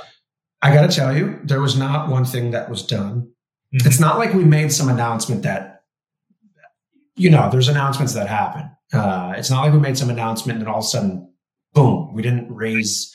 I 0.62 0.74
got 0.74 0.90
to 0.90 0.96
tell 0.96 1.16
you, 1.16 1.40
there 1.44 1.62
was 1.62 1.78
not 1.78 2.10
one 2.10 2.26
thing 2.26 2.52
that 2.52 2.70
was 2.70 2.86
done. 2.86 3.32
Mm-hmm. 3.74 3.88
It's 3.88 4.00
not 4.00 4.18
like 4.18 4.34
we 4.34 4.44
made 4.44 4.74
some 4.74 4.90
announcement 4.90 5.44
that, 5.44 5.84
you 7.16 7.30
know, 7.30 7.50
there's 7.50 7.70
announcements 7.70 8.14
that 8.14 8.28
happen. 8.28 8.70
Uh, 8.92 9.34
it's 9.38 9.50
not 9.50 9.64
like 9.64 9.72
we 9.72 9.80
made 9.80 9.98
some 9.98 10.10
announcement 10.10 10.60
and 10.60 10.68
all 10.68 10.80
of 10.80 10.84
a 10.84 10.88
sudden 10.88 11.30
boom, 11.74 12.14
we 12.14 12.22
didn't 12.22 12.54
raise 12.54 13.14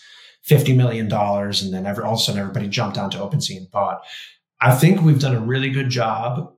$50 0.49 0.77
million 0.77 1.13
and 1.13 1.75
then 1.75 1.87
every, 1.87 2.05
all 2.05 2.15
of 2.15 2.19
a 2.19 2.23
sudden 2.23 2.41
everybody 2.41 2.69
jumped 2.69 2.99
onto 2.99 3.19
OpenSea 3.19 3.57
and 3.57 3.71
bought. 3.71 4.03
I 4.61 4.75
think 4.75 5.03
we've 5.03 5.21
done 5.21 5.35
a 5.35 5.41
really 5.41 5.71
good 5.71 5.91
job 5.91 6.53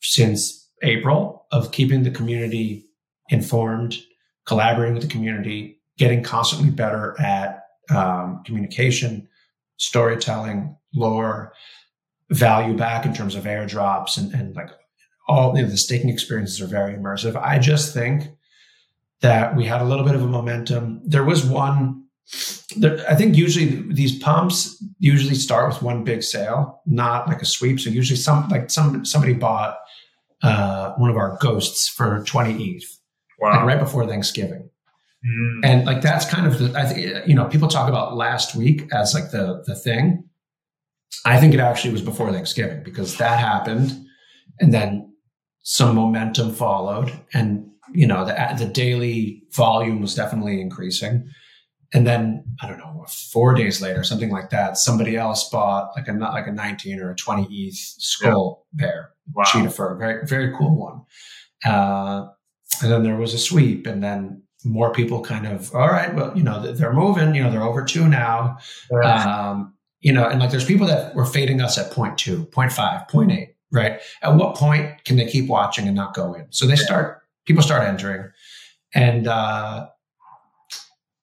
since 0.00 0.68
April 0.82 1.46
of 1.50 1.72
keeping 1.72 2.02
the 2.02 2.10
community 2.10 2.86
informed, 3.28 3.96
collaborating 4.46 4.94
with 4.94 5.02
the 5.02 5.08
community, 5.08 5.80
getting 5.98 6.22
constantly 6.22 6.70
better 6.70 7.18
at 7.20 7.64
um, 7.90 8.42
communication, 8.44 9.28
storytelling, 9.76 10.76
lore, 10.94 11.52
value 12.30 12.76
back 12.76 13.04
in 13.04 13.14
terms 13.14 13.34
of 13.34 13.44
airdrops 13.44 14.16
and, 14.16 14.32
and 14.32 14.56
like 14.56 14.70
all 15.28 15.56
you 15.56 15.62
know, 15.62 15.68
the 15.68 15.76
staking 15.76 16.10
experiences 16.10 16.60
are 16.60 16.66
very 16.66 16.94
immersive. 16.94 17.36
I 17.36 17.58
just 17.58 17.94
think 17.94 18.28
that 19.20 19.56
we 19.56 19.64
had 19.64 19.80
a 19.80 19.84
little 19.84 20.04
bit 20.04 20.14
of 20.14 20.22
a 20.22 20.26
momentum. 20.26 21.00
There 21.04 21.24
was 21.24 21.44
one, 21.44 22.03
there, 22.76 23.04
I 23.08 23.14
think 23.14 23.36
usually 23.36 23.82
these 23.92 24.18
pumps 24.18 24.82
usually 24.98 25.34
start 25.34 25.68
with 25.68 25.82
one 25.82 26.04
big 26.04 26.22
sale, 26.22 26.80
not 26.86 27.28
like 27.28 27.42
a 27.42 27.46
sweep. 27.46 27.80
So 27.80 27.90
usually 27.90 28.16
some 28.16 28.48
like 28.48 28.70
some 28.70 29.04
somebody 29.04 29.34
bought 29.34 29.78
uh, 30.42 30.94
one 30.94 31.10
of 31.10 31.16
our 31.16 31.38
ghosts 31.40 31.88
for 31.88 32.24
20 32.24 32.76
ETH, 32.76 32.84
wow. 33.40 33.56
like 33.56 33.64
right 33.64 33.78
before 33.78 34.06
Thanksgiving. 34.06 34.68
Mm. 35.26 35.60
And 35.64 35.86
like 35.86 36.02
that's 36.02 36.26
kind 36.26 36.46
of 36.46 36.58
the 36.58 36.78
I 36.78 36.84
think 36.86 37.26
you 37.26 37.34
know 37.34 37.46
people 37.46 37.68
talk 37.68 37.88
about 37.88 38.16
last 38.16 38.54
week 38.54 38.82
as 38.92 39.14
like 39.14 39.30
the 39.30 39.62
the 39.66 39.74
thing. 39.74 40.24
I 41.24 41.38
think 41.38 41.54
it 41.54 41.60
actually 41.60 41.92
was 41.92 42.02
before 42.02 42.32
Thanksgiving 42.32 42.82
because 42.82 43.16
that 43.18 43.38
happened, 43.38 44.04
and 44.60 44.74
then 44.74 45.14
some 45.62 45.94
momentum 45.94 46.52
followed, 46.52 47.12
and 47.32 47.66
you 47.92 48.06
know 48.06 48.24
the 48.24 48.34
the 48.58 48.70
daily 48.70 49.42
volume 49.52 50.00
was 50.00 50.14
definitely 50.14 50.60
increasing. 50.60 51.30
And 51.94 52.06
then 52.06 52.44
I 52.60 52.66
don't 52.66 52.78
know, 52.78 53.06
four 53.08 53.54
days 53.54 53.80
later, 53.80 54.02
something 54.02 54.30
like 54.30 54.50
that, 54.50 54.76
somebody 54.76 55.16
else 55.16 55.48
bought 55.48 55.92
like 55.96 56.08
a 56.08 56.12
like 56.12 56.46
a 56.46 56.52
19 56.52 57.00
or 57.00 57.12
a 57.12 57.14
20 57.14 57.46
ETH 57.50 57.76
skull 57.76 58.66
yeah. 58.74 58.86
bear, 58.86 59.10
wow. 59.32 59.44
cheetah 59.44 59.70
fur, 59.70 59.94
very 59.96 60.26
very 60.26 60.52
cool 60.56 60.74
one. 60.76 61.02
Uh, 61.64 62.26
and 62.82 62.90
then 62.90 63.04
there 63.04 63.16
was 63.16 63.32
a 63.32 63.38
sweep, 63.38 63.86
and 63.86 64.02
then 64.02 64.42
more 64.64 64.92
people 64.92 65.20
kind 65.20 65.46
of, 65.46 65.74
all 65.74 65.88
right, 65.88 66.14
well, 66.14 66.36
you 66.36 66.42
know, 66.42 66.72
they're 66.72 66.92
moving, 66.92 67.34
you 67.34 67.42
know, 67.42 67.50
they're 67.50 67.62
over 67.62 67.84
two 67.84 68.08
now. 68.08 68.56
Um, 69.04 69.74
you 70.00 70.12
know, 70.12 70.26
and 70.28 70.40
like 70.40 70.50
there's 70.50 70.64
people 70.64 70.86
that 70.86 71.14
were 71.14 71.24
fading 71.24 71.60
us 71.60 71.78
at 71.78 71.90
point 71.92 72.18
two, 72.18 72.44
point 72.46 72.72
five, 72.72 73.06
point 73.08 73.32
eight, 73.32 73.56
right? 73.72 74.00
At 74.22 74.34
what 74.34 74.56
point 74.56 75.04
can 75.04 75.16
they 75.16 75.26
keep 75.26 75.48
watching 75.48 75.86
and 75.86 75.96
not 75.96 76.14
go 76.14 76.34
in? 76.34 76.46
So 76.50 76.66
they 76.66 76.76
start, 76.76 77.22
people 77.46 77.62
start 77.62 77.84
entering. 77.84 78.30
And, 78.94 79.26
uh, 79.28 79.88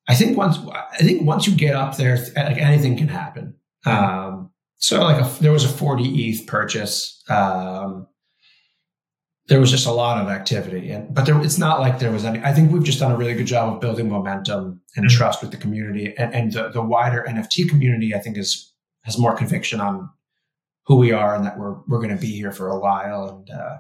I 0.07 0.15
think 0.15 0.37
once, 0.37 0.57
I 0.57 0.97
think 0.97 1.23
once 1.23 1.47
you 1.47 1.55
get 1.55 1.75
up 1.75 1.97
there, 1.97 2.17
like 2.35 2.57
anything 2.57 2.97
can 2.97 3.07
happen. 3.07 3.55
Um, 3.85 4.51
so 4.77 5.01
like 5.03 5.23
a, 5.23 5.41
there 5.41 5.51
was 5.51 5.63
a 5.63 5.69
40 5.69 6.03
ETH 6.03 6.47
purchase. 6.47 7.23
Um, 7.29 8.07
there 9.47 9.59
was 9.59 9.69
just 9.69 9.85
a 9.85 9.91
lot 9.91 10.17
of 10.17 10.29
activity 10.29 10.91
and 10.91 11.13
but 11.13 11.25
there, 11.25 11.39
it's 11.41 11.57
not 11.57 11.81
like 11.81 11.99
there 11.99 12.11
was 12.11 12.23
any 12.23 12.39
i 12.39 12.53
think 12.53 12.71
we've 12.71 12.85
just 12.85 12.99
done 12.99 13.11
a 13.11 13.17
really 13.17 13.33
good 13.33 13.45
job 13.45 13.73
of 13.73 13.81
building 13.81 14.09
momentum 14.09 14.81
and 14.95 15.05
mm-hmm. 15.05 15.17
trust 15.17 15.41
with 15.41 15.51
the 15.51 15.57
community 15.57 16.15
and, 16.17 16.33
and 16.33 16.53
the, 16.53 16.69
the 16.69 16.81
wider 16.81 17.25
nft 17.27 17.67
community 17.69 18.15
i 18.15 18.19
think 18.19 18.37
is 18.37 18.73
has 19.01 19.17
more 19.17 19.35
conviction 19.35 19.81
on 19.81 20.09
who 20.85 20.95
we 20.95 21.11
are 21.11 21.35
and 21.35 21.45
that 21.45 21.57
we're 21.59 21.75
we're 21.87 21.99
going 21.99 22.15
to 22.15 22.21
be 22.21 22.31
here 22.31 22.51
for 22.51 22.69
a 22.69 22.79
while 22.79 23.27
and 23.27 23.49
uh, 23.49 23.77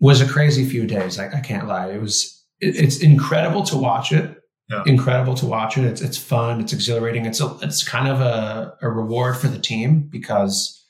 was 0.00 0.22
a 0.22 0.28
crazy 0.28 0.64
few 0.64 0.86
days 0.86 1.18
I, 1.18 1.28
I 1.28 1.40
can't 1.40 1.68
lie 1.68 1.90
it 1.90 2.00
was 2.00 2.42
it, 2.58 2.76
it's 2.76 3.00
incredible 3.00 3.64
to 3.64 3.76
watch 3.76 4.12
it 4.12 4.41
yeah. 4.72 4.82
incredible 4.86 5.34
to 5.34 5.46
watch 5.46 5.76
it 5.76 5.84
it's 5.84 6.00
it's 6.00 6.18
fun 6.18 6.60
it's 6.60 6.72
exhilarating 6.72 7.26
it's 7.26 7.40
a, 7.40 7.56
it's 7.62 7.86
kind 7.86 8.08
of 8.08 8.20
a, 8.20 8.76
a 8.82 8.88
reward 8.88 9.36
for 9.36 9.48
the 9.48 9.58
team 9.58 10.00
because 10.00 10.84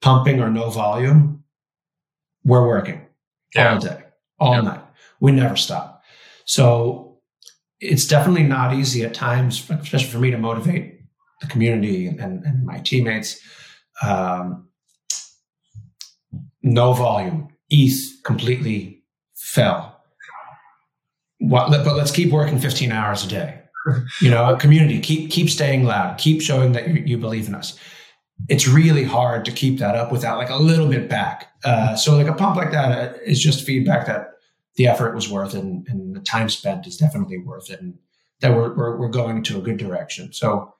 pumping 0.00 0.40
or 0.40 0.50
no 0.50 0.70
volume 0.70 1.42
we're 2.44 2.66
working 2.66 3.00
yeah. 3.54 3.74
all 3.74 3.80
day, 3.80 4.02
all 4.38 4.54
yeah. 4.54 4.60
night. 4.60 4.80
We 5.20 5.32
never 5.32 5.56
stop. 5.56 6.02
So 6.44 7.18
it's 7.80 8.06
definitely 8.06 8.44
not 8.44 8.74
easy 8.74 9.04
at 9.04 9.14
times, 9.14 9.68
especially 9.70 10.10
for 10.10 10.18
me 10.18 10.30
to 10.30 10.38
motivate 10.38 11.00
the 11.40 11.46
community 11.46 12.06
and, 12.06 12.44
and 12.44 12.64
my 12.64 12.78
teammates. 12.78 13.40
Um, 14.02 14.68
no 16.62 16.92
volume. 16.92 17.48
ETH 17.70 18.22
completely 18.24 19.02
fell. 19.34 19.91
What, 21.42 21.70
but 21.70 21.96
let's 21.96 22.10
keep 22.10 22.30
working 22.30 22.58
15 22.58 22.92
hours 22.92 23.24
a 23.24 23.28
day. 23.28 23.58
You 24.20 24.30
know, 24.30 24.54
community, 24.56 25.00
keep 25.00 25.30
keep 25.30 25.50
staying 25.50 25.84
loud, 25.84 26.16
keep 26.16 26.40
showing 26.40 26.72
that 26.72 26.86
you, 26.88 27.02
you 27.04 27.18
believe 27.18 27.48
in 27.48 27.54
us 27.54 27.76
it's 28.48 28.66
really 28.66 29.04
hard 29.04 29.44
to 29.44 29.52
keep 29.52 29.78
that 29.78 29.94
up 29.94 30.10
without 30.10 30.38
like 30.38 30.50
a 30.50 30.56
little 30.56 30.88
bit 30.88 31.08
back. 31.08 31.52
Uh, 31.64 31.94
so 31.94 32.16
like 32.16 32.26
a 32.26 32.32
pump 32.32 32.56
like 32.56 32.72
that 32.72 33.14
uh, 33.14 33.32
just 33.32 33.64
feedback 33.64 34.06
that 34.06 34.30
the 34.76 34.86
effort 34.86 35.14
was 35.14 35.30
worth 35.30 35.54
it 35.54 35.62
and, 35.62 35.86
and 35.88 36.16
the 36.16 36.20
time 36.20 36.48
spent 36.48 36.86
is 36.86 36.96
definitely 36.96 37.38
worth 37.38 37.70
it 37.70 37.80
and 37.80 37.98
that 38.40 38.54
we're, 38.54 38.74
we're, 38.74 38.96
we're 38.96 39.08
going 39.08 39.42
to 39.44 39.58
a 39.58 39.62
good 39.62 39.76
direction. 39.76 40.32
So 40.32 40.74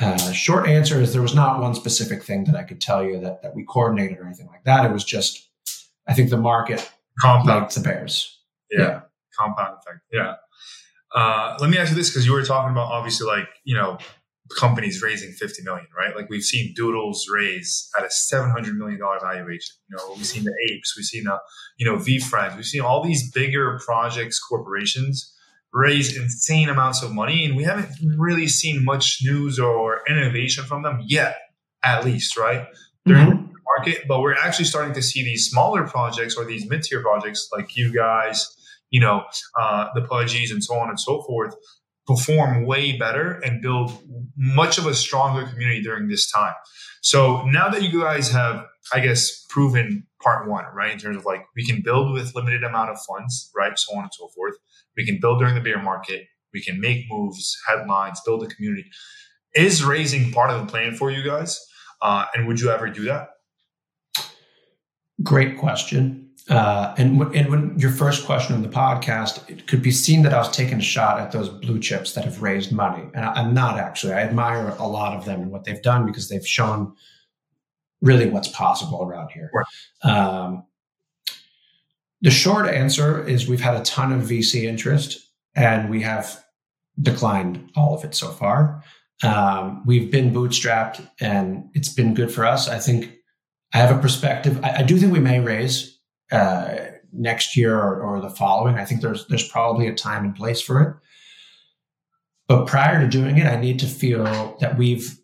uh, 0.00 0.32
short 0.32 0.66
answer 0.66 1.00
is 1.00 1.12
there 1.12 1.22
was 1.22 1.34
not 1.34 1.60
one 1.60 1.74
specific 1.74 2.22
thing 2.22 2.44
that 2.44 2.56
I 2.56 2.64
could 2.64 2.80
tell 2.80 3.04
you 3.04 3.20
that, 3.20 3.42
that 3.42 3.54
we 3.54 3.64
coordinated 3.64 4.18
or 4.18 4.26
anything 4.26 4.48
like 4.48 4.64
that. 4.64 4.84
It 4.84 4.92
was 4.92 5.04
just, 5.04 5.48
I 6.06 6.12
think 6.12 6.30
the 6.30 6.36
market 6.36 6.90
liked 7.24 7.74
the 7.74 7.80
bears. 7.80 8.38
Yeah. 8.70 8.80
yeah. 8.80 9.00
Compound 9.38 9.78
effect. 9.78 10.00
Yeah. 10.12 10.34
Uh, 11.14 11.56
let 11.60 11.70
me 11.70 11.78
ask 11.78 11.90
you 11.90 11.96
this 11.96 12.10
because 12.10 12.26
you 12.26 12.32
were 12.32 12.44
talking 12.44 12.72
about 12.72 12.90
obviously 12.90 13.26
like, 13.26 13.48
you 13.64 13.74
know, 13.74 13.98
companies 14.58 15.02
raising 15.02 15.32
50 15.32 15.62
million, 15.62 15.86
right? 15.96 16.14
Like 16.14 16.28
we've 16.28 16.42
seen 16.42 16.74
Doodles 16.74 17.26
raise 17.32 17.88
at 17.98 18.04
a 18.04 18.10
700 18.10 18.76
million 18.76 19.00
dollar 19.00 19.18
valuation. 19.20 19.74
You 19.88 19.96
know, 19.96 20.14
we've 20.16 20.26
seen 20.26 20.44
the 20.44 20.54
apes, 20.70 20.94
we've 20.96 21.06
seen 21.06 21.24
the, 21.24 21.38
you 21.78 21.86
know, 21.86 21.96
VeeFriends, 21.96 22.56
we've 22.56 22.64
seen 22.64 22.82
all 22.82 23.02
these 23.02 23.30
bigger 23.30 23.80
projects, 23.84 24.38
corporations 24.38 25.34
raise 25.74 26.16
insane 26.16 26.68
amounts 26.68 27.02
of 27.02 27.12
money, 27.12 27.44
and 27.44 27.56
we 27.56 27.64
haven't 27.64 27.90
really 28.16 28.46
seen 28.46 28.84
much 28.84 29.18
news 29.22 29.58
or 29.58 30.02
innovation 30.08 30.64
from 30.64 30.82
them 30.82 31.02
yet, 31.04 31.36
at 31.82 32.04
least, 32.04 32.36
right? 32.36 32.66
They're 33.04 33.16
mm-hmm. 33.16 33.32
in 33.32 33.52
the 33.52 33.60
market, 33.76 34.04
but 34.06 34.20
we're 34.20 34.36
actually 34.36 34.66
starting 34.66 34.94
to 34.94 35.02
see 35.02 35.24
these 35.24 35.46
smaller 35.46 35.84
projects 35.84 36.36
or 36.36 36.44
these 36.44 36.68
mid-tier 36.70 37.02
projects 37.02 37.48
like 37.52 37.76
you 37.76 37.92
guys, 37.92 38.56
you 38.94 39.00
know, 39.00 39.24
uh, 39.60 39.88
the 39.96 40.02
Pudgies 40.02 40.52
and 40.52 40.62
so 40.62 40.76
on 40.76 40.88
and 40.88 41.00
so 41.00 41.20
forth 41.22 41.56
perform 42.06 42.64
way 42.64 42.96
better 42.96 43.40
and 43.40 43.60
build 43.60 43.90
much 44.36 44.78
of 44.78 44.86
a 44.86 44.94
stronger 44.94 45.48
community 45.48 45.82
during 45.82 46.06
this 46.06 46.30
time. 46.30 46.52
So 47.02 47.42
now 47.46 47.68
that 47.70 47.82
you 47.82 48.00
guys 48.00 48.30
have, 48.30 48.64
I 48.92 49.00
guess, 49.00 49.44
proven 49.48 50.06
part 50.22 50.48
one, 50.48 50.66
right, 50.72 50.92
in 50.92 50.98
terms 51.00 51.16
of 51.16 51.24
like 51.24 51.44
we 51.56 51.66
can 51.66 51.82
build 51.82 52.12
with 52.12 52.36
limited 52.36 52.62
amount 52.62 52.90
of 52.90 52.98
funds, 53.00 53.50
right, 53.56 53.76
so 53.76 53.96
on 53.96 54.04
and 54.04 54.14
so 54.14 54.28
forth. 54.28 54.54
We 54.96 55.04
can 55.04 55.18
build 55.20 55.40
during 55.40 55.56
the 55.56 55.60
bear 55.60 55.82
market. 55.82 56.22
We 56.52 56.62
can 56.62 56.80
make 56.80 57.06
moves, 57.10 57.56
headlines, 57.66 58.20
build 58.24 58.44
a 58.44 58.46
community. 58.46 58.88
Is 59.56 59.84
raising 59.84 60.30
part 60.30 60.50
of 60.50 60.60
the 60.60 60.70
plan 60.70 60.94
for 60.94 61.10
you 61.10 61.28
guys? 61.28 61.60
Uh, 62.00 62.26
and 62.32 62.46
would 62.46 62.60
you 62.60 62.70
ever 62.70 62.88
do 62.88 63.06
that? 63.06 63.30
Great 65.24 65.58
question. 65.58 66.23
Uh, 66.50 66.94
and, 66.98 67.22
and 67.34 67.50
when 67.50 67.78
your 67.78 67.90
first 67.90 68.26
question 68.26 68.54
on 68.54 68.62
the 68.62 68.68
podcast, 68.68 69.48
it 69.48 69.66
could 69.66 69.80
be 69.80 69.90
seen 69.90 70.22
that 70.22 70.34
I 70.34 70.38
was 70.38 70.50
taking 70.50 70.78
a 70.78 70.82
shot 70.82 71.18
at 71.18 71.32
those 71.32 71.48
blue 71.48 71.80
chips 71.80 72.12
that 72.12 72.24
have 72.24 72.42
raised 72.42 72.70
money. 72.70 73.08
And 73.14 73.24
I, 73.24 73.40
am 73.40 73.54
not 73.54 73.78
actually. 73.78 74.12
I 74.12 74.20
admire 74.20 74.74
a 74.78 74.86
lot 74.86 75.16
of 75.16 75.24
them 75.24 75.40
and 75.40 75.50
what 75.50 75.64
they've 75.64 75.80
done 75.82 76.04
because 76.04 76.28
they've 76.28 76.46
shown 76.46 76.94
really 78.02 78.28
what's 78.28 78.48
possible 78.48 79.02
around 79.02 79.30
here. 79.30 79.50
Um, 80.02 80.64
the 82.20 82.30
short 82.30 82.66
answer 82.66 83.26
is 83.26 83.48
we've 83.48 83.60
had 83.60 83.74
a 83.74 83.84
ton 83.84 84.12
of 84.12 84.22
VC 84.22 84.64
interest 84.64 85.26
and 85.54 85.88
we 85.88 86.02
have 86.02 86.44
declined 87.00 87.70
all 87.74 87.96
of 87.96 88.04
it 88.04 88.14
so 88.14 88.28
far. 88.28 88.82
Um, 89.22 89.82
we've 89.86 90.10
been 90.10 90.32
bootstrapped 90.32 91.08
and 91.20 91.70
it's 91.72 91.88
been 91.88 92.14
good 92.14 92.30
for 92.30 92.44
us. 92.44 92.68
I 92.68 92.78
think 92.78 93.14
I 93.72 93.78
have 93.78 93.96
a 93.96 94.00
perspective. 94.00 94.62
I, 94.62 94.78
I 94.78 94.82
do 94.82 94.98
think 94.98 95.12
we 95.12 95.20
may 95.20 95.40
raise 95.40 95.93
uh, 96.32 96.76
next 97.12 97.56
year 97.56 97.78
or, 97.78 98.00
or, 98.00 98.20
the 98.20 98.30
following. 98.30 98.76
I 98.76 98.84
think 98.84 99.00
there's 99.00 99.26
there's 99.28 99.48
probably 99.48 99.86
a 99.86 99.94
time 99.94 100.24
and 100.24 100.34
place 100.34 100.60
for 100.60 100.82
it. 100.82 100.96
But 102.48 102.66
prior 102.66 103.00
to 103.00 103.08
doing 103.08 103.38
it, 103.38 103.46
I 103.46 103.56
need 103.56 103.78
to 103.80 103.86
feel 103.86 104.56
that 104.60 104.76
we've 104.76 105.18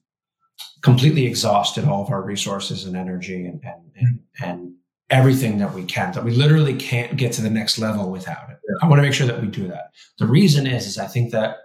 completely 0.83 1.27
exhausted 1.27 1.85
all 1.85 2.03
of 2.03 2.11
our 2.11 2.23
resources 2.23 2.85
and 2.85 2.97
energy 2.97 3.47
and 3.47 3.61
and, 3.65 3.83
and, 3.97 4.21
and 4.41 4.75
everything 5.11 5.59
that 5.59 5.75
we 5.75 5.85
can. 5.85 6.13
That 6.13 6.25
we 6.25 6.33
literally 6.33 6.75
can't 6.75 7.17
get 7.17 7.33
to 7.35 7.43
the 7.43 7.51
next 7.51 7.79
level 7.79 8.11
without 8.11 8.51
it. 8.51 8.59
Yeah. 8.69 8.77
I 8.83 8.89
want 8.89 8.99
to 8.99 9.03
make 9.03 9.15
sure 9.15 9.27
that 9.27 9.41
we 9.41 9.49
do 9.49 9.69
that. 9.69 9.91
The 10.19 10.27
reason 10.27 10.67
is 10.67 10.87
is 10.87 10.99
I 10.99 11.07
think 11.07 11.33
that 11.33 11.57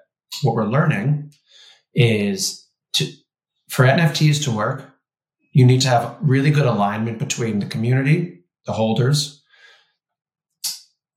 what 0.42 0.56
we're 0.56 0.66
learning 0.66 1.34
is 1.94 2.68
to 2.94 3.06
for 3.70 3.86
NFTs 3.86 4.44
to 4.46 4.52
work, 4.52 4.92
you 5.52 5.66
need 5.66 5.82
to 5.82 5.88
have 5.88 6.18
really 6.22 6.52
good 6.52 6.66
alignment 6.66 7.20
between 7.20 7.60
the 7.60 7.66
community 7.66 8.35
the 8.66 8.74
holders, 8.74 9.44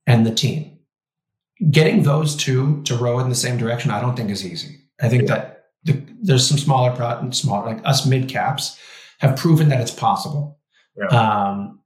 and 0.07 0.25
the 0.27 0.35
team. 0.35 0.79
getting 1.71 2.03
those 2.03 2.37
two 2.37 2.83
to 2.85 2.97
row 2.97 3.19
in 3.19 3.29
the 3.29 3.35
same 3.35 3.59
direction, 3.59 3.91
I 3.91 4.01
don't 4.01 4.17
think 4.17 4.31
is 4.31 4.47
easy. 4.47 4.79
I 5.01 5.09
think 5.09 5.23
yeah. 5.23 5.35
that 5.35 5.65
the, 5.85 6.03
there's 6.23 6.47
some 6.47 6.59
smaller, 6.59 6.95
pro- 6.95 7.31
smaller 7.31 7.67
like 7.67 7.85
us 7.85 8.07
mid 8.07 8.29
caps 8.29 8.79
have 9.19 9.37
proven 9.37 9.69
that 9.69 9.81
it's 9.81 9.91
possible. 9.91 10.59
Yeah. 10.97 11.07
Um, 11.07 11.81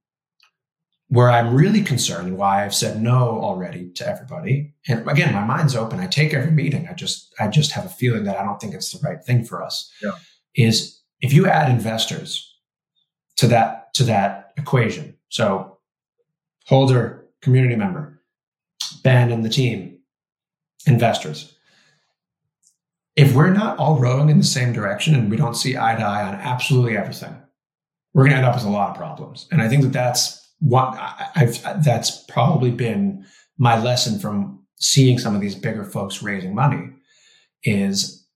where 1.09 1.31
I'm 1.31 1.55
really 1.55 1.83
concerned 1.83 2.39
why 2.39 2.65
I've 2.65 2.75
said 2.75 3.03
no 3.03 3.39
already 3.39 3.91
to 3.97 4.09
everybody. 4.09 4.75
And 4.89 5.07
again, 5.11 5.35
my 5.35 5.45
mind's 5.45 5.77
open. 5.77 6.01
I 6.01 6.07
take 6.07 6.33
every 6.33 6.51
meeting. 6.51 6.89
I 6.89 6.95
just, 6.95 7.35
I 7.39 7.49
just 7.49 7.73
have 7.73 7.85
a 7.85 7.91
feeling 7.91 8.25
that 8.25 8.39
I 8.39 8.45
don't 8.45 8.59
think 8.59 8.73
it's 8.75 8.93
the 8.93 9.07
right 9.07 9.23
thing 9.23 9.45
for 9.45 9.63
us. 9.63 9.91
Yeah. 10.03 10.13
Is 10.55 11.03
if 11.21 11.33
you 11.33 11.47
add 11.47 11.71
investors 11.71 12.49
to 13.37 13.47
that 13.49 13.93
to 13.95 14.05
that 14.05 14.53
equation, 14.57 15.12
so 15.33 15.79
holder, 16.67 17.25
community 17.41 17.75
member, 17.75 18.23
Ben 19.03 19.33
and 19.33 19.43
the 19.43 19.49
team, 19.49 19.99
investors. 20.87 21.57
If 23.17 23.35
we're 23.35 23.51
not 23.51 23.79
all 23.79 23.99
rowing 23.99 24.29
in 24.29 24.37
the 24.37 24.45
same 24.45 24.75
direction 24.75 25.15
and 25.15 25.31
we 25.31 25.39
don't 25.39 25.55
see 25.55 25.79
eye 25.79 25.95
to 25.95 26.03
eye 26.03 26.23
on 26.23 26.35
absolutely 26.35 26.99
everything, 26.99 27.35
we're 28.13 28.25
going 28.25 28.33
to 28.33 28.37
end 28.37 28.47
up 28.47 28.55
with 28.55 28.65
a 28.65 28.69
lot 28.69 28.91
of 28.91 28.97
problems. 28.97 29.49
And 29.51 29.63
I 29.63 29.71
think 29.71 29.83
that 29.83 29.93
that's 29.95 30.39
what 30.61 30.99
I've, 31.35 31.83
that's 31.83 32.25
probably 32.29 32.71
been 32.71 33.25
my 33.57 33.83
lesson 33.83 34.19
from 34.19 34.63
seeing 34.77 35.19
some 35.19 35.35
of 35.35 35.41
these 35.41 35.55
bigger 35.55 35.85
folks 35.85 36.23
raising 36.23 36.55
money 36.55 36.91
is 37.65 38.27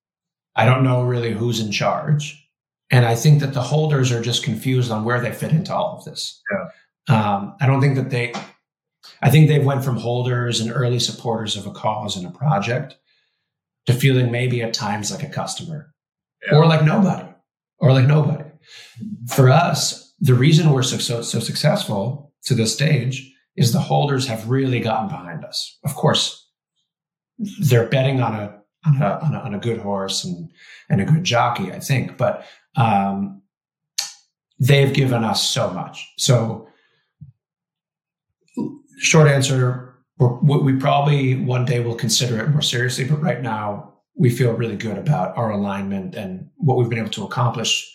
I 0.55 0.64
don't 0.64 0.82
know 0.82 1.03
really 1.03 1.32
who's 1.32 1.61
in 1.61 1.72
charge. 1.72 2.42
And 2.90 3.05
I 3.05 3.16
think 3.16 3.40
that 3.40 3.53
the 3.53 3.62
holders 3.62 4.12
are 4.12 4.22
just 4.22 4.44
confused 4.44 4.90
on 4.90 5.05
where 5.05 5.20
they 5.20 5.32
fit 5.32 5.53
into 5.53 5.74
all 5.74 5.99
of 5.99 6.05
this. 6.05 6.40
Yeah. 6.51 6.68
Um, 7.09 7.54
I 7.61 7.66
don't 7.66 7.80
think 7.80 7.96
that 7.96 8.11
they, 8.11 8.32
I 9.22 9.30
think 9.30 9.48
they've 9.48 9.64
went 9.64 9.84
from 9.84 9.96
holders 9.96 10.61
and 10.61 10.72
early 10.72 10.98
supporters 10.98 11.57
of 11.57 11.66
a 11.66 11.70
cause 11.70 12.16
and 12.16 12.26
a 12.26 12.30
project 12.30 12.96
to 13.86 13.92
feeling 13.92 14.30
maybe 14.30 14.62
at 14.62 14.74
times 14.74 15.11
like 15.11 15.22
a 15.22 15.28
customer 15.28 15.94
yeah. 16.46 16.59
or 16.59 16.66
like 16.66 16.84
nobody 16.84 17.28
or 17.78 17.92
like 17.92 18.07
nobody. 18.07 18.44
For 19.28 19.48
us, 19.48 20.14
the 20.20 20.34
reason 20.34 20.70
we're 20.70 20.82
so, 20.82 20.98
so, 20.98 21.22
so 21.22 21.40
successful 21.40 22.32
to 22.44 22.54
this 22.54 22.72
stage 22.74 23.32
is 23.57 23.72
the 23.72 23.80
holders 23.80 24.26
have 24.26 24.48
really 24.48 24.80
gotten 24.80 25.09
behind 25.09 25.44
us. 25.44 25.78
Of 25.84 25.94
course, 25.94 26.48
they're 27.61 27.88
betting 27.88 28.20
on 28.20 28.34
a 28.34 28.57
on 28.86 29.02
a, 29.02 29.18
on 29.18 29.34
a, 29.34 29.38
on 29.38 29.54
a 29.54 29.59
good 29.59 29.78
horse 29.78 30.24
and 30.24 30.50
and 30.88 31.00
a 31.00 31.04
good 31.04 31.24
jockey, 31.24 31.72
I 31.72 31.80
think, 31.80 32.16
but 32.16 32.46
um, 32.76 33.42
they've 34.59 34.92
given 34.92 35.24
us 35.24 35.42
so 35.42 35.70
much. 35.70 36.12
So, 36.18 36.68
short 38.98 39.28
answer: 39.28 39.94
we 40.18 40.76
probably 40.76 41.36
one 41.36 41.64
day 41.64 41.80
will 41.80 41.94
consider 41.94 42.42
it 42.42 42.50
more 42.50 42.62
seriously, 42.62 43.04
but 43.04 43.20
right 43.20 43.42
now 43.42 43.94
we 44.16 44.30
feel 44.30 44.52
really 44.52 44.76
good 44.76 44.96
about 44.96 45.36
our 45.36 45.50
alignment 45.50 46.14
and 46.14 46.48
what 46.57 46.76
we've 46.76 46.88
been 46.88 46.98
able 46.98 47.11
to 47.11 47.24
accomplish 47.24 47.92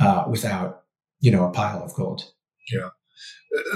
uh, 0.00 0.24
without 0.28 0.82
you 1.20 1.30
know 1.30 1.44
a 1.44 1.50
pile 1.50 1.82
of 1.82 1.94
gold. 1.94 2.22
Yeah. 2.72 2.90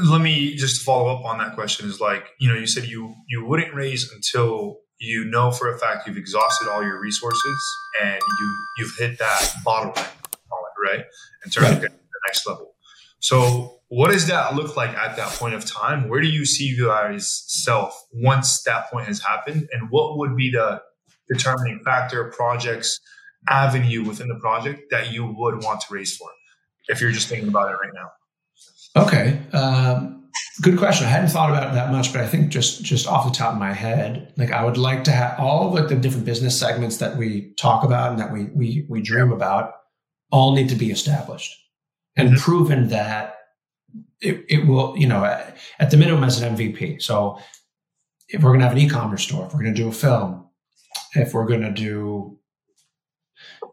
Let 0.05 0.21
me 0.21 0.57
just 0.57 0.83
follow 0.83 1.15
up 1.17 1.25
on 1.25 1.39
that 1.39 1.55
question. 1.55 1.89
Is 1.89 2.01
like 2.01 2.31
you 2.39 2.49
know 2.49 2.55
you 2.55 2.67
said 2.67 2.85
you 2.85 3.15
you 3.29 3.45
wouldn't 3.45 3.75
raise 3.75 4.11
until 4.13 4.79
you 4.99 5.25
know 5.25 5.51
for 5.51 5.75
a 5.75 5.79
fact 5.79 6.07
you've 6.07 6.17
exhausted 6.17 6.69
all 6.69 6.83
your 6.83 7.01
resources 7.01 7.77
and 8.03 8.21
you 8.39 8.67
you've 8.79 8.97
hit 8.99 9.19
that 9.19 9.55
bottleneck, 9.67 10.09
right? 10.85 11.05
In 11.45 11.51
terms 11.51 11.69
right. 11.69 11.77
of 11.77 11.83
to 11.83 11.89
the 11.89 12.21
next 12.29 12.47
level. 12.47 12.75
So 13.21 13.80
what 13.91 14.11
does 14.11 14.27
that 14.27 14.55
look 14.55 14.77
like 14.77 14.97
at 14.97 15.17
that 15.17 15.29
point 15.33 15.55
of 15.55 15.65
time? 15.65 16.09
Where 16.09 16.21
do 16.21 16.29
you 16.29 16.45
see 16.45 16.65
you 16.65 16.87
guys 16.87 17.45
self 17.47 17.95
once 18.13 18.63
that 18.63 18.91
point 18.91 19.07
has 19.07 19.21
happened? 19.21 19.69
And 19.73 19.91
what 19.91 20.19
would 20.19 20.37
be 20.37 20.51
the 20.51 20.83
determining 21.29 21.81
factor, 21.85 22.33
projects, 22.35 22.99
avenue 23.49 24.05
within 24.05 24.29
the 24.29 24.39
project 24.41 24.91
that 24.91 25.13
you 25.13 25.27
would 25.27 25.63
want 25.63 25.83
to 25.83 25.95
raise 25.95 26.17
for? 26.17 26.29
if 26.91 27.01
you're 27.01 27.13
just 27.13 27.29
thinking 27.29 27.49
about 27.49 27.71
it 27.71 27.75
right 27.75 27.93
now? 27.95 29.03
Okay, 29.03 29.41
um, 29.53 30.29
good 30.61 30.77
question. 30.77 31.07
I 31.07 31.11
hadn't 31.11 31.29
thought 31.29 31.51
about 31.51 31.69
it 31.69 31.75
that 31.75 31.93
much, 31.93 32.13
but 32.13 32.21
I 32.21 32.27
think 32.27 32.51
just 32.51 32.83
just 32.83 33.07
off 33.07 33.25
the 33.25 33.37
top 33.37 33.53
of 33.53 33.59
my 33.59 33.73
head, 33.73 34.33
like 34.37 34.51
I 34.51 34.65
would 34.65 34.77
like 34.77 35.05
to 35.05 35.13
have 35.13 35.39
all 35.39 35.77
of 35.77 35.89
the 35.89 35.95
different 35.95 36.27
business 36.27 36.59
segments 36.59 36.99
that 36.99 37.17
we 37.17 37.53
talk 37.57 37.85
about 37.85 38.11
and 38.11 38.21
that 38.21 38.33
we 38.33 38.47
we 38.47 38.87
we 38.89 39.01
dream 39.01 39.31
about 39.31 39.73
all 40.33 40.55
need 40.55 40.69
to 40.69 40.75
be 40.75 40.91
established 40.91 41.57
and 42.17 42.31
mm-hmm. 42.31 42.39
proven 42.39 42.89
that 42.89 43.37
it, 44.21 44.45
it 44.49 44.67
will, 44.67 44.97
you 44.97 45.07
know, 45.07 45.25
at, 45.25 45.57
at 45.79 45.91
the 45.91 45.97
minimum 45.97 46.25
as 46.25 46.41
an 46.41 46.57
MVP. 46.57 47.03
So 47.03 47.39
if 48.29 48.43
we're 48.43 48.51
going 48.51 48.61
to 48.61 48.67
have 48.67 48.77
an 48.77 48.83
e-commerce 48.83 49.23
store, 49.23 49.47
if 49.47 49.53
we're 49.53 49.63
going 49.63 49.75
to 49.75 49.83
do 49.83 49.89
a 49.89 49.93
film, 49.93 50.47
if 51.15 51.35
we're 51.35 51.47
going 51.47 51.63
to 51.63 51.73
do 51.73 52.39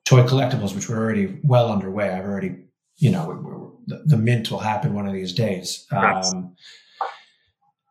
toy 0.05 0.23
collectibles, 0.23 0.73
which 0.73 0.89
we're 0.89 0.97
already 0.97 1.39
well 1.43 1.71
underway, 1.71 2.09
I've 2.09 2.25
already 2.25 2.67
you 2.97 3.11
know, 3.11 3.79
the, 3.85 4.01
the, 4.05 4.17
mint 4.17 4.49
will 4.49 4.59
happen 4.59 4.93
one 4.93 5.07
of 5.07 5.13
these 5.13 5.33
days. 5.33 5.85
Um, 5.91 6.55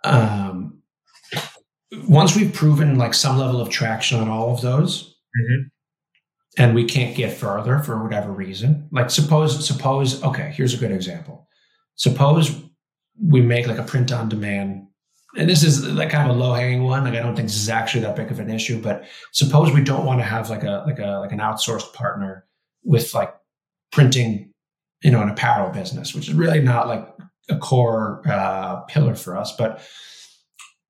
um, 0.05 0.83
once 2.09 2.37
we've 2.37 2.53
proven 2.53 2.99
like 2.99 3.15
some 3.15 3.39
level 3.39 3.61
of 3.61 3.71
traction 3.71 4.19
on 4.19 4.29
all 4.29 4.53
of 4.53 4.61
those, 4.61 5.17
mm-hmm. 5.39 5.63
and 6.59 6.75
we 6.75 6.85
can't 6.85 7.17
get 7.17 7.33
further 7.33 7.79
for 7.79 8.03
whatever 8.03 8.33
reason, 8.33 8.89
like 8.91 9.11
suppose, 9.11 9.67
suppose, 9.67 10.23
okay, 10.25 10.53
here's 10.57 10.75
a 10.75 10.79
good 10.79 10.93
example. 10.93 11.49
Suppose 11.97 12.63
we 13.21 13.41
make 13.41 13.67
like 13.67 13.79
a 13.79 13.83
print 13.83 14.13
on 14.13 14.29
demand 14.29 14.87
and 15.37 15.51
this 15.51 15.63
is 15.63 15.87
like 15.87 16.09
kind 16.09 16.31
of 16.31 16.35
a 16.35 16.39
low 16.39 16.55
hanging 16.55 16.85
one. 16.85 17.05
Like 17.05 17.13
I 17.13 17.21
don't 17.21 17.37
think 17.37 17.49
this 17.49 17.59
is 17.59 17.69
actually 17.69 18.01
that 18.03 18.17
big 18.17 18.31
of 18.31 18.39
an 18.39 18.49
issue, 18.49 18.81
but 18.81 19.05
suppose 19.33 19.71
we 19.71 19.83
don't 19.83 20.07
want 20.07 20.21
to 20.21 20.25
have 20.25 20.49
like 20.49 20.65
a 20.65 20.83
like 20.87 20.99
a 20.99 21.19
like 21.19 21.33
an 21.33 21.41
outsourced 21.41 21.93
partner 21.93 22.47
with 22.85 23.13
like 23.13 23.35
printing 23.93 24.51
you 25.03 25.11
know, 25.11 25.23
an 25.23 25.29
apparel 25.29 25.71
business, 25.71 26.15
which 26.15 26.29
is 26.29 26.35
really 26.35 26.61
not 26.61 26.89
like 26.89 27.07
a 27.49 27.57
core 27.57 28.23
uh, 28.27 28.81
pillar 28.89 29.15
for 29.15 29.37
us. 29.37 29.55
But, 29.57 29.81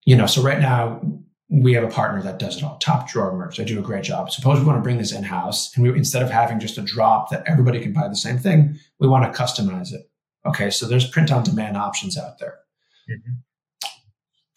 you 0.05 0.17
know, 0.17 0.27
so 0.27 0.43
right 0.43 0.61
now 0.61 1.03
we 1.49 1.75
have 1.75 1.85
a 1.85 1.89
partner 1.89 2.23
that 2.23 2.39
does 2.39 2.57
it 2.57 2.63
all, 2.65 2.79
top 2.79 3.09
drawer 3.09 3.37
merch. 3.37 3.57
They 3.57 3.65
do 3.65 3.79
a 3.79 3.83
great 3.83 4.05
job. 4.05 4.31
Suppose 4.31 4.59
we 4.59 4.65
want 4.65 4.79
to 4.79 4.83
bring 4.83 4.99
this 4.99 5.13
in 5.13 5.23
house 5.23 5.77
and 5.77 5.85
we, 5.85 5.97
instead 5.97 6.23
of 6.23 6.31
having 6.31 6.61
just 6.61 6.79
a 6.79 6.83
drop 6.83 7.31
that 7.31 7.45
everybody 7.47 7.81
can 7.81 7.93
buy 7.93 8.09
the 8.09 8.17
same 8.17 8.39
thing, 8.39 8.79
we 8.99 9.09
want 9.09 9.33
to 9.33 9.39
customize 9.39 9.93
it. 9.93 10.09
Okay. 10.47 10.71
So 10.71 10.87
there's 10.87 11.09
print 11.09 11.33
on 11.33 11.43
demand 11.43 11.77
options 11.77 12.17
out 12.17 12.39
there. 12.39 12.59
Mm-hmm. 13.11 13.33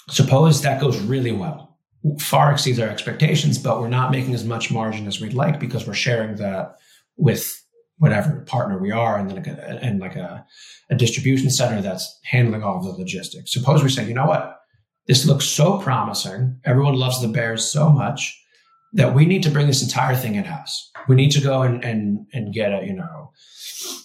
Suppose 0.10 0.62
that 0.62 0.82
goes 0.82 1.00
really 1.00 1.32
well, 1.32 1.78
far 2.20 2.52
exceeds 2.52 2.80
our 2.80 2.90
expectations, 2.90 3.58
but 3.60 3.80
we're 3.80 3.90
not 3.90 4.12
making 4.12 4.34
as 4.34 4.44
much 4.44 4.72
margin 4.72 5.06
as 5.06 5.22
we'd 5.22 5.34
like 5.34 5.60
because 5.60 5.86
we're 5.86 5.94
sharing 5.94 6.36
that 6.38 6.76
with 7.16 7.64
whatever 7.98 8.40
partner 8.48 8.80
we 8.80 8.92
are, 8.92 9.20
and 9.20 9.30
then 9.30 9.36
like 9.36 9.48
a, 9.48 9.84
and 9.84 10.00
like 10.00 10.16
a, 10.16 10.46
a 10.90 10.96
distribution 10.96 11.50
center 11.50 11.82
that's 11.82 12.20
handling 12.24 12.64
all 12.64 12.78
of 12.78 12.86
the 12.86 12.92
logistics. 12.92 13.54
Suppose 13.54 13.84
we 13.84 13.90
say, 13.90 14.08
you 14.08 14.14
know 14.14 14.26
what, 14.26 14.60
this 15.06 15.26
looks 15.26 15.46
so 15.46 15.80
promising. 15.80 16.60
Everyone 16.66 16.96
loves 16.96 17.22
the 17.22 17.28
Bears 17.28 17.70
so 17.70 17.90
much 17.90 18.42
that 18.94 19.14
we 19.14 19.26
need 19.26 19.44
to 19.44 19.52
bring 19.52 19.68
this 19.68 19.84
entire 19.84 20.16
thing 20.16 20.36
in 20.36 20.46
house. 20.46 20.92
We 21.08 21.16
need 21.16 21.32
to 21.32 21.42
go 21.42 21.62
and 21.62 21.84
and 21.84 22.26
and 22.34 22.54
get 22.54 22.72
a 22.72 22.86
you 22.86 22.94
know 22.94 23.32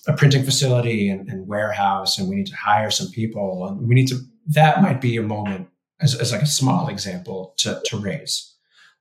a 0.07 0.13
printing 0.13 0.45
facility 0.45 1.09
and, 1.09 1.29
and 1.29 1.47
warehouse, 1.47 2.19
and 2.19 2.29
we 2.29 2.37
need 2.37 2.47
to 2.47 2.57
hire 2.57 2.91
some 2.91 3.11
people, 3.11 3.67
and 3.67 3.89
we 3.89 3.95
need 3.95 4.09
to. 4.09 4.21
That 4.47 4.83
might 4.83 5.01
be 5.01 5.17
a 5.17 5.23
moment 5.23 5.69
as, 6.01 6.15
as 6.15 6.33
like 6.33 6.43
a 6.43 6.47
small 6.47 6.89
example 6.89 7.55
to 7.59 7.81
to 7.87 7.97
raise. 7.97 8.55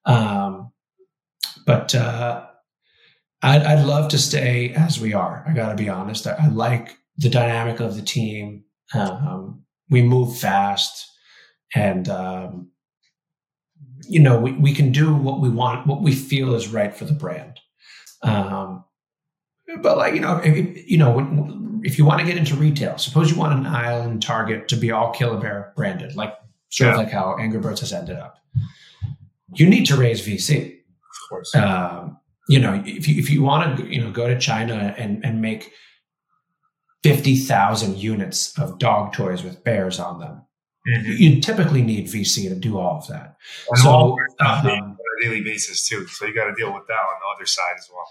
Um, 0.06 0.72
but 1.66 1.94
uh, 1.96 2.46
I'd, 3.42 3.64
I'd 3.64 3.86
love 3.86 4.10
to 4.12 4.18
stay 4.18 4.74
as 4.74 5.00
we 5.00 5.14
are. 5.14 5.46
I 5.48 5.54
got 5.54 5.70
to 5.70 5.76
be 5.76 5.90
honest. 5.90 6.28
I, 6.28 6.36
I, 6.40 6.48
like 6.48 6.98
the 7.18 7.30
dynamic 7.30 7.80
of 7.80 7.96
the 7.96 8.02
team. 8.02 8.64
Um, 8.94 9.64
we 9.90 10.02
move 10.02 10.38
fast, 10.38 11.06
and 11.76 12.08
um, 12.10 12.70
you 14.08 14.20
know 14.20 14.40
we, 14.40 14.54
we 14.54 14.74
can 14.74 14.92
do 14.92 15.14
what 15.14 15.42
we 15.42 15.50
want, 15.50 15.88
what 15.88 16.02
we 16.02 16.14
feel 16.14 16.56
is 16.56 16.68
right 16.70 16.96
for 16.96 17.06
the 17.06 17.14
brand. 17.14 17.60
Um, 18.22 18.83
but 19.82 19.98
like 19.98 20.14
you 20.14 20.22
know, 20.22 20.38
if, 20.38 20.90
you 20.90 20.98
know, 20.98 21.82
if 21.84 21.98
you 21.98 22.06
want 22.06 22.22
to 22.22 22.26
get 22.26 22.38
into 22.38 22.56
retail, 22.56 22.98
suppose 22.98 23.32
you 23.32 23.38
want 23.38 23.58
an 23.58 23.66
aisle 23.66 24.04
in 24.04 24.20
Target 24.20 24.68
to 24.70 24.76
be 24.76 24.92
all 24.92 25.14
Killabear 25.14 25.76
branded, 25.76 26.16
like 26.16 26.34
sort 26.70 26.88
yeah. 26.88 26.94
of 26.94 26.98
like 26.98 27.12
how 27.12 27.38
Angry 27.38 27.60
Birds 27.60 27.82
has 27.82 27.94
ended 27.94 28.18
up. 28.18 28.38
You 29.54 29.70
need 29.70 29.86
to 29.88 29.96
raise 29.96 30.26
VC. 30.26 30.78
Of 30.78 31.30
course. 31.30 31.56
Um, 31.56 32.18
you 32.50 32.60
know, 32.60 32.82
if 32.86 33.08
you, 33.08 33.20
if 33.20 33.30
you 33.30 33.44
want 33.44 33.78
to, 33.78 33.86
you 33.86 34.02
know, 34.02 34.12
go 34.12 34.28
to 34.28 34.40
China 34.40 34.94
and, 34.98 35.24
and 35.24 35.42
make 35.42 35.72
50,000 37.04 37.98
units 37.98 38.58
of 38.58 38.80
dog 38.80 39.14
toys 39.14 39.44
with 39.44 39.64
bears 39.64 40.00
on 40.00 40.20
them, 40.20 40.42
mm-hmm. 40.88 41.12
you 41.12 41.42
typically 41.42 41.82
need 41.82 42.08
VC 42.08 42.50
to 42.50 42.56
do 42.56 42.78
all 42.78 42.98
of 42.98 43.08
that. 43.08 43.38
And 43.70 43.80
so, 43.80 44.18
um, 44.40 44.66
on 44.66 44.98
a 45.22 45.24
daily 45.24 45.42
basis 45.42 45.88
too. 45.88 46.08
So 46.08 46.26
you 46.26 46.34
got 46.34 46.46
to 46.46 46.56
deal 46.56 46.74
with 46.74 46.88
that 46.88 46.94
on 46.94 47.16
the 47.20 47.36
other 47.36 47.46
side 47.46 47.76
as 47.78 47.90
well. 47.94 48.08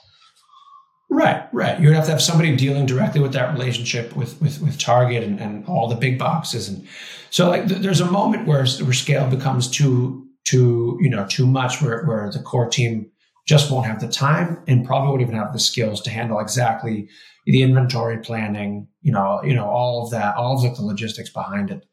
Right, 1.22 1.48
right. 1.52 1.78
You 1.78 1.86
would 1.86 1.94
have 1.94 2.06
to 2.06 2.10
have 2.10 2.20
somebody 2.20 2.56
dealing 2.56 2.84
directly 2.84 3.20
with 3.20 3.32
that 3.34 3.52
relationship 3.52 4.16
with 4.16 4.40
with, 4.42 4.60
with 4.60 4.76
Target 4.76 5.22
and, 5.22 5.38
and 5.40 5.64
all 5.66 5.86
the 5.86 5.94
big 5.94 6.18
boxes, 6.18 6.68
and 6.68 6.84
so 7.30 7.48
like 7.48 7.68
th- 7.68 7.80
there's 7.80 8.00
a 8.00 8.10
moment 8.10 8.48
where 8.48 8.66
where 8.66 8.92
scale 8.92 9.30
becomes 9.30 9.70
too 9.70 10.26
too 10.44 10.98
you 11.00 11.08
know 11.08 11.24
too 11.28 11.46
much 11.46 11.80
where, 11.80 12.04
where 12.06 12.28
the 12.32 12.40
core 12.40 12.68
team 12.68 13.08
just 13.46 13.70
won't 13.70 13.86
have 13.86 14.00
the 14.00 14.08
time 14.08 14.64
and 14.66 14.84
probably 14.84 15.10
won't 15.10 15.22
even 15.22 15.36
have 15.36 15.52
the 15.52 15.60
skills 15.60 16.00
to 16.00 16.10
handle 16.10 16.40
exactly 16.40 17.08
the 17.46 17.62
inventory 17.62 18.18
planning 18.18 18.88
you 19.02 19.12
know 19.12 19.40
you 19.44 19.54
know 19.54 19.66
all 19.66 20.02
of 20.02 20.10
that 20.10 20.34
all 20.34 20.56
of 20.56 20.76
the 20.76 20.82
logistics 20.82 21.30
behind 21.30 21.70
it. 21.70 21.86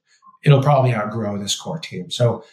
It'll 0.44 0.64
probably 0.64 0.96
outgrow 0.96 1.38
this 1.38 1.56
core 1.56 1.78
team. 1.78 2.10
So 2.10 2.44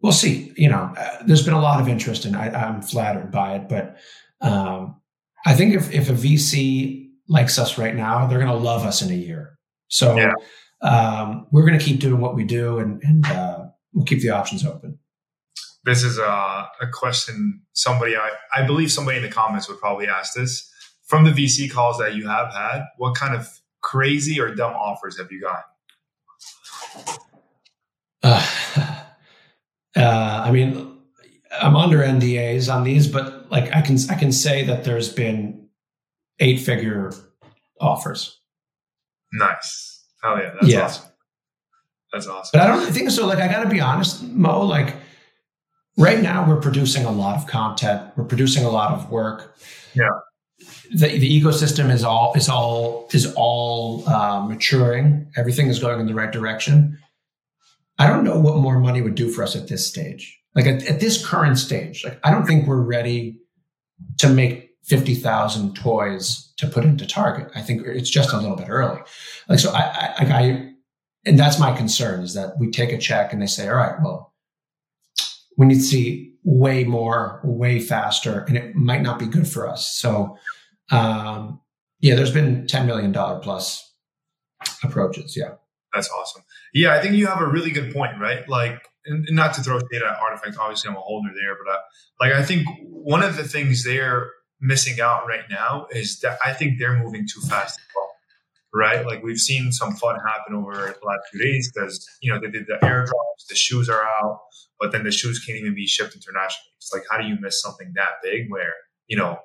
we'll 0.00 0.12
see. 0.12 0.54
You 0.56 0.70
know 0.70 0.94
uh, 0.96 1.18
there's 1.26 1.44
been 1.44 1.52
a 1.52 1.60
lot 1.60 1.82
of 1.82 1.88
interest 1.88 2.24
and 2.24 2.34
I, 2.34 2.46
i'm 2.48 2.80
flattered 2.80 3.30
by 3.30 3.56
it 3.56 3.68
but 3.68 3.98
um, 4.40 5.00
i 5.46 5.54
think 5.54 5.74
if, 5.74 5.92
if 5.92 6.08
a 6.08 6.14
vc 6.14 7.08
likes 7.28 7.58
us 7.58 7.78
right 7.78 7.94
now 7.94 8.26
they're 8.26 8.38
going 8.38 8.50
to 8.50 8.56
love 8.56 8.84
us 8.84 9.02
in 9.02 9.10
a 9.10 9.14
year 9.14 9.58
so 9.88 10.16
yeah. 10.16 10.32
um, 10.82 11.46
we're 11.50 11.66
going 11.66 11.78
to 11.78 11.84
keep 11.84 12.00
doing 12.00 12.20
what 12.20 12.34
we 12.34 12.44
do 12.44 12.78
and, 12.78 13.02
and 13.02 13.26
uh, 13.26 13.66
we'll 13.92 14.04
keep 14.04 14.20
the 14.20 14.30
options 14.30 14.64
open. 14.64 14.98
This 15.84 16.02
is 16.02 16.18
a, 16.18 16.22
a 16.80 16.88
question 16.92 17.62
somebody, 17.72 18.16
I, 18.16 18.30
I 18.54 18.66
believe 18.66 18.92
somebody 18.92 19.16
in 19.16 19.22
the 19.22 19.30
comments 19.30 19.68
would 19.68 19.80
probably 19.80 20.06
ask 20.06 20.34
this. 20.34 20.68
From 21.06 21.24
the 21.24 21.32
VC 21.32 21.70
calls 21.70 21.98
that 21.98 22.14
you 22.14 22.28
have 22.28 22.52
had, 22.52 22.82
what 22.96 23.16
kind 23.16 23.34
of 23.34 23.48
crazy 23.82 24.40
or 24.40 24.54
dumb 24.54 24.74
offers 24.74 25.18
have 25.18 25.32
you 25.32 25.40
got? 25.40 25.64
Uh, 28.22 28.46
uh, 29.96 30.42
I 30.46 30.52
mean, 30.52 30.89
I'm 31.50 31.76
under 31.76 31.98
NDAs 31.98 32.72
on 32.72 32.84
these, 32.84 33.08
but 33.08 33.50
like 33.50 33.74
I 33.74 33.80
can 33.80 33.96
I 34.10 34.14
can 34.14 34.32
say 34.32 34.64
that 34.64 34.84
there's 34.84 35.12
been 35.12 35.68
eight 36.38 36.60
figure 36.60 37.12
offers. 37.80 38.38
Nice. 39.32 40.04
Hell 40.22 40.38
yeah, 40.38 40.50
that's 40.60 40.72
yeah. 40.72 40.84
awesome. 40.84 41.10
That's 42.12 42.26
awesome. 42.26 42.50
But 42.52 42.62
I 42.62 42.66
don't 42.66 42.92
think 42.92 43.10
so. 43.10 43.26
Like, 43.26 43.38
I 43.38 43.48
got 43.48 43.62
to 43.62 43.68
be 43.68 43.80
honest, 43.80 44.22
Moe. 44.24 44.64
Like, 44.66 44.96
right 45.96 46.20
now 46.20 46.48
we're 46.48 46.60
producing 46.60 47.04
a 47.04 47.12
lot 47.12 47.36
of 47.36 47.46
content. 47.46 48.10
We're 48.16 48.24
producing 48.24 48.64
a 48.64 48.70
lot 48.70 48.92
of 48.92 49.10
work. 49.10 49.56
Yeah. 49.94 50.08
The, 50.92 51.18
the 51.18 51.40
ecosystem 51.40 51.90
is 51.90 52.04
all 52.04 52.34
is 52.34 52.48
all 52.48 53.08
is 53.12 53.32
all 53.34 54.06
uh, 54.08 54.44
maturing. 54.46 55.30
Everything 55.36 55.68
is 55.68 55.78
going 55.78 56.00
in 56.00 56.06
the 56.06 56.14
right 56.14 56.30
direction. 56.30 56.98
I 58.00 58.06
don't 58.06 58.24
know 58.24 58.40
what 58.40 58.56
more 58.56 58.80
money 58.80 59.02
would 59.02 59.14
do 59.14 59.30
for 59.30 59.42
us 59.42 59.54
at 59.54 59.68
this 59.68 59.86
stage. 59.86 60.40
Like 60.54 60.66
at, 60.66 60.82
at 60.88 61.00
this 61.00 61.24
current 61.24 61.58
stage, 61.58 62.02
like 62.02 62.18
I 62.24 62.30
don't 62.30 62.46
think 62.46 62.66
we're 62.66 62.80
ready 62.80 63.38
to 64.18 64.30
make 64.30 64.70
fifty 64.82 65.14
thousand 65.14 65.76
toys 65.76 66.52
to 66.56 66.66
put 66.66 66.84
into 66.84 67.06
Target. 67.06 67.52
I 67.54 67.60
think 67.60 67.86
it's 67.86 68.10
just 68.10 68.32
a 68.32 68.38
little 68.38 68.56
bit 68.56 68.70
early. 68.70 69.00
Like 69.48 69.58
so, 69.58 69.70
I, 69.72 70.14
I, 70.18 70.24
I 70.24 70.70
and 71.26 71.38
that's 71.38 71.60
my 71.60 71.76
concern 71.76 72.22
is 72.22 72.32
that 72.32 72.58
we 72.58 72.70
take 72.70 72.90
a 72.90 72.98
check 72.98 73.34
and 73.34 73.42
they 73.42 73.46
say, 73.46 73.68
all 73.68 73.76
right, 73.76 74.00
well, 74.02 74.32
we 75.58 75.66
need 75.66 75.74
to 75.74 75.80
see 75.82 76.32
way 76.42 76.84
more, 76.84 77.40
way 77.44 77.80
faster, 77.80 78.46
and 78.48 78.56
it 78.56 78.74
might 78.74 79.02
not 79.02 79.18
be 79.18 79.26
good 79.26 79.46
for 79.46 79.68
us. 79.68 79.94
So, 79.94 80.38
um, 80.90 81.60
yeah, 81.98 82.14
there's 82.14 82.32
been 82.32 82.66
$10 82.66 82.86
million 82.86 83.12
plus 83.12 83.92
approaches. 84.82 85.36
Yeah. 85.36 85.56
That's 85.94 86.10
awesome. 86.10 86.42
Yeah, 86.72 86.94
I 86.94 87.00
think 87.00 87.14
you 87.14 87.26
have 87.26 87.40
a 87.40 87.46
really 87.46 87.70
good 87.70 87.92
point, 87.92 88.12
right? 88.20 88.48
Like, 88.48 88.80
and 89.06 89.26
not 89.30 89.54
to 89.54 89.62
throw 89.62 89.78
shade 89.78 90.02
at 90.02 90.18
RTFKT, 90.18 90.58
obviously 90.58 90.90
I'm 90.90 90.96
a 90.96 91.00
holder 91.00 91.30
there, 91.34 91.56
but 91.64 91.72
uh, 91.72 91.78
like 92.20 92.32
I 92.32 92.44
think 92.44 92.66
one 92.82 93.22
of 93.22 93.36
the 93.36 93.44
things 93.44 93.84
they're 93.84 94.30
missing 94.60 95.00
out 95.00 95.26
right 95.26 95.44
now 95.48 95.86
is 95.90 96.20
that 96.20 96.38
I 96.44 96.52
think 96.52 96.78
they're 96.78 96.98
moving 96.98 97.26
too 97.26 97.40
fast 97.40 97.80
right? 98.74 99.04
Like 99.04 99.22
we've 99.22 99.38
seen 99.38 99.72
some 99.72 99.94
fun 99.94 100.18
happen 100.26 100.54
over 100.54 100.72
the 100.72 101.06
last 101.06 101.20
few 101.30 101.42
days 101.42 101.70
because 101.72 102.06
you 102.20 102.32
know 102.32 102.40
they 102.40 102.50
did 102.50 102.66
the 102.66 102.78
airdrops, 102.84 103.46
the 103.48 103.54
shoes 103.54 103.88
are 103.88 104.02
out, 104.02 104.40
but 104.78 104.92
then 104.92 105.04
the 105.04 105.10
shoes 105.10 105.44
can't 105.44 105.58
even 105.58 105.74
be 105.74 105.86
shipped 105.86 106.14
internationally. 106.14 106.70
It's 106.78 106.92
like 106.92 107.02
how 107.10 107.18
do 107.18 107.26
you 107.26 107.36
miss 107.40 107.60
something 107.60 107.92
that 107.96 108.22
big 108.22 108.50
where 108.50 108.74
you 109.06 109.16
know 109.16 109.38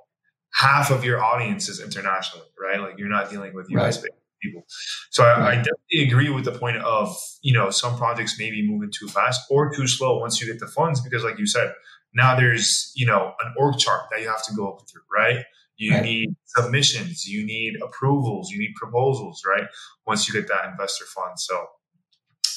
half 0.53 0.91
of 0.91 1.03
your 1.03 1.23
audience 1.23 1.69
is 1.69 1.81
international, 1.81 2.43
right? 2.59 2.79
Like 2.79 2.97
you're 2.97 3.09
not 3.09 3.29
dealing 3.29 3.53
with 3.53 3.69
US 3.71 4.01
right. 4.01 4.11
People. 4.45 4.65
So 5.09 5.23
I, 5.23 5.51
I, 5.51 5.55
definitely 5.55 6.07
agree 6.07 6.29
with 6.29 6.45
the 6.45 6.51
point 6.51 6.77
of 6.77 7.15
you 7.41 7.53
know 7.53 7.69
some 7.69 7.97
projects 7.97 8.39
may 8.39 8.51
be 8.51 8.67
moving 8.67 8.91
too 8.91 9.07
fast 9.07 9.41
or 9.49 9.73
too 9.73 9.87
slow 9.87 10.19
once 10.19 10.41
you 10.41 10.47
get 10.47 10.59
the 10.59 10.67
funds 10.67 11.01
because 11.01 11.23
like 11.23 11.39
you 11.39 11.47
said 11.47 11.73
now 12.13 12.35
there's 12.35 12.91
you 12.95 13.05
know 13.05 13.33
an 13.43 13.53
org 13.57 13.77
chart 13.77 14.03
that 14.11 14.21
you 14.21 14.27
have 14.27 14.43
to 14.45 14.53
go 14.53 14.79
through, 14.91 15.01
right? 15.13 15.45
You 15.77 15.91
right. 15.91 16.03
need 16.03 16.35
submissions, 16.45 17.27
you 17.27 17.45
need 17.45 17.75
approvals, 17.83 18.49
you 18.49 18.59
need 18.59 18.73
proposals, 18.75 19.43
right? 19.45 19.67
Once 20.07 20.27
you 20.27 20.33
get 20.33 20.47
that 20.47 20.69
investor 20.69 21.05
fund. 21.05 21.37
So 21.37 21.65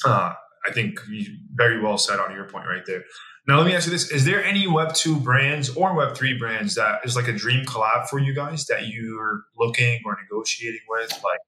uh, 0.05 0.33
I 0.65 0.71
think 0.71 0.99
you 1.09 1.25
very 1.53 1.81
well 1.81 1.97
said 1.97 2.19
on 2.19 2.33
your 2.33 2.45
point 2.45 2.65
right 2.67 2.85
there. 2.85 3.03
Now, 3.47 3.57
let 3.57 3.65
me 3.65 3.73
ask 3.73 3.87
you 3.87 3.91
this 3.91 4.11
Is 4.11 4.25
there 4.25 4.43
any 4.43 4.67
Web2 4.67 5.23
brands 5.23 5.69
or 5.75 5.91
Web3 5.95 6.37
brands 6.37 6.75
that 6.75 7.01
is 7.03 7.15
like 7.15 7.27
a 7.27 7.33
dream 7.33 7.65
collab 7.65 8.07
for 8.07 8.19
you 8.19 8.33
guys 8.33 8.67
that 8.67 8.87
you're 8.87 9.43
looking 9.57 10.01
or 10.05 10.17
negotiating 10.21 10.81
with, 10.87 11.11
like, 11.23 11.39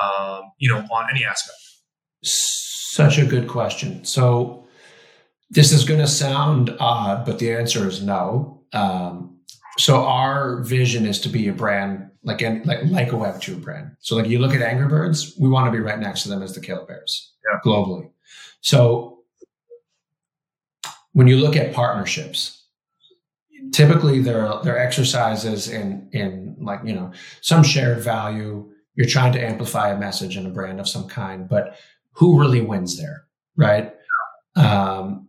um, 0.00 0.42
you 0.58 0.68
know, 0.68 0.78
on 0.78 1.10
any 1.10 1.24
aspect? 1.24 1.58
Such 2.22 3.18
a 3.18 3.26
good 3.26 3.48
question. 3.48 4.04
So, 4.04 4.66
this 5.50 5.70
is 5.70 5.84
going 5.84 6.00
to 6.00 6.06
sound 6.06 6.74
odd, 6.80 7.26
but 7.26 7.38
the 7.38 7.52
answer 7.52 7.86
is 7.86 8.02
no. 8.02 8.62
Um, 8.72 9.32
so 9.78 10.04
our 10.04 10.62
vision 10.62 11.06
is 11.06 11.20
to 11.20 11.28
be 11.28 11.48
a 11.48 11.52
brand 11.52 12.10
like 12.24 12.40
like 12.40 12.84
like 12.84 13.12
a 13.12 13.16
Web 13.16 13.40
two 13.40 13.56
brand. 13.56 13.92
So 14.00 14.16
like 14.16 14.28
you 14.28 14.38
look 14.38 14.54
at 14.54 14.62
Angry 14.62 14.86
Birds, 14.86 15.34
we 15.38 15.48
want 15.48 15.66
to 15.66 15.72
be 15.72 15.80
right 15.80 15.98
next 15.98 16.22
to 16.22 16.28
them 16.28 16.42
as 16.42 16.54
the 16.54 16.60
Killabears 16.60 17.30
yeah. 17.44 17.58
globally. 17.64 18.10
So 18.60 19.20
when 21.12 21.26
you 21.26 21.38
look 21.38 21.56
at 21.56 21.72
partnerships, 21.72 22.64
typically 23.72 24.20
there 24.20 24.46
are 24.46 24.62
there 24.62 24.76
are 24.76 24.78
exercises 24.78 25.68
in 25.68 26.08
in 26.12 26.56
like 26.60 26.80
you 26.84 26.94
know 26.94 27.12
some 27.40 27.62
shared 27.62 27.98
value. 27.98 28.70
You're 28.94 29.08
trying 29.08 29.32
to 29.32 29.42
amplify 29.42 29.90
a 29.90 29.98
message 29.98 30.36
and 30.36 30.46
a 30.46 30.50
brand 30.50 30.80
of 30.80 30.88
some 30.88 31.08
kind, 31.08 31.48
but 31.48 31.76
who 32.12 32.38
really 32.38 32.60
wins 32.60 32.98
there, 32.98 33.24
right? 33.56 33.94
Um, 34.54 35.28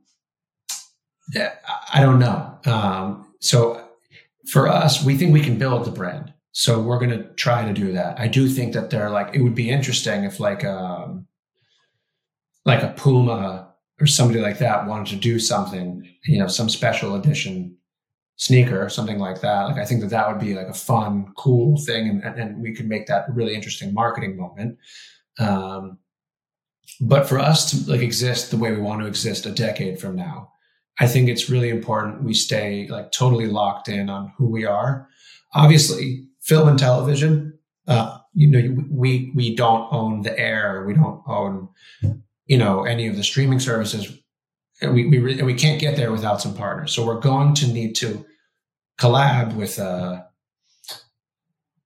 I 1.94 2.02
don't 2.02 2.20
know. 2.20 2.60
Um, 2.66 3.34
so 3.40 3.88
for 4.50 4.68
us, 4.68 5.04
we 5.04 5.18
think 5.18 5.34
we 5.34 5.42
can 5.42 5.58
build 5.58 5.86
the 5.86 5.92
brand. 5.92 6.34
So 6.52 6.82
we're 6.82 7.00
going 7.00 7.12
to 7.12 7.24
try 7.36 7.66
to 7.66 7.74
do 7.74 7.94
that. 7.94 8.20
I 8.20 8.28
do 8.28 8.48
think 8.48 8.74
that 8.74 8.90
they're 8.90 9.10
like, 9.10 9.34
it 9.34 9.42
would 9.42 9.56
be 9.56 9.72
interesting 9.72 10.24
if 10.24 10.40
like, 10.40 10.64
um, 10.64 11.26
like 12.66 12.84
a 12.84 12.90
Puma 12.90 13.74
or 14.00 14.08
somebody 14.08 14.40
like 14.40 14.60
that 14.60 14.86
wanted 14.86 15.08
to 15.08 15.16
do 15.16 15.40
something, 15.40 16.08
you 16.26 16.40
know, 16.40 16.48
some 16.48 16.70
special 16.70 17.16
edition 17.16 17.78
sneaker, 18.44 18.90
something 18.90 19.20
like 19.20 19.40
that. 19.40 19.64
Like, 19.64 19.78
I 19.78 19.86
think 19.86 20.02
that 20.02 20.10
that 20.10 20.28
would 20.28 20.40
be 20.46 20.54
like 20.54 20.68
a 20.68 20.74
fun, 20.74 21.32
cool 21.38 21.78
thing. 21.78 22.10
And, 22.10 22.40
and 22.40 22.62
we 22.62 22.76
could 22.76 22.90
make 22.90 23.08
that 23.08 23.30
a 23.30 23.32
really 23.32 23.56
interesting 23.56 23.94
marketing 23.94 24.36
moment. 24.36 24.78
Um, 25.40 25.98
but 27.00 27.28
for 27.30 27.40
us 27.40 27.72
to 27.72 27.90
like 27.90 28.02
exist 28.02 28.52
the 28.52 28.58
way 28.58 28.72
we 28.72 28.82
want 28.82 29.00
to 29.02 29.08
exist 29.08 29.46
a 29.46 29.52
decade 29.52 29.98
from 29.98 30.18
now, 30.18 30.52
I 31.00 31.08
think 31.08 31.30
it's 31.30 31.50
really 31.50 31.70
important 31.70 32.24
we 32.24 32.34
stay 32.34 32.88
like 32.90 33.14
totally 33.14 33.48
locked 33.48 33.88
in 33.88 34.10
on 34.10 34.34
who 34.38 34.50
we 34.50 34.66
are. 34.66 35.08
Obviously, 35.56 36.28
film 36.42 36.68
and 36.68 36.78
television, 36.78 37.58
uh, 37.88 38.18
you 38.34 38.50
know, 38.50 38.84
we 38.92 39.32
we 39.36 39.56
don't 39.56 39.88
own 39.92 40.22
the 40.24 40.38
air, 40.38 40.84
we 40.86 40.94
don't 40.94 41.22
own, 41.28 41.70
you 42.46 42.58
know, 42.58 42.84
any 42.84 43.08
of 43.08 43.16
the 43.16 43.24
streaming 43.24 43.62
services. 43.62 44.20
We 44.82 45.08
we 45.08 45.40
and 45.40 45.46
we 45.46 45.54
can't 45.54 45.80
get 45.80 45.96
there 45.96 46.12
without 46.12 46.42
some 46.42 46.54
partners. 46.54 46.92
So 46.92 47.06
we're 47.06 47.22
going 47.22 47.56
to 47.56 47.68
need 47.68 47.96
to 47.96 48.26
collab 49.00 49.56
with 49.56 49.80
uh, 49.80 50.24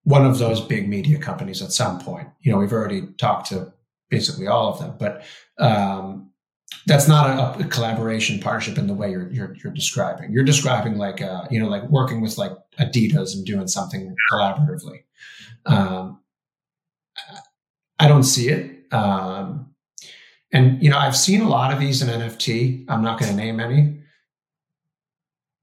one 0.04 0.26
of 0.26 0.40
those 0.40 0.62
big 0.62 0.88
media 0.88 1.20
companies 1.20 1.62
at 1.62 1.72
some 1.72 2.00
point. 2.00 2.28
You 2.42 2.52
know, 2.52 2.58
we've 2.58 2.72
already 2.72 3.08
talked 3.18 3.50
to 3.50 3.74
basically 4.10 4.48
all 4.48 4.72
of 4.72 4.80
them, 4.80 4.96
but 4.98 5.24
um, 5.60 6.32
that's 6.86 7.08
not 7.08 7.58
a, 7.60 7.66
a, 7.66 7.68
collaboration 7.68 8.40
partnership 8.40 8.78
in 8.78 8.88
the 8.88 8.94
way 8.94 9.12
you're, 9.12 9.30
you're, 9.30 9.56
you're 9.62 9.74
describing. 9.74 10.32
You're 10.32 10.46
describing 10.46 10.98
like 10.98 11.22
uh, 11.22 11.46
you 11.52 11.60
know 11.60 11.68
like 11.68 11.84
working 11.90 12.22
with 12.22 12.38
like 12.38 12.54
Adidas 12.80 13.36
and 13.36 13.46
doing 13.46 13.68
something 13.68 14.16
collaboratively. 14.32 15.04
Um, 15.66 16.22
I 18.00 18.08
don't 18.08 18.24
see 18.24 18.50
it. 18.50 18.94
Um, 18.94 19.74
and 20.54 20.82
you 20.82 20.90
know 20.90 20.98
I've 20.98 21.18
seen 21.18 21.42
a 21.42 21.50
lot 21.50 21.74
of 21.74 21.80
these 21.80 22.02
in 22.02 22.08
NFT. 22.08 22.86
I'm 22.88 23.02
not 23.02 23.20
going 23.20 23.32
to 23.32 23.38
name 23.38 23.60
any. 23.60 24.00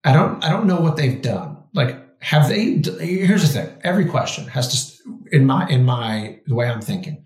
I 0.04 0.12
don't 0.12 0.44
I 0.44 0.50
don't 0.50 0.66
know 0.66 0.80
what 0.80 0.96
they've 0.96 1.20
done. 1.20 1.56
Like 1.72 2.00
have 2.20 2.48
they? 2.48 2.82
Here's 3.00 3.42
the 3.42 3.48
thing. 3.48 3.76
Every 3.82 4.06
question 4.06 4.46
has 4.48 4.68
to 4.68 5.10
in 5.32 5.46
my 5.46 5.66
in 5.68 5.84
my 5.84 6.38
the 6.46 6.54
way 6.54 6.68
I'm 6.68 6.80
thinking 6.80 7.24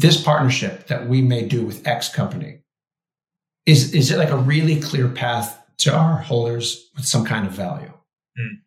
this 0.00 0.20
partnership 0.20 0.88
that 0.88 1.08
we 1.08 1.22
may 1.22 1.46
do 1.46 1.64
with 1.64 1.86
X 1.86 2.08
company, 2.08 2.60
is, 3.64 3.94
is 3.94 4.10
it 4.10 4.18
like 4.18 4.30
a 4.30 4.36
really 4.36 4.80
clear 4.80 5.08
path 5.08 5.58
to 5.78 5.94
our 5.94 6.18
holders 6.18 6.90
with 6.96 7.06
some 7.06 7.24
kind 7.24 7.46
of 7.46 7.52
value? 7.52 7.92
Mm. 8.38 8.58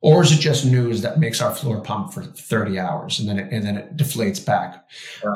Or 0.00 0.22
is 0.22 0.32
it 0.32 0.40
just 0.40 0.64
news 0.64 1.02
that 1.02 1.18
makes 1.18 1.40
our 1.40 1.54
floor 1.54 1.80
pump 1.80 2.12
for 2.12 2.22
30 2.24 2.78
hours 2.78 3.18
and 3.18 3.28
then 3.28 3.38
it, 3.38 3.52
and 3.52 3.64
then 3.64 3.76
it 3.76 3.96
deflates 3.96 4.44
back? 4.44 4.84
Yeah. 5.22 5.34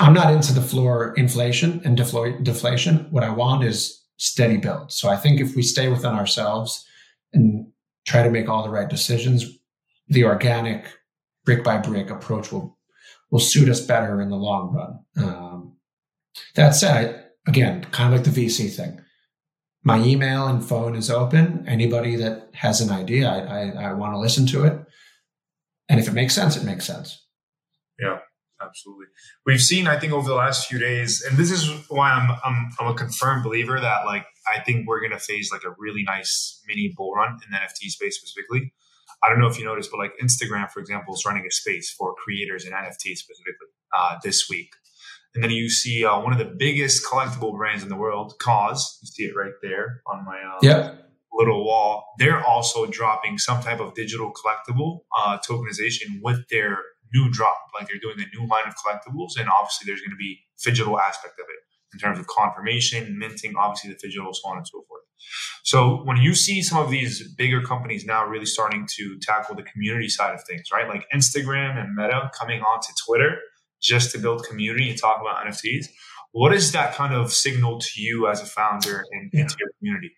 I'm 0.00 0.12
not 0.12 0.32
into 0.32 0.52
the 0.52 0.60
floor 0.60 1.14
inflation 1.16 1.80
and 1.84 1.96
deflation. 1.96 3.06
What 3.10 3.22
I 3.22 3.30
want 3.30 3.64
is 3.64 4.03
steady 4.16 4.56
build. 4.56 4.92
So 4.92 5.08
I 5.08 5.16
think 5.16 5.40
if 5.40 5.54
we 5.56 5.62
stay 5.62 5.88
within 5.88 6.12
ourselves 6.12 6.86
and 7.32 7.66
try 8.06 8.22
to 8.22 8.30
make 8.30 8.48
all 8.48 8.62
the 8.62 8.70
right 8.70 8.88
decisions, 8.88 9.46
the 10.08 10.24
organic 10.24 10.86
brick 11.44 11.64
by 11.64 11.78
brick 11.78 12.10
approach 12.10 12.52
will 12.52 12.78
will 13.30 13.40
suit 13.40 13.68
us 13.68 13.80
better 13.80 14.20
in 14.20 14.28
the 14.28 14.36
long 14.36 14.72
run. 14.72 15.26
Um, 15.26 15.76
that 16.54 16.74
said, 16.74 17.30
again, 17.46 17.84
kind 17.90 18.14
of 18.14 18.20
like 18.20 18.32
the 18.32 18.46
VC 18.46 18.72
thing. 18.72 19.00
My 19.82 19.98
email 19.98 20.46
and 20.46 20.64
phone 20.64 20.94
is 20.94 21.10
open. 21.10 21.64
Anybody 21.66 22.16
that 22.16 22.50
has 22.52 22.80
an 22.80 22.90
idea, 22.90 23.28
I, 23.28 23.38
I, 23.38 23.90
I 23.90 23.92
want 23.94 24.14
to 24.14 24.18
listen 24.18 24.46
to 24.48 24.64
it. 24.64 24.78
And 25.88 25.98
if 25.98 26.06
it 26.06 26.14
makes 26.14 26.34
sense, 26.34 26.56
it 26.56 26.64
makes 26.64 26.86
sense. 26.86 27.26
Yeah 27.98 28.18
absolutely. 28.74 29.06
We've 29.46 29.60
seen, 29.60 29.86
I 29.86 29.98
think, 29.98 30.12
over 30.12 30.28
the 30.28 30.34
last 30.34 30.66
few 30.66 30.78
days, 30.78 31.22
and 31.22 31.38
this 31.38 31.50
is 31.50 31.70
why 31.88 32.10
I'm 32.10 32.30
I'm, 32.44 32.70
I'm 32.80 32.88
a 32.88 32.94
confirmed 32.94 33.44
believer 33.44 33.78
that 33.80 34.04
like 34.04 34.26
I 34.54 34.60
think 34.60 34.86
we're 34.88 35.00
gonna 35.00 35.20
face 35.20 35.52
like 35.52 35.62
a 35.64 35.74
really 35.78 36.02
nice 36.02 36.62
mini 36.66 36.92
bull 36.96 37.12
run 37.14 37.38
in 37.44 37.50
the 37.52 37.56
NFT 37.56 37.90
space 37.90 38.18
specifically. 38.18 38.72
I 39.22 39.30
don't 39.30 39.38
know 39.38 39.46
if 39.46 39.58
you 39.58 39.64
noticed, 39.64 39.90
but 39.90 39.98
like 39.98 40.12
Instagram, 40.22 40.70
for 40.70 40.80
example, 40.80 41.14
is 41.14 41.24
running 41.24 41.46
a 41.46 41.50
space 41.50 41.90
for 41.90 42.14
creators 42.14 42.64
and 42.64 42.74
NFT 42.74 43.16
specifically 43.16 43.68
uh, 43.96 44.16
this 44.22 44.48
week. 44.50 44.70
And 45.34 45.42
then 45.42 45.50
you 45.50 45.68
see 45.70 46.04
uh, 46.04 46.20
one 46.20 46.32
of 46.32 46.38
the 46.38 46.44
biggest 46.58 47.04
collectible 47.06 47.56
brands 47.56 47.82
in 47.82 47.88
the 47.88 47.96
world, 47.96 48.34
KAWS. 48.38 48.98
You 49.02 49.06
see 49.06 49.22
it 49.24 49.36
right 49.36 49.54
there 49.62 50.02
on 50.06 50.24
my 50.24 50.36
uh, 50.36 50.58
yeah. 50.62 50.94
little 51.32 51.64
wall. 51.64 52.04
They're 52.18 52.44
also 52.44 52.86
dropping 52.86 53.38
some 53.38 53.62
type 53.62 53.80
of 53.80 53.94
digital 53.94 54.32
collectible 54.32 55.00
uh, 55.16 55.38
tokenization 55.38 56.20
with 56.22 56.46
their 56.50 56.78
new 57.14 57.30
drop. 57.30 57.56
Like 57.78 57.88
they're 57.88 58.00
doing 58.00 58.16
a 58.18 58.36
new 58.36 58.46
line 58.48 58.66
of 58.66 58.74
collectibles, 58.74 59.38
and 59.38 59.48
obviously 59.48 59.86
there's 59.86 60.00
going 60.00 60.10
to 60.10 60.16
be 60.16 60.40
phygital 60.58 61.00
aspect 61.00 61.38
of 61.38 61.46
it 61.48 61.60
in 61.94 62.00
terms 62.00 62.18
of 62.18 62.26
confirmation, 62.26 63.16
minting, 63.18 63.54
obviously 63.56 63.90
the 63.90 63.96
phygital, 63.96 64.34
so 64.34 64.48
on 64.48 64.58
and 64.58 64.66
so 64.66 64.84
forth. 64.88 65.02
So 65.62 66.02
when 66.04 66.16
you 66.18 66.34
see 66.34 66.62
some 66.62 66.82
of 66.82 66.90
these 66.90 67.32
bigger 67.34 67.62
companies 67.62 68.04
now 68.04 68.26
really 68.26 68.46
starting 68.46 68.86
to 68.96 69.18
tackle 69.20 69.54
the 69.54 69.62
community 69.62 70.08
side 70.08 70.34
of 70.34 70.42
things, 70.44 70.64
right? 70.72 70.88
Like 70.88 71.06
Instagram 71.14 71.80
and 71.80 71.94
Meta 71.94 72.30
coming 72.38 72.60
onto 72.60 72.88
Twitter 73.06 73.38
just 73.80 74.10
to 74.12 74.18
build 74.18 74.44
community 74.44 74.90
and 74.90 74.98
talk 74.98 75.20
about 75.20 75.46
NFTs. 75.46 75.86
What 76.32 76.50
does 76.50 76.72
that 76.72 76.94
kind 76.94 77.14
of 77.14 77.32
signal 77.32 77.78
to 77.78 78.02
you 78.02 78.28
as 78.28 78.42
a 78.42 78.46
founder 78.46 79.04
and 79.12 79.30
yeah. 79.32 79.42
into 79.42 79.56
your 79.58 79.70
community? 79.78 80.10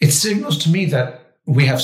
It 0.00 0.12
signals 0.12 0.58
to 0.64 0.70
me 0.70 0.86
that 0.86 1.36
we 1.46 1.66
have 1.66 1.82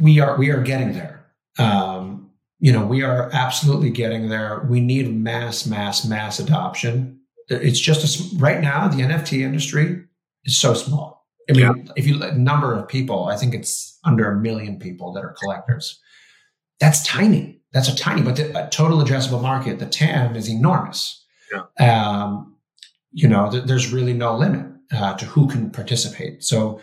we 0.00 0.20
are 0.20 0.38
we 0.38 0.50
are 0.50 0.62
getting 0.62 0.92
there. 0.92 1.26
Um, 1.58 2.29
you 2.60 2.72
know, 2.72 2.84
we 2.84 3.02
are 3.02 3.30
absolutely 3.32 3.90
getting 3.90 4.28
there. 4.28 4.66
We 4.68 4.80
need 4.80 5.12
mass, 5.14 5.66
mass, 5.66 6.04
mass 6.04 6.38
adoption. 6.38 7.18
It's 7.48 7.80
just 7.80 8.04
a, 8.04 8.36
right 8.38 8.60
now, 8.60 8.86
the 8.86 9.02
NFT 9.02 9.40
industry 9.40 10.04
is 10.44 10.60
so 10.60 10.74
small. 10.74 11.26
I 11.48 11.52
mean, 11.54 11.62
yeah. 11.62 11.92
if 11.96 12.06
you 12.06 12.18
number 12.34 12.74
of 12.74 12.86
people, 12.86 13.24
I 13.24 13.36
think 13.36 13.54
it's 13.54 13.98
under 14.04 14.30
a 14.30 14.36
million 14.36 14.78
people 14.78 15.12
that 15.14 15.24
are 15.24 15.34
collectors. 15.40 15.98
That's 16.78 17.04
tiny. 17.04 17.60
That's 17.72 17.88
a 17.88 17.96
tiny, 17.96 18.22
but 18.22 18.36
the 18.36 18.68
total 18.70 18.98
addressable 18.98 19.42
market, 19.42 19.78
the 19.78 19.86
TAM 19.86 20.36
is 20.36 20.48
enormous. 20.48 21.24
Yeah. 21.52 21.64
Um, 21.78 22.56
you 23.12 23.26
know, 23.26 23.50
th- 23.50 23.64
there's 23.64 23.92
really 23.92 24.12
no 24.12 24.36
limit 24.36 24.66
uh, 24.92 25.14
to 25.14 25.24
who 25.24 25.48
can 25.48 25.70
participate. 25.70 26.44
So 26.44 26.80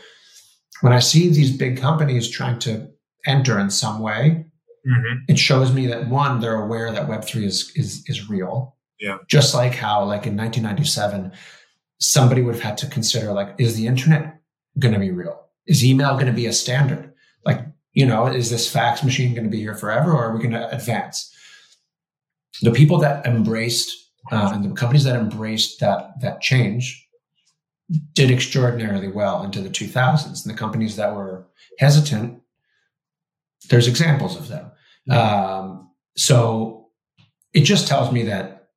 when 0.82 0.94
I 0.94 1.00
see 1.00 1.30
these 1.30 1.56
big 1.56 1.78
companies 1.78 2.30
trying 2.30 2.60
to 2.60 2.90
enter 3.26 3.60
in 3.60 3.70
some 3.70 4.00
way, 4.00 4.46
Mm-hmm. 4.88 5.16
It 5.28 5.38
shows 5.38 5.74
me 5.74 5.88
that 5.88 6.08
one, 6.08 6.40
they're 6.40 6.62
aware 6.62 6.92
that 6.92 7.08
Web3 7.08 7.44
is, 7.44 7.72
is, 7.76 8.04
is 8.08 8.30
real. 8.30 8.76
Yeah. 9.00 9.18
Just 9.28 9.54
like 9.54 9.74
how, 9.74 10.00
like 10.00 10.26
in 10.26 10.38
1997, 10.38 11.32
somebody 12.00 12.42
would 12.42 12.56
have 12.56 12.64
had 12.64 12.78
to 12.78 12.88
consider, 12.88 13.34
like, 13.34 13.54
is 13.58 13.76
the 13.76 13.88
internet 13.88 14.40
going 14.80 14.94
to 14.94 15.00
be 15.00 15.12
real? 15.12 15.46
Is 15.66 15.84
email 15.84 16.14
going 16.14 16.28
to 16.28 16.32
be 16.32 16.46
a 16.46 16.54
standard? 16.54 17.14
Like, 17.46 17.62
you 17.94 18.06
know, 18.06 18.28
is 18.28 18.50
this 18.50 18.72
fax 18.72 19.04
machine 19.04 19.34
going 19.34 19.44
to 19.44 19.50
be 19.50 19.60
here 19.60 19.76
forever 19.76 20.12
or 20.12 20.26
are 20.26 20.34
we 20.36 20.40
going 20.40 20.52
to 20.52 20.74
advance? 20.74 21.34
The 22.62 22.72
people 22.72 22.98
that 23.00 23.26
embraced 23.26 24.08
uh, 24.32 24.52
and 24.54 24.64
the 24.64 24.76
companies 24.76 25.04
that 25.06 25.16
embraced 25.16 25.80
that, 25.80 26.20
that 26.22 26.42
change 26.42 27.08
did 28.14 28.30
extraordinarily 28.30 29.08
well 29.08 29.44
into 29.44 29.62
the 29.62 29.70
2000s. 29.70 30.46
And 30.46 30.54
the 30.54 30.58
companies 30.58 30.96
that 30.98 31.16
were 31.16 31.48
hesitant, 31.80 32.42
there's 33.70 33.88
examples 33.88 34.36
of 34.36 34.48
them. 34.48 34.72
Um, 35.10 35.90
so 36.16 36.90
it 37.54 37.62
just 37.62 37.88
tells 37.88 38.12
me 38.12 38.24
that 38.24 38.70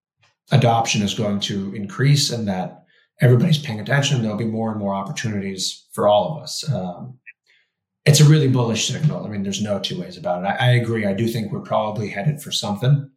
adoption 0.53 1.03
is 1.03 1.15
going 1.15 1.41
to 1.41 1.75
increase 1.75 2.31
and 2.31 2.49
that 2.49 2.85
everybody's 3.21 3.59
paying 3.59 3.81
attention. 3.81 4.23
There'll 4.23 4.37
be 4.37 4.45
more 4.45 4.71
and 4.71 4.81
more 4.81 4.95
opportunities 4.95 5.87
for 5.93 6.09
all 6.09 6.37
of 6.37 6.43
us. 6.43 6.69
Um, 6.71 7.19
it's 8.07 8.21
a 8.21 8.25
really 8.25 8.49
bullish 8.49 8.89
signal. 8.89 9.25
I 9.25 9.29
mean, 9.29 9.43
there's 9.43 9.63
no 9.63 9.79
two 9.79 10.01
ways 10.01 10.17
about 10.17 10.45
it. 10.45 10.47
I, 10.49 10.69
I 10.69 10.71
agree. 10.73 11.07
I 11.07 11.13
do 11.13 11.29
think 11.29 11.53
we're 11.53 11.61
probably 11.61 12.09
headed 12.09 12.43
for 12.43 12.51
something. 12.51 13.11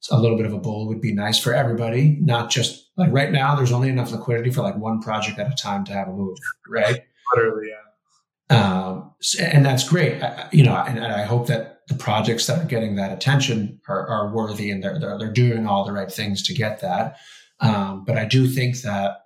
So 0.00 0.16
a 0.16 0.20
little 0.20 0.36
bit 0.36 0.46
of 0.46 0.52
a 0.52 0.58
bull 0.58 0.88
would 0.88 1.00
be 1.00 1.12
nice 1.12 1.38
for 1.38 1.54
everybody, 1.54 2.18
not 2.20 2.50
just 2.50 2.90
like 2.96 3.12
right 3.12 3.30
now, 3.30 3.54
there's 3.54 3.72
only 3.72 3.88
enough 3.88 4.10
liquidity 4.10 4.50
for 4.50 4.62
like 4.62 4.76
one 4.76 5.00
project 5.00 5.38
at 5.38 5.52
a 5.52 5.54
time 5.54 5.84
to 5.84 5.92
have 5.92 6.08
a 6.08 6.12
move, 6.12 6.36
right? 6.68 7.02
Literally, 7.34 7.68
yeah. 7.70 8.84
Um, 8.84 9.14
and 9.40 9.64
that's 9.64 9.88
great. 9.88 10.22
I, 10.22 10.48
you 10.52 10.64
know, 10.64 10.74
and, 10.74 10.98
and, 10.98 11.12
I 11.12 11.22
hope 11.22 11.46
that 11.46 11.71
the 11.88 11.94
projects 11.94 12.46
that 12.46 12.60
are 12.60 12.66
getting 12.66 12.96
that 12.96 13.12
attention 13.12 13.80
are, 13.88 14.06
are 14.08 14.32
worthy 14.32 14.70
and 14.70 14.82
they're, 14.82 14.98
they're, 14.98 15.18
they're, 15.18 15.32
doing 15.32 15.66
all 15.66 15.84
the 15.84 15.92
right 15.92 16.10
things 16.10 16.42
to 16.44 16.54
get 16.54 16.80
that. 16.80 17.16
Um, 17.60 18.04
but 18.04 18.16
I 18.16 18.24
do 18.24 18.46
think 18.46 18.80
that 18.82 19.18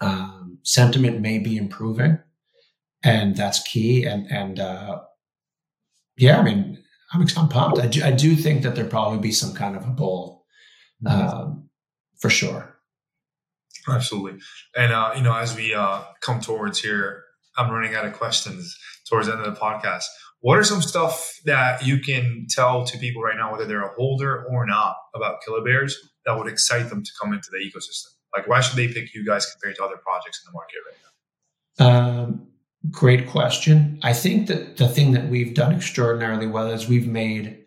um, 0.00 0.58
sentiment 0.62 1.20
may 1.20 1.38
be 1.38 1.56
improving, 1.56 2.18
and 3.02 3.36
that's 3.36 3.62
key. 3.62 4.04
And 4.04 4.30
and 4.30 4.60
uh, 4.60 5.00
yeah, 6.16 6.38
I 6.38 6.42
mean, 6.42 6.78
I'm, 7.12 7.26
I'm 7.36 7.48
pumped. 7.48 7.80
I 7.80 7.86
do, 7.86 8.04
I 8.04 8.12
do 8.12 8.36
think 8.36 8.62
that 8.62 8.76
there 8.76 8.84
probably 8.84 9.18
be 9.18 9.32
some 9.32 9.54
kind 9.54 9.76
of 9.76 9.84
a 9.84 9.90
bull, 9.90 10.44
mm-hmm. 11.04 11.28
um, 11.28 11.68
for 12.20 12.30
sure. 12.30 12.76
Absolutely, 13.88 14.38
and 14.76 14.92
uh, 14.92 15.12
you 15.16 15.22
know, 15.22 15.34
as 15.34 15.56
we 15.56 15.74
uh, 15.74 16.02
come 16.20 16.40
towards 16.40 16.78
here 16.80 17.24
I'm 17.56 17.70
running 17.70 17.94
out 17.94 18.04
of 18.04 18.14
questions 18.14 18.76
towards 19.08 19.26
the 19.26 19.34
end 19.34 19.44
of 19.44 19.54
the 19.54 19.60
podcast. 19.60 20.04
What 20.42 20.58
are 20.58 20.64
some 20.64 20.82
stuff 20.82 21.40
that 21.44 21.86
you 21.86 21.98
can 21.98 22.46
tell 22.50 22.84
to 22.84 22.98
people 22.98 23.22
right 23.22 23.36
now, 23.36 23.52
whether 23.52 23.64
they're 23.64 23.86
a 23.86 23.94
holder 23.94 24.44
or 24.44 24.66
not, 24.66 24.96
about 25.14 25.36
Killabears 25.46 25.92
that 26.26 26.36
would 26.36 26.48
excite 26.48 26.88
them 26.90 27.04
to 27.04 27.10
come 27.20 27.32
into 27.32 27.48
the 27.52 27.58
ecosystem? 27.58 28.08
Like, 28.36 28.48
why 28.48 28.60
should 28.60 28.76
they 28.76 28.88
pick 28.88 29.14
you 29.14 29.24
guys 29.24 29.46
compared 29.46 29.76
to 29.76 29.84
other 29.84 29.96
projects 29.96 30.44
in 30.44 30.50
the 30.50 30.56
market 30.56 30.78
right 30.88 30.98
now? 30.98 32.22
Um, 32.22 32.48
great 32.90 33.28
question. 33.28 34.00
I 34.02 34.12
think 34.12 34.48
that 34.48 34.78
the 34.78 34.88
thing 34.88 35.12
that 35.12 35.28
we've 35.28 35.54
done 35.54 35.72
extraordinarily 35.74 36.48
well 36.48 36.70
is 36.70 36.88
we've 36.88 37.06
made 37.06 37.58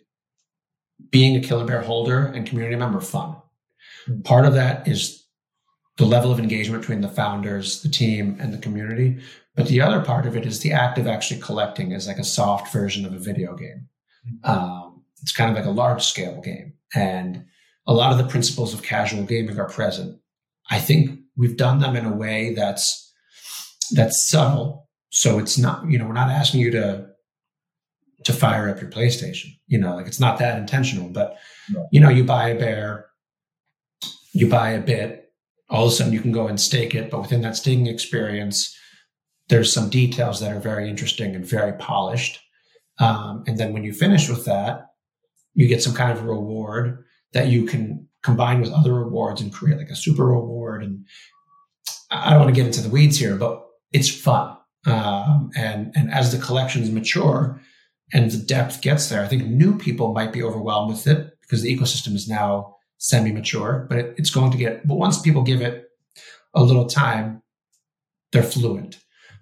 being 1.11 1.37
a 1.37 1.39
Killabear 1.39 1.83
holder 1.83 2.25
and 2.25 2.45
community 2.45 2.75
member 2.75 2.99
fun. 2.99 3.37
Hmm. 4.05 4.21
Part 4.21 4.45
of 4.45 4.53
that 4.55 4.87
is 4.87 5.24
the 5.97 6.05
level 6.05 6.31
of 6.31 6.39
engagement 6.39 6.81
between 6.81 7.01
the 7.01 7.09
founders, 7.09 7.81
the 7.81 7.89
team, 7.89 8.37
and 8.39 8.53
the 8.53 8.57
community. 8.57 9.19
But 9.55 9.67
the 9.67 9.81
other 9.81 10.01
part 10.01 10.25
of 10.25 10.35
it 10.35 10.45
is 10.45 10.59
the 10.59 10.73
act 10.73 10.97
of 10.97 11.07
actually 11.07 11.39
collecting 11.39 11.91
is 11.91 12.07
like 12.07 12.17
a 12.17 12.23
soft 12.23 12.73
version 12.73 13.05
of 13.05 13.13
a 13.13 13.19
video 13.19 13.55
game. 13.55 13.87
Mm-hmm. 14.27 14.51
Um, 14.51 15.03
it's 15.21 15.31
kind 15.31 15.49
of 15.49 15.55
like 15.55 15.65
a 15.65 15.71
large 15.71 16.03
scale 16.03 16.41
game. 16.41 16.73
And 16.93 17.45
a 17.87 17.93
lot 17.93 18.11
of 18.11 18.17
the 18.17 18.27
principles 18.27 18.73
of 18.73 18.83
casual 18.83 19.23
gaming 19.23 19.57
are 19.57 19.69
present. 19.69 20.19
I 20.69 20.79
think 20.79 21.19
we've 21.37 21.57
done 21.57 21.79
them 21.79 21.95
in 21.95 22.05
a 22.05 22.13
way 22.13 22.53
that's, 22.53 23.13
that's 23.91 24.29
subtle. 24.29 24.89
So 25.11 25.39
it's 25.39 25.57
not, 25.57 25.89
you 25.89 25.97
know, 25.97 26.05
we're 26.05 26.13
not 26.13 26.29
asking 26.29 26.59
you 26.59 26.71
to, 26.71 27.07
to 28.25 28.33
fire 28.33 28.69
up 28.69 28.81
your 28.81 28.89
PlayStation, 28.89 29.55
you 29.67 29.77
know, 29.77 29.95
like 29.95 30.07
it's 30.07 30.19
not 30.19 30.39
that 30.39 30.57
intentional, 30.57 31.09
but 31.09 31.37
no. 31.69 31.87
you 31.91 31.99
know, 31.99 32.09
you 32.09 32.23
buy 32.23 32.49
a 32.49 32.59
bear, 32.59 33.05
you 34.33 34.49
buy 34.49 34.71
a 34.71 34.81
bit, 34.81 35.24
all 35.69 35.85
of 35.85 35.91
a 35.91 35.95
sudden 35.95 36.13
you 36.13 36.21
can 36.21 36.31
go 36.31 36.47
and 36.47 36.59
stake 36.59 36.93
it. 36.95 37.09
But 37.09 37.21
within 37.21 37.41
that 37.41 37.55
staking 37.55 37.87
experience, 37.87 38.75
there's 39.49 39.73
some 39.73 39.89
details 39.89 40.39
that 40.39 40.51
are 40.51 40.59
very 40.59 40.89
interesting 40.89 41.35
and 41.35 41.45
very 41.45 41.73
polished. 41.73 42.39
Um, 42.99 43.43
and 43.47 43.57
then 43.57 43.73
when 43.73 43.83
you 43.83 43.93
finish 43.93 44.29
with 44.29 44.45
that, 44.45 44.87
you 45.53 45.67
get 45.67 45.83
some 45.83 45.93
kind 45.93 46.11
of 46.11 46.23
reward 46.23 47.03
that 47.33 47.47
you 47.47 47.65
can 47.65 48.07
combine 48.23 48.61
with 48.61 48.71
other 48.71 48.93
rewards 48.93 49.41
and 49.41 49.53
create 49.53 49.77
like 49.77 49.89
a 49.89 49.95
super 49.95 50.25
reward. 50.25 50.83
And 50.83 51.05
I 52.09 52.31
don't 52.31 52.39
want 52.39 52.55
to 52.55 52.59
get 52.59 52.67
into 52.67 52.81
the 52.81 52.89
weeds 52.89 53.17
here, 53.17 53.35
but 53.35 53.65
it's 53.91 54.09
fun. 54.09 54.57
Um, 54.85 55.49
and 55.55 55.91
and 55.95 56.13
as 56.13 56.31
the 56.31 56.43
collections 56.43 56.91
mature 56.91 57.59
and 58.13 58.29
the 58.29 58.37
depth 58.37 58.81
gets 58.81 59.09
there, 59.09 59.23
I 59.23 59.27
think 59.27 59.45
new 59.45 59.77
people 59.77 60.13
might 60.13 60.31
be 60.31 60.43
overwhelmed 60.43 60.91
with 60.91 61.07
it 61.07 61.31
because 61.41 61.61
the 61.61 61.75
ecosystem 61.75 62.13
is 62.13 62.27
now 62.27 62.74
semi-mature. 62.97 63.87
But 63.89 63.97
it, 63.97 64.15
it's 64.17 64.29
going 64.29 64.51
to 64.51 64.57
get. 64.57 64.87
But 64.87 64.95
once 64.95 65.21
people 65.21 65.43
give 65.43 65.61
it 65.61 65.89
a 66.53 66.63
little 66.63 66.85
time, 66.85 67.41
they're 68.31 68.43
fluent. 68.43 68.97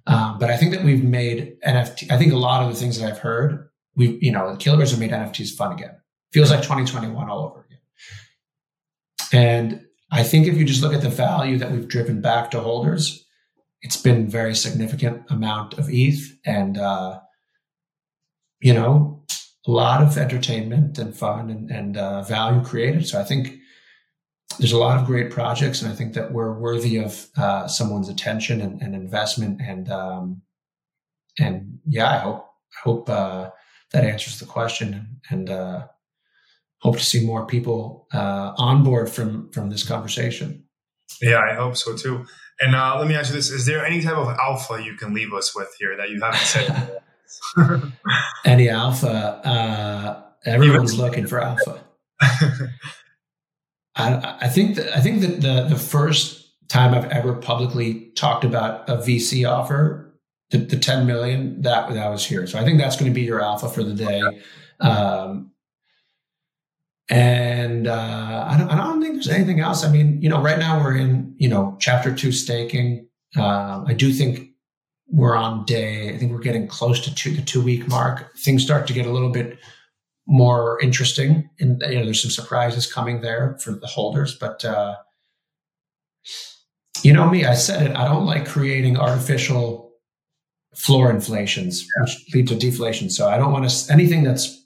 Um, 0.05 0.37
but 0.37 0.49
I 0.49 0.57
think 0.57 0.71
that 0.73 0.83
we've 0.83 1.03
made 1.03 1.57
NFT. 1.65 2.11
I 2.11 2.17
think 2.17 2.33
a 2.33 2.37
lot 2.37 2.63
of 2.63 2.69
the 2.69 2.75
things 2.75 2.99
that 2.99 3.09
I've 3.09 3.19
heard, 3.19 3.69
we 3.95 4.17
you 4.21 4.31
know, 4.31 4.51
the 4.51 4.57
Killabears 4.57 4.91
have 4.91 4.99
made 4.99 5.11
NFTs 5.11 5.55
fun 5.55 5.71
again. 5.71 5.95
Feels 6.33 6.49
like 6.49 6.61
2021 6.61 7.29
all 7.29 7.45
over 7.45 7.61
again. 7.61 7.79
And 9.31 9.85
I 10.11 10.23
think 10.23 10.47
if 10.47 10.57
you 10.57 10.65
just 10.65 10.81
look 10.81 10.93
at 10.93 11.01
the 11.01 11.09
value 11.09 11.57
that 11.57 11.71
we've 11.71 11.87
driven 11.87 12.21
back 12.21 12.51
to 12.51 12.59
holders, 12.59 13.25
it's 13.81 13.97
been 13.97 14.29
very 14.29 14.55
significant 14.55 15.23
amount 15.29 15.73
of 15.75 15.87
ETH 15.89 16.37
and, 16.45 16.77
uh, 16.77 17.19
you 18.61 18.73
know, 18.73 19.22
a 19.65 19.71
lot 19.71 20.01
of 20.01 20.17
entertainment 20.17 20.97
and 20.97 21.15
fun 21.15 21.49
and, 21.49 21.71
and 21.71 21.97
uh, 21.97 22.23
value 22.23 22.63
created. 22.63 23.07
So 23.07 23.19
I 23.19 23.23
think 23.23 23.59
there's 24.59 24.73
a 24.73 24.77
lot 24.77 24.99
of 24.99 25.05
great 25.05 25.31
projects, 25.31 25.81
and 25.81 25.91
I 25.91 25.95
think 25.95 26.13
that 26.13 26.31
we're 26.31 26.53
worthy 26.53 26.97
of 26.97 27.27
uh, 27.37 27.67
someone's 27.67 28.09
attention 28.09 28.61
and, 28.61 28.81
and 28.81 28.93
investment. 28.93 29.61
And 29.61 29.89
um, 29.89 30.41
and 31.39 31.79
yeah, 31.87 32.09
I 32.09 32.17
hope 32.17 32.45
I 32.75 32.79
hope 32.83 33.09
uh, 33.09 33.49
that 33.93 34.03
answers 34.03 34.39
the 34.39 34.45
question, 34.45 35.19
and 35.29 35.49
uh, 35.49 35.87
hope 36.79 36.97
to 36.97 37.03
see 37.03 37.25
more 37.25 37.47
people 37.47 38.07
uh, 38.13 38.53
on 38.57 38.83
board 38.83 39.09
from 39.09 39.51
from 39.51 39.69
this 39.69 39.83
conversation. 39.83 40.65
Yeah, 41.21 41.39
I 41.39 41.55
hope 41.55 41.77
so 41.77 41.95
too. 41.95 42.25
And 42.59 42.75
uh, 42.75 42.97
let 42.99 43.07
me 43.07 43.15
ask 43.15 43.29
you 43.29 43.35
this: 43.35 43.49
Is 43.49 43.65
there 43.65 43.85
any 43.85 44.01
type 44.01 44.17
of 44.17 44.27
alpha 44.27 44.83
you 44.83 44.95
can 44.95 45.13
leave 45.13 45.33
us 45.33 45.55
with 45.55 45.73
here 45.79 45.97
that 45.97 46.09
you 46.09 46.21
haven't 46.21 46.39
said? 46.41 47.01
any 48.45 48.69
alpha? 48.69 49.09
Uh, 49.45 50.21
everyone's 50.45 50.97
looking 50.97 51.27
for 51.27 51.41
alpha. 51.41 51.83
I, 53.95 54.37
I 54.41 54.47
think 54.47 54.75
that 54.75 54.95
I 54.95 55.01
think 55.01 55.21
that 55.21 55.41
the 55.41 55.67
the 55.69 55.79
first 55.79 56.43
time 56.67 56.93
I've 56.93 57.11
ever 57.11 57.33
publicly 57.33 58.11
talked 58.15 58.43
about 58.43 58.89
a 58.89 58.97
VC 58.97 59.47
offer, 59.49 60.13
the, 60.49 60.57
the 60.57 60.77
10 60.77 61.05
million, 61.05 61.61
that 61.61 61.93
that 61.93 62.09
was 62.09 62.25
here. 62.25 62.47
So 62.47 62.57
I 62.57 62.63
think 62.63 62.79
that's 62.79 62.95
going 62.95 63.11
to 63.11 63.13
be 63.13 63.21
your 63.21 63.41
alpha 63.41 63.69
for 63.69 63.83
the 63.83 63.93
day. 63.93 64.21
Um, 64.79 65.51
and 67.09 67.87
uh, 67.87 68.47
I, 68.49 68.57
don't, 68.57 68.69
I 68.69 68.77
don't 68.77 69.01
think 69.01 69.15
there's 69.15 69.27
anything 69.27 69.59
else. 69.59 69.83
I 69.83 69.91
mean, 69.91 70.21
you 70.21 70.29
know, 70.29 70.41
right 70.41 70.57
now 70.57 70.81
we're 70.81 70.95
in, 70.95 71.35
you 71.37 71.49
know, 71.49 71.77
chapter 71.79 72.13
two 72.15 72.31
staking. 72.31 73.07
Uh, 73.37 73.83
I 73.85 73.93
do 73.93 74.11
think 74.11 74.52
we're 75.13 75.35
on 75.35 75.63
day. 75.65 76.09
I 76.09 76.17
think 76.17 76.31
we're 76.31 76.39
getting 76.39 76.67
close 76.67 76.99
to 77.01 77.13
two, 77.13 77.35
the 77.35 77.43
two 77.43 77.61
week 77.61 77.87
mark. 77.87 78.35
Things 78.39 78.63
start 78.63 78.87
to 78.87 78.93
get 78.93 79.05
a 79.05 79.11
little 79.11 79.29
bit 79.29 79.59
more 80.25 80.79
interesting. 80.81 81.47
And 81.59 81.81
you 81.87 81.99
know, 81.99 82.05
there's 82.05 82.21
some 82.21 82.31
surprises 82.31 82.91
coming 82.91 83.21
there 83.21 83.55
for 83.61 83.73
the 83.73 83.85
holders. 83.85 84.35
But 84.35 84.65
uh, 84.65 84.95
you 87.03 87.13
know 87.13 87.29
me, 87.29 87.45
I 87.45 87.53
said 87.53 87.91
it. 87.91 87.95
I 87.95 88.05
don't 88.05 88.25
like 88.25 88.47
creating 88.47 88.97
artificial 88.97 89.91
floor 90.75 91.11
inflations, 91.11 91.85
which 92.01 92.33
lead 92.33 92.47
to 92.47 92.55
deflation. 92.55 93.11
So 93.11 93.29
I 93.29 93.37
don't 93.37 93.51
want 93.51 93.69
to 93.69 93.93
anything 93.93 94.23
that's 94.23 94.65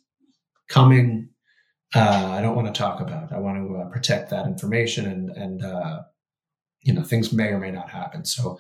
coming. 0.69 1.27
Uh, 1.93 2.31
I 2.31 2.41
don't 2.41 2.55
want 2.55 2.73
to 2.73 2.77
talk 2.77 3.01
about. 3.01 3.33
I 3.33 3.39
want 3.39 3.57
to 3.57 3.77
uh, 3.77 3.89
protect 3.89 4.29
that 4.29 4.45
information, 4.45 5.07
and 5.07 5.29
and 5.31 5.65
uh, 5.65 6.03
you 6.83 6.93
know 6.93 7.03
things 7.03 7.33
may 7.33 7.49
or 7.49 7.59
may 7.59 7.71
not 7.71 7.89
happen. 7.89 8.23
So 8.23 8.57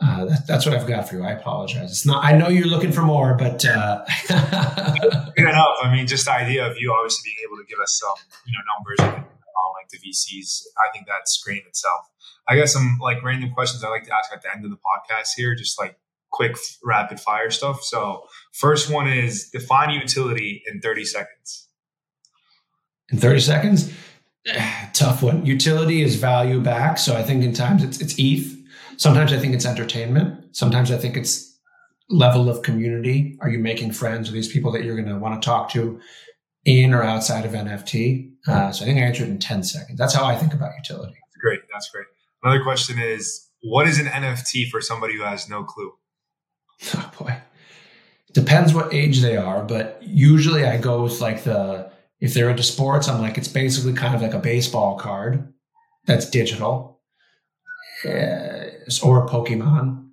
uh, 0.00 0.24
that, 0.26 0.46
that's 0.46 0.64
what 0.64 0.76
I've 0.76 0.86
got 0.86 1.08
for 1.08 1.16
you. 1.16 1.24
I 1.24 1.32
apologize. 1.32 1.90
It's 1.90 2.06
not. 2.06 2.24
I 2.24 2.36
know 2.36 2.48
you're 2.48 2.66
looking 2.66 2.92
for 2.92 3.02
more, 3.02 3.34
but 3.34 3.64
uh, 3.64 4.04
enough. 5.36 5.76
I 5.82 5.92
mean, 5.92 6.06
just 6.06 6.26
the 6.26 6.32
idea 6.32 6.68
of 6.68 6.76
you 6.78 6.92
obviously 6.92 7.30
being 7.30 7.48
able 7.48 7.56
to 7.56 7.64
give 7.68 7.80
us 7.80 7.98
some, 8.00 8.14
you 8.46 8.52
know, 8.52 8.62
numbers 8.76 9.00
on 9.00 9.24
like 9.74 9.88
the 9.90 9.98
VCs. 9.98 10.62
I 10.76 10.92
think 10.92 11.06
that's 11.06 11.40
great 11.42 11.62
in 11.62 11.68
itself. 11.68 12.08
I 12.46 12.56
got 12.56 12.68
some 12.68 12.98
like 13.00 13.22
random 13.22 13.52
questions 13.52 13.82
I 13.84 13.88
like 13.88 14.04
to 14.04 14.14
ask 14.14 14.32
at 14.32 14.42
the 14.42 14.54
end 14.54 14.64
of 14.64 14.70
the 14.70 14.76
podcast 14.76 15.30
here, 15.36 15.54
just 15.54 15.78
like 15.78 15.98
quick 16.30 16.56
rapid 16.84 17.20
fire 17.20 17.50
stuff. 17.50 17.82
So, 17.82 18.24
first 18.52 18.90
one 18.90 19.08
is 19.08 19.48
define 19.50 19.90
utility 19.90 20.62
in 20.66 20.80
30 20.80 21.04
seconds. 21.04 21.68
In 23.10 23.18
30 23.18 23.40
seconds, 23.40 23.92
tough 24.92 25.22
one. 25.22 25.44
Utility 25.44 26.02
is 26.02 26.16
value 26.16 26.60
back. 26.60 26.98
So 26.98 27.16
I 27.16 27.22
think 27.22 27.42
in 27.42 27.52
times 27.52 27.82
it's 27.82 28.00
it's 28.00 28.14
ETH 28.18 28.57
Sometimes 28.98 29.32
I 29.32 29.38
think 29.38 29.54
it's 29.54 29.66
entertainment. 29.66 30.56
Sometimes 30.56 30.90
I 30.90 30.98
think 30.98 31.16
it's 31.16 31.58
level 32.10 32.48
of 32.48 32.62
community. 32.62 33.38
Are 33.40 33.48
you 33.48 33.58
making 33.58 33.92
friends 33.92 34.28
with 34.28 34.34
these 34.34 34.52
people 34.52 34.72
that 34.72 34.84
you're 34.84 34.96
going 34.96 35.08
to 35.08 35.18
want 35.18 35.40
to 35.40 35.46
talk 35.46 35.70
to 35.70 36.00
in 36.64 36.92
or 36.92 37.02
outside 37.02 37.44
of 37.44 37.52
NFT? 37.52 38.32
Uh, 38.46 38.72
so 38.72 38.84
I 38.84 38.88
think 38.88 38.98
I 38.98 39.02
answered 39.02 39.28
in 39.28 39.38
10 39.38 39.62
seconds. 39.62 39.98
That's 39.98 40.14
how 40.14 40.24
I 40.24 40.36
think 40.36 40.52
about 40.52 40.72
utility. 40.76 41.16
Great. 41.40 41.60
That's 41.72 41.88
great. 41.90 42.06
Another 42.42 42.62
question 42.62 42.98
is 42.98 43.48
what 43.62 43.86
is 43.86 43.98
an 43.98 44.06
NFT 44.06 44.68
for 44.68 44.80
somebody 44.80 45.16
who 45.16 45.22
has 45.22 45.48
no 45.48 45.64
clue? 45.64 45.92
Oh 46.94 47.10
boy. 47.18 47.36
Depends 48.32 48.72
what 48.72 48.94
age 48.94 49.20
they 49.20 49.36
are, 49.36 49.64
but 49.64 50.00
usually 50.00 50.64
I 50.64 50.76
go 50.76 51.02
with 51.02 51.20
like 51.20 51.44
the 51.44 51.90
if 52.20 52.34
they're 52.34 52.50
into 52.50 52.62
sports, 52.62 53.08
I'm 53.08 53.20
like 53.20 53.38
it's 53.38 53.48
basically 53.48 53.94
kind 53.94 54.14
of 54.14 54.22
like 54.22 54.34
a 54.34 54.38
baseball 54.38 54.96
card 54.96 55.52
that's 56.06 56.28
digital. 56.30 57.00
Or 59.02 59.24
a 59.24 59.28
Pokemon. 59.28 60.08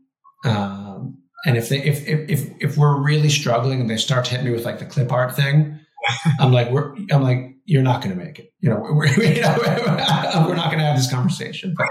Um, 0.45 1.17
and 1.45 1.57
if 1.57 1.69
they 1.69 1.81
if, 1.81 2.07
if 2.07 2.29
if 2.29 2.49
if 2.59 2.77
we're 2.77 3.01
really 3.01 3.29
struggling 3.29 3.79
and 3.79 3.89
they 3.89 3.97
start 3.97 4.25
to 4.25 4.31
hit 4.31 4.43
me 4.43 4.51
with 4.51 4.65
like 4.65 4.79
the 4.79 4.85
clip 4.85 5.11
art 5.11 5.35
thing, 5.35 5.79
I'm 6.39 6.51
like 6.51 6.71
we're 6.71 6.95
I'm 7.11 7.23
like 7.23 7.55
you're 7.65 7.83
not 7.83 8.01
going 8.01 8.17
to 8.17 8.23
make 8.23 8.39
it. 8.39 8.53
You 8.59 8.69
know, 8.69 8.79
we're, 8.91 9.07
you 9.07 9.41
know, 9.41 9.55
we're 10.47 10.55
not 10.55 10.67
going 10.67 10.79
to 10.79 10.85
have 10.85 10.97
this 10.97 11.11
conversation. 11.11 11.73
But 11.77 11.89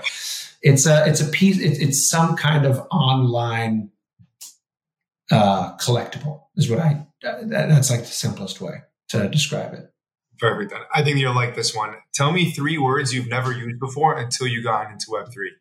it's 0.62 0.86
a 0.86 1.06
it's 1.06 1.20
a 1.20 1.26
piece. 1.26 1.58
It's, 1.58 1.78
it's 1.78 2.08
some 2.08 2.36
kind 2.36 2.64
of 2.64 2.78
online 2.90 3.90
uh, 5.30 5.76
collectible. 5.76 6.42
Is 6.56 6.70
what 6.70 6.78
I 6.80 7.06
that, 7.22 7.48
that's 7.48 7.90
like 7.90 8.00
the 8.00 8.06
simplest 8.06 8.60
way 8.60 8.82
to 9.10 9.28
describe 9.28 9.74
it. 9.74 9.90
Perfect. 10.38 10.74
I 10.92 11.02
think 11.02 11.18
you'll 11.18 11.34
like 11.34 11.54
this 11.54 11.74
one. 11.74 11.94
Tell 12.12 12.32
me 12.32 12.50
three 12.50 12.76
words 12.76 13.14
you've 13.14 13.28
never 13.28 13.52
used 13.52 13.78
before 13.78 14.18
until 14.18 14.46
you 14.46 14.62
got 14.62 14.90
into 14.90 15.06
Web 15.10 15.32
three. 15.32 15.52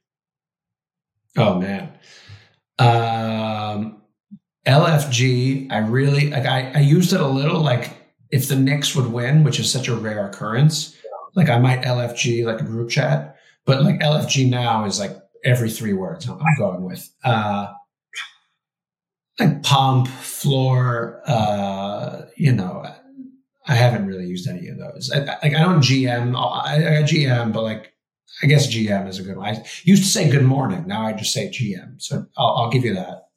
Oh 1.37 1.59
man. 1.59 1.91
Um, 2.79 4.01
LFG, 4.65 5.71
I 5.71 5.79
really 5.79 6.29
like 6.29 6.45
I, 6.45 6.71
I 6.75 6.79
used 6.79 7.13
it 7.13 7.19
a 7.19 7.27
little 7.27 7.61
like 7.61 7.91
if 8.31 8.47
the 8.47 8.55
Knicks 8.55 8.95
would 8.95 9.11
win, 9.11 9.43
which 9.43 9.59
is 9.59 9.71
such 9.71 9.87
a 9.87 9.95
rare 9.95 10.25
occurrence, 10.27 10.95
like 11.35 11.49
I 11.49 11.59
might 11.59 11.81
LFG 11.81 12.45
like 12.45 12.61
a 12.61 12.65
group 12.65 12.89
chat, 12.89 13.37
but 13.65 13.83
like 13.83 13.99
LFG 13.99 14.49
now 14.49 14.85
is 14.85 14.99
like 14.99 15.15
every 15.43 15.69
three 15.69 15.93
words 15.93 16.27
I'm, 16.27 16.39
going 16.57 16.83
with. 16.83 17.09
Uh, 17.23 17.67
like 19.39 19.63
pump, 19.63 20.07
floor, 20.07 21.21
uh, 21.25 22.23
you 22.37 22.51
know, 22.51 22.85
I 23.65 23.75
haven't 23.75 24.05
really 24.05 24.25
used 24.25 24.47
any 24.47 24.67
of 24.67 24.77
those. 24.77 25.11
I, 25.11 25.19
like 25.19 25.55
I 25.55 25.59
don't 25.59 25.81
GM, 25.81 26.35
I, 26.35 26.99
I 26.99 27.03
GM, 27.03 27.51
but 27.51 27.63
like 27.63 27.92
I 28.41 28.47
guess 28.47 28.67
GM 28.67 29.07
is 29.07 29.19
a 29.19 29.23
good 29.23 29.37
one. 29.37 29.55
I 29.55 29.65
used 29.83 30.03
to 30.03 30.09
say 30.09 30.29
good 30.29 30.43
morning. 30.43 30.85
Now 30.87 31.05
I 31.05 31.13
just 31.13 31.33
say 31.33 31.49
GM. 31.49 32.01
So 32.01 32.25
I'll, 32.37 32.55
I'll 32.57 32.69
give 32.69 32.83
you 32.83 32.93
that. 32.95 33.27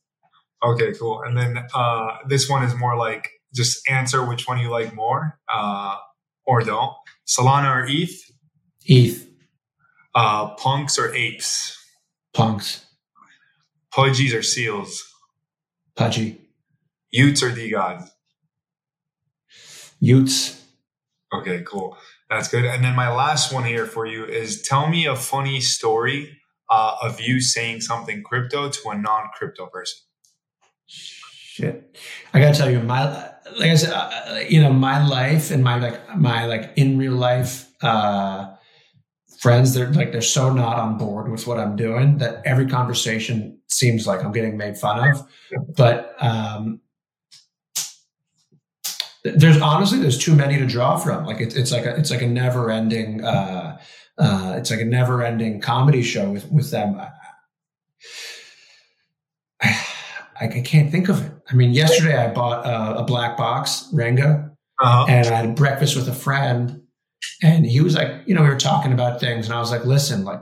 Okay, 0.65 0.93
cool. 0.99 1.23
And 1.23 1.37
then 1.37 1.67
uh, 1.75 2.17
this 2.29 2.49
one 2.49 2.65
is 2.65 2.75
more 2.75 2.97
like 2.97 3.31
just 3.55 3.89
answer 3.89 4.25
which 4.25 4.49
one 4.49 4.59
you 4.59 4.71
like 4.71 4.95
more 4.95 5.39
uh, 5.53 5.97
or 6.45 6.63
don't. 6.63 6.93
Solana 7.27 7.75
or 7.75 7.87
ETH? 7.89 8.31
ETH. 8.87 9.29
Uh, 10.15 10.55
punks 10.55 10.99
or 10.99 11.15
apes? 11.15 11.77
Punks. 12.33 12.87
Pudgies 13.93 14.35
or 14.35 14.43
seals? 14.43 15.05
Pudgy. 15.95 16.41
y00ts 17.15 17.43
or 17.43 17.51
DeGods? 17.51 18.09
y00ts. 20.03 20.61
Okay, 21.33 21.63
cool. 21.67 21.97
That's 22.29 22.49
good. 22.49 22.65
And 22.65 22.85
then 22.85 22.97
my 22.97 23.13
last 23.13 23.53
one 23.53 23.65
here 23.65 23.87
for 23.87 24.07
you 24.07 24.25
is 24.25 24.63
tell 24.63 24.89
me 24.89 25.07
a 25.07 25.15
funny 25.15 25.61
story 25.61 26.39
uh, 26.69 26.97
of 27.03 27.21
you 27.21 27.41
saying 27.41 27.81
something 27.83 28.23
crypto 28.23 28.69
to 28.69 28.89
a 28.89 28.99
non-crypto 28.99 29.67
person. 29.67 29.99
Shit, 30.87 31.97
I 32.35 32.41
gotta 32.41 32.57
tell 32.57 32.71
you, 32.71 32.81
my 32.81 33.05
like 33.59 33.71
I 33.71 33.75
said, 33.77 33.93
uh, 33.93 34.41
you 34.49 34.61
know, 34.61 34.73
my 34.73 35.07
life 35.07 35.51
and 35.51 35.63
my 35.63 35.79
like 35.79 36.17
my 36.17 36.47
like 36.47 36.73
in 36.77 36.99
real 36.99 37.15
life 37.15 37.69
uh, 37.83 38.55
friends, 39.39 39.75
they're 39.75 39.93
like 39.93 40.13
they're 40.13 40.21
so 40.21 40.53
not 40.53 40.79
on 40.79 40.99
board 40.99 41.31
with 41.31 41.47
what 41.47 41.59
I'm 41.59 41.77
doing 41.77 42.19
that 42.19 42.43
every 42.45 42.67
conversation 42.67 43.59
seems 43.69 44.07
like 44.07 44.23
I'm 44.25 44.33
getting 44.33 44.57
made 44.57 44.77
fun 44.77 45.11
of. 45.11 45.27
But 45.77 46.15
um, 46.21 46.81
there's 49.35 49.61
honestly 49.61 49.99
there's 49.99 50.19
too 50.19 50.35
many 50.35 50.59
to 50.59 50.67
draw 50.67 50.97
from. 50.97 51.25
Like 51.25 51.41
it's 51.41 51.55
it's 51.55 51.73
like 51.73 51.85
a 51.85 51.97
it's 51.97 52.11
like 52.11 52.23
a 52.23 52.27
never 52.27 52.71
ending 52.71 53.25
uh, 53.25 53.79
uh, 54.19 54.55
it's 54.57 54.71
like 54.71 54.81
a 54.81 54.85
never 54.85 55.23
ending 55.23 55.61
comedy 55.61 56.03
show 56.03 56.31
with 56.31 56.51
with 56.51 56.71
them. 56.71 57.01
I, 59.61 59.71
I 60.41 60.61
can't 60.61 60.91
think 60.91 61.09
of 61.09 61.25
it. 61.25 61.33
I 61.51 61.55
mean, 61.55 61.73
yesterday 61.73 62.17
I 62.17 62.33
bought 62.33 62.67
a, 62.67 62.99
a 62.99 63.05
black 63.05 63.37
box 63.37 63.89
Renga, 63.93 64.51
uh-huh. 64.81 65.07
and 65.09 65.27
I 65.27 65.35
had 65.35 65.55
breakfast 65.55 65.97
with 65.97 66.09
a 66.09 66.15
friend, 66.15 66.83
and 67.43 67.65
he 67.65 67.81
was 67.81 67.95
like, 67.95 68.23
you 68.27 68.35
know, 68.35 68.43
we 68.43 68.49
were 68.49 68.57
talking 68.57 68.93
about 68.93 69.21
things, 69.21 69.47
and 69.47 69.55
I 69.55 69.61
was 69.61 69.71
like, 69.71 69.85
listen, 69.85 70.25
like, 70.25 70.41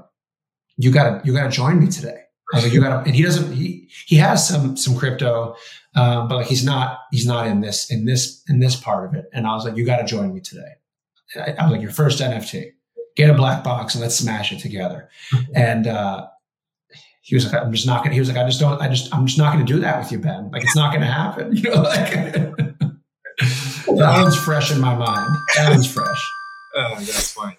you 0.77 0.91
gotta 0.91 1.21
you 1.25 1.33
gotta 1.33 1.51
join 1.51 1.79
me 1.79 1.87
today. 1.87 2.24
I 2.53 2.57
was 2.57 2.65
like, 2.65 2.73
you 2.73 2.81
gotta, 2.81 2.99
and 3.07 3.15
he 3.15 3.23
doesn't, 3.23 3.53
he, 3.53 3.89
he 4.07 4.17
has 4.17 4.47
some, 4.47 4.77
some 4.77 4.97
crypto, 4.97 5.57
um, 5.97 6.29
but 6.29 6.37
like 6.37 6.47
he's 6.47 6.65
not, 6.65 7.01
he's 7.11 7.27
not 7.27 7.47
in 7.47 7.61
this, 7.61 7.91
in 7.91 8.05
this, 8.05 8.43
in 8.49 8.61
this 8.61 8.77
part 8.77 9.09
of 9.09 9.15
it. 9.15 9.27
And 9.33 9.47
I 9.47 9.55
was 9.55 9.65
like, 9.65 9.77
you 9.77 9.85
got 9.85 9.99
to 9.99 10.05
join 10.05 10.35
me 10.35 10.41
today. 10.41 10.73
I, 11.37 11.53
I, 11.53 11.63
was 11.65 11.73
like, 11.73 11.83
your 11.83 11.91
first 11.91 12.21
NFT. 12.21 12.73
get 13.17 13.31
a 13.31 13.35
black 13.35 13.65
box 13.65 13.95
and 13.95 14.03
let's 14.03 14.17
smash 14.17 14.53
it 14.53 14.61
together. 14.61 15.09
and 15.55 15.87
uh, 15.87 16.27
he 17.25 17.35
was 17.35 17.51
like, 17.51 17.55
I'm 17.55 17.73
just 17.73 17.87
not 17.87 18.05
gonna. 18.05 18.13
He 18.13 18.21
was 18.21 18.29
like, 18.29 18.37
I 18.37 18.45
just 18.45 18.61
don't. 18.61 18.81
I 18.83 18.89
just 18.89 19.13
I'm 19.15 19.25
just 19.27 19.39
not 19.39 19.55
gonna 19.55 19.65
do 19.65 19.81
that 19.81 19.99
with 19.99 20.13
you, 20.13 20.19
Ben. 20.19 20.51
Like 20.51 20.63
it's 20.63 20.77
not 20.77 20.93
gonna 20.93 21.11
happen. 21.11 21.57
You 21.57 21.71
know, 21.71 21.81
like 21.81 22.13
that 23.41 24.21
one's 24.23 24.37
fresh 24.37 24.71
in 24.71 24.79
my 24.79 24.95
mind. 24.95 25.35
That 25.57 25.71
one's 25.71 25.91
fresh. 25.91 26.31
Oh, 26.77 26.97
that's 26.97 27.33
funny. 27.33 27.57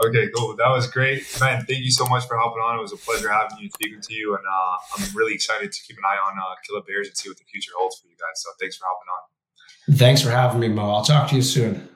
Okay, 0.00 0.28
cool. 0.36 0.54
That 0.54 0.68
was 0.68 0.86
great, 0.86 1.24
man. 1.40 1.64
Thank 1.64 1.80
you 1.80 1.90
so 1.90 2.06
much 2.06 2.26
for 2.26 2.36
hopping 2.36 2.62
on. 2.62 2.78
It 2.78 2.82
was 2.82 2.92
a 2.92 2.96
pleasure 2.96 3.30
having 3.30 3.58
you 3.58 3.68
speaking 3.68 4.00
to 4.00 4.14
you, 4.14 4.36
and 4.36 4.44
uh, 4.46 4.76
I'm 4.96 5.16
really 5.16 5.34
excited 5.34 5.72
to 5.72 5.82
keep 5.82 5.96
an 5.96 6.04
eye 6.06 6.18
on 6.24 6.38
uh, 6.38 6.54
Killabears 6.62 7.08
and 7.08 7.16
see 7.16 7.28
what 7.28 7.38
the 7.38 7.44
future 7.44 7.72
holds 7.76 7.98
for 7.98 8.06
you 8.06 8.14
guys. 8.14 8.40
So 8.42 8.50
thanks 8.60 8.76
for 8.76 8.84
hopping 8.88 9.08
on. 9.10 9.98
Thanks 9.98 10.22
for 10.22 10.30
having 10.30 10.60
me, 10.60 10.68
Moe. 10.68 10.90
I'll 10.90 11.04
talk 11.04 11.30
to 11.30 11.36
you 11.36 11.42
soon. 11.42 11.88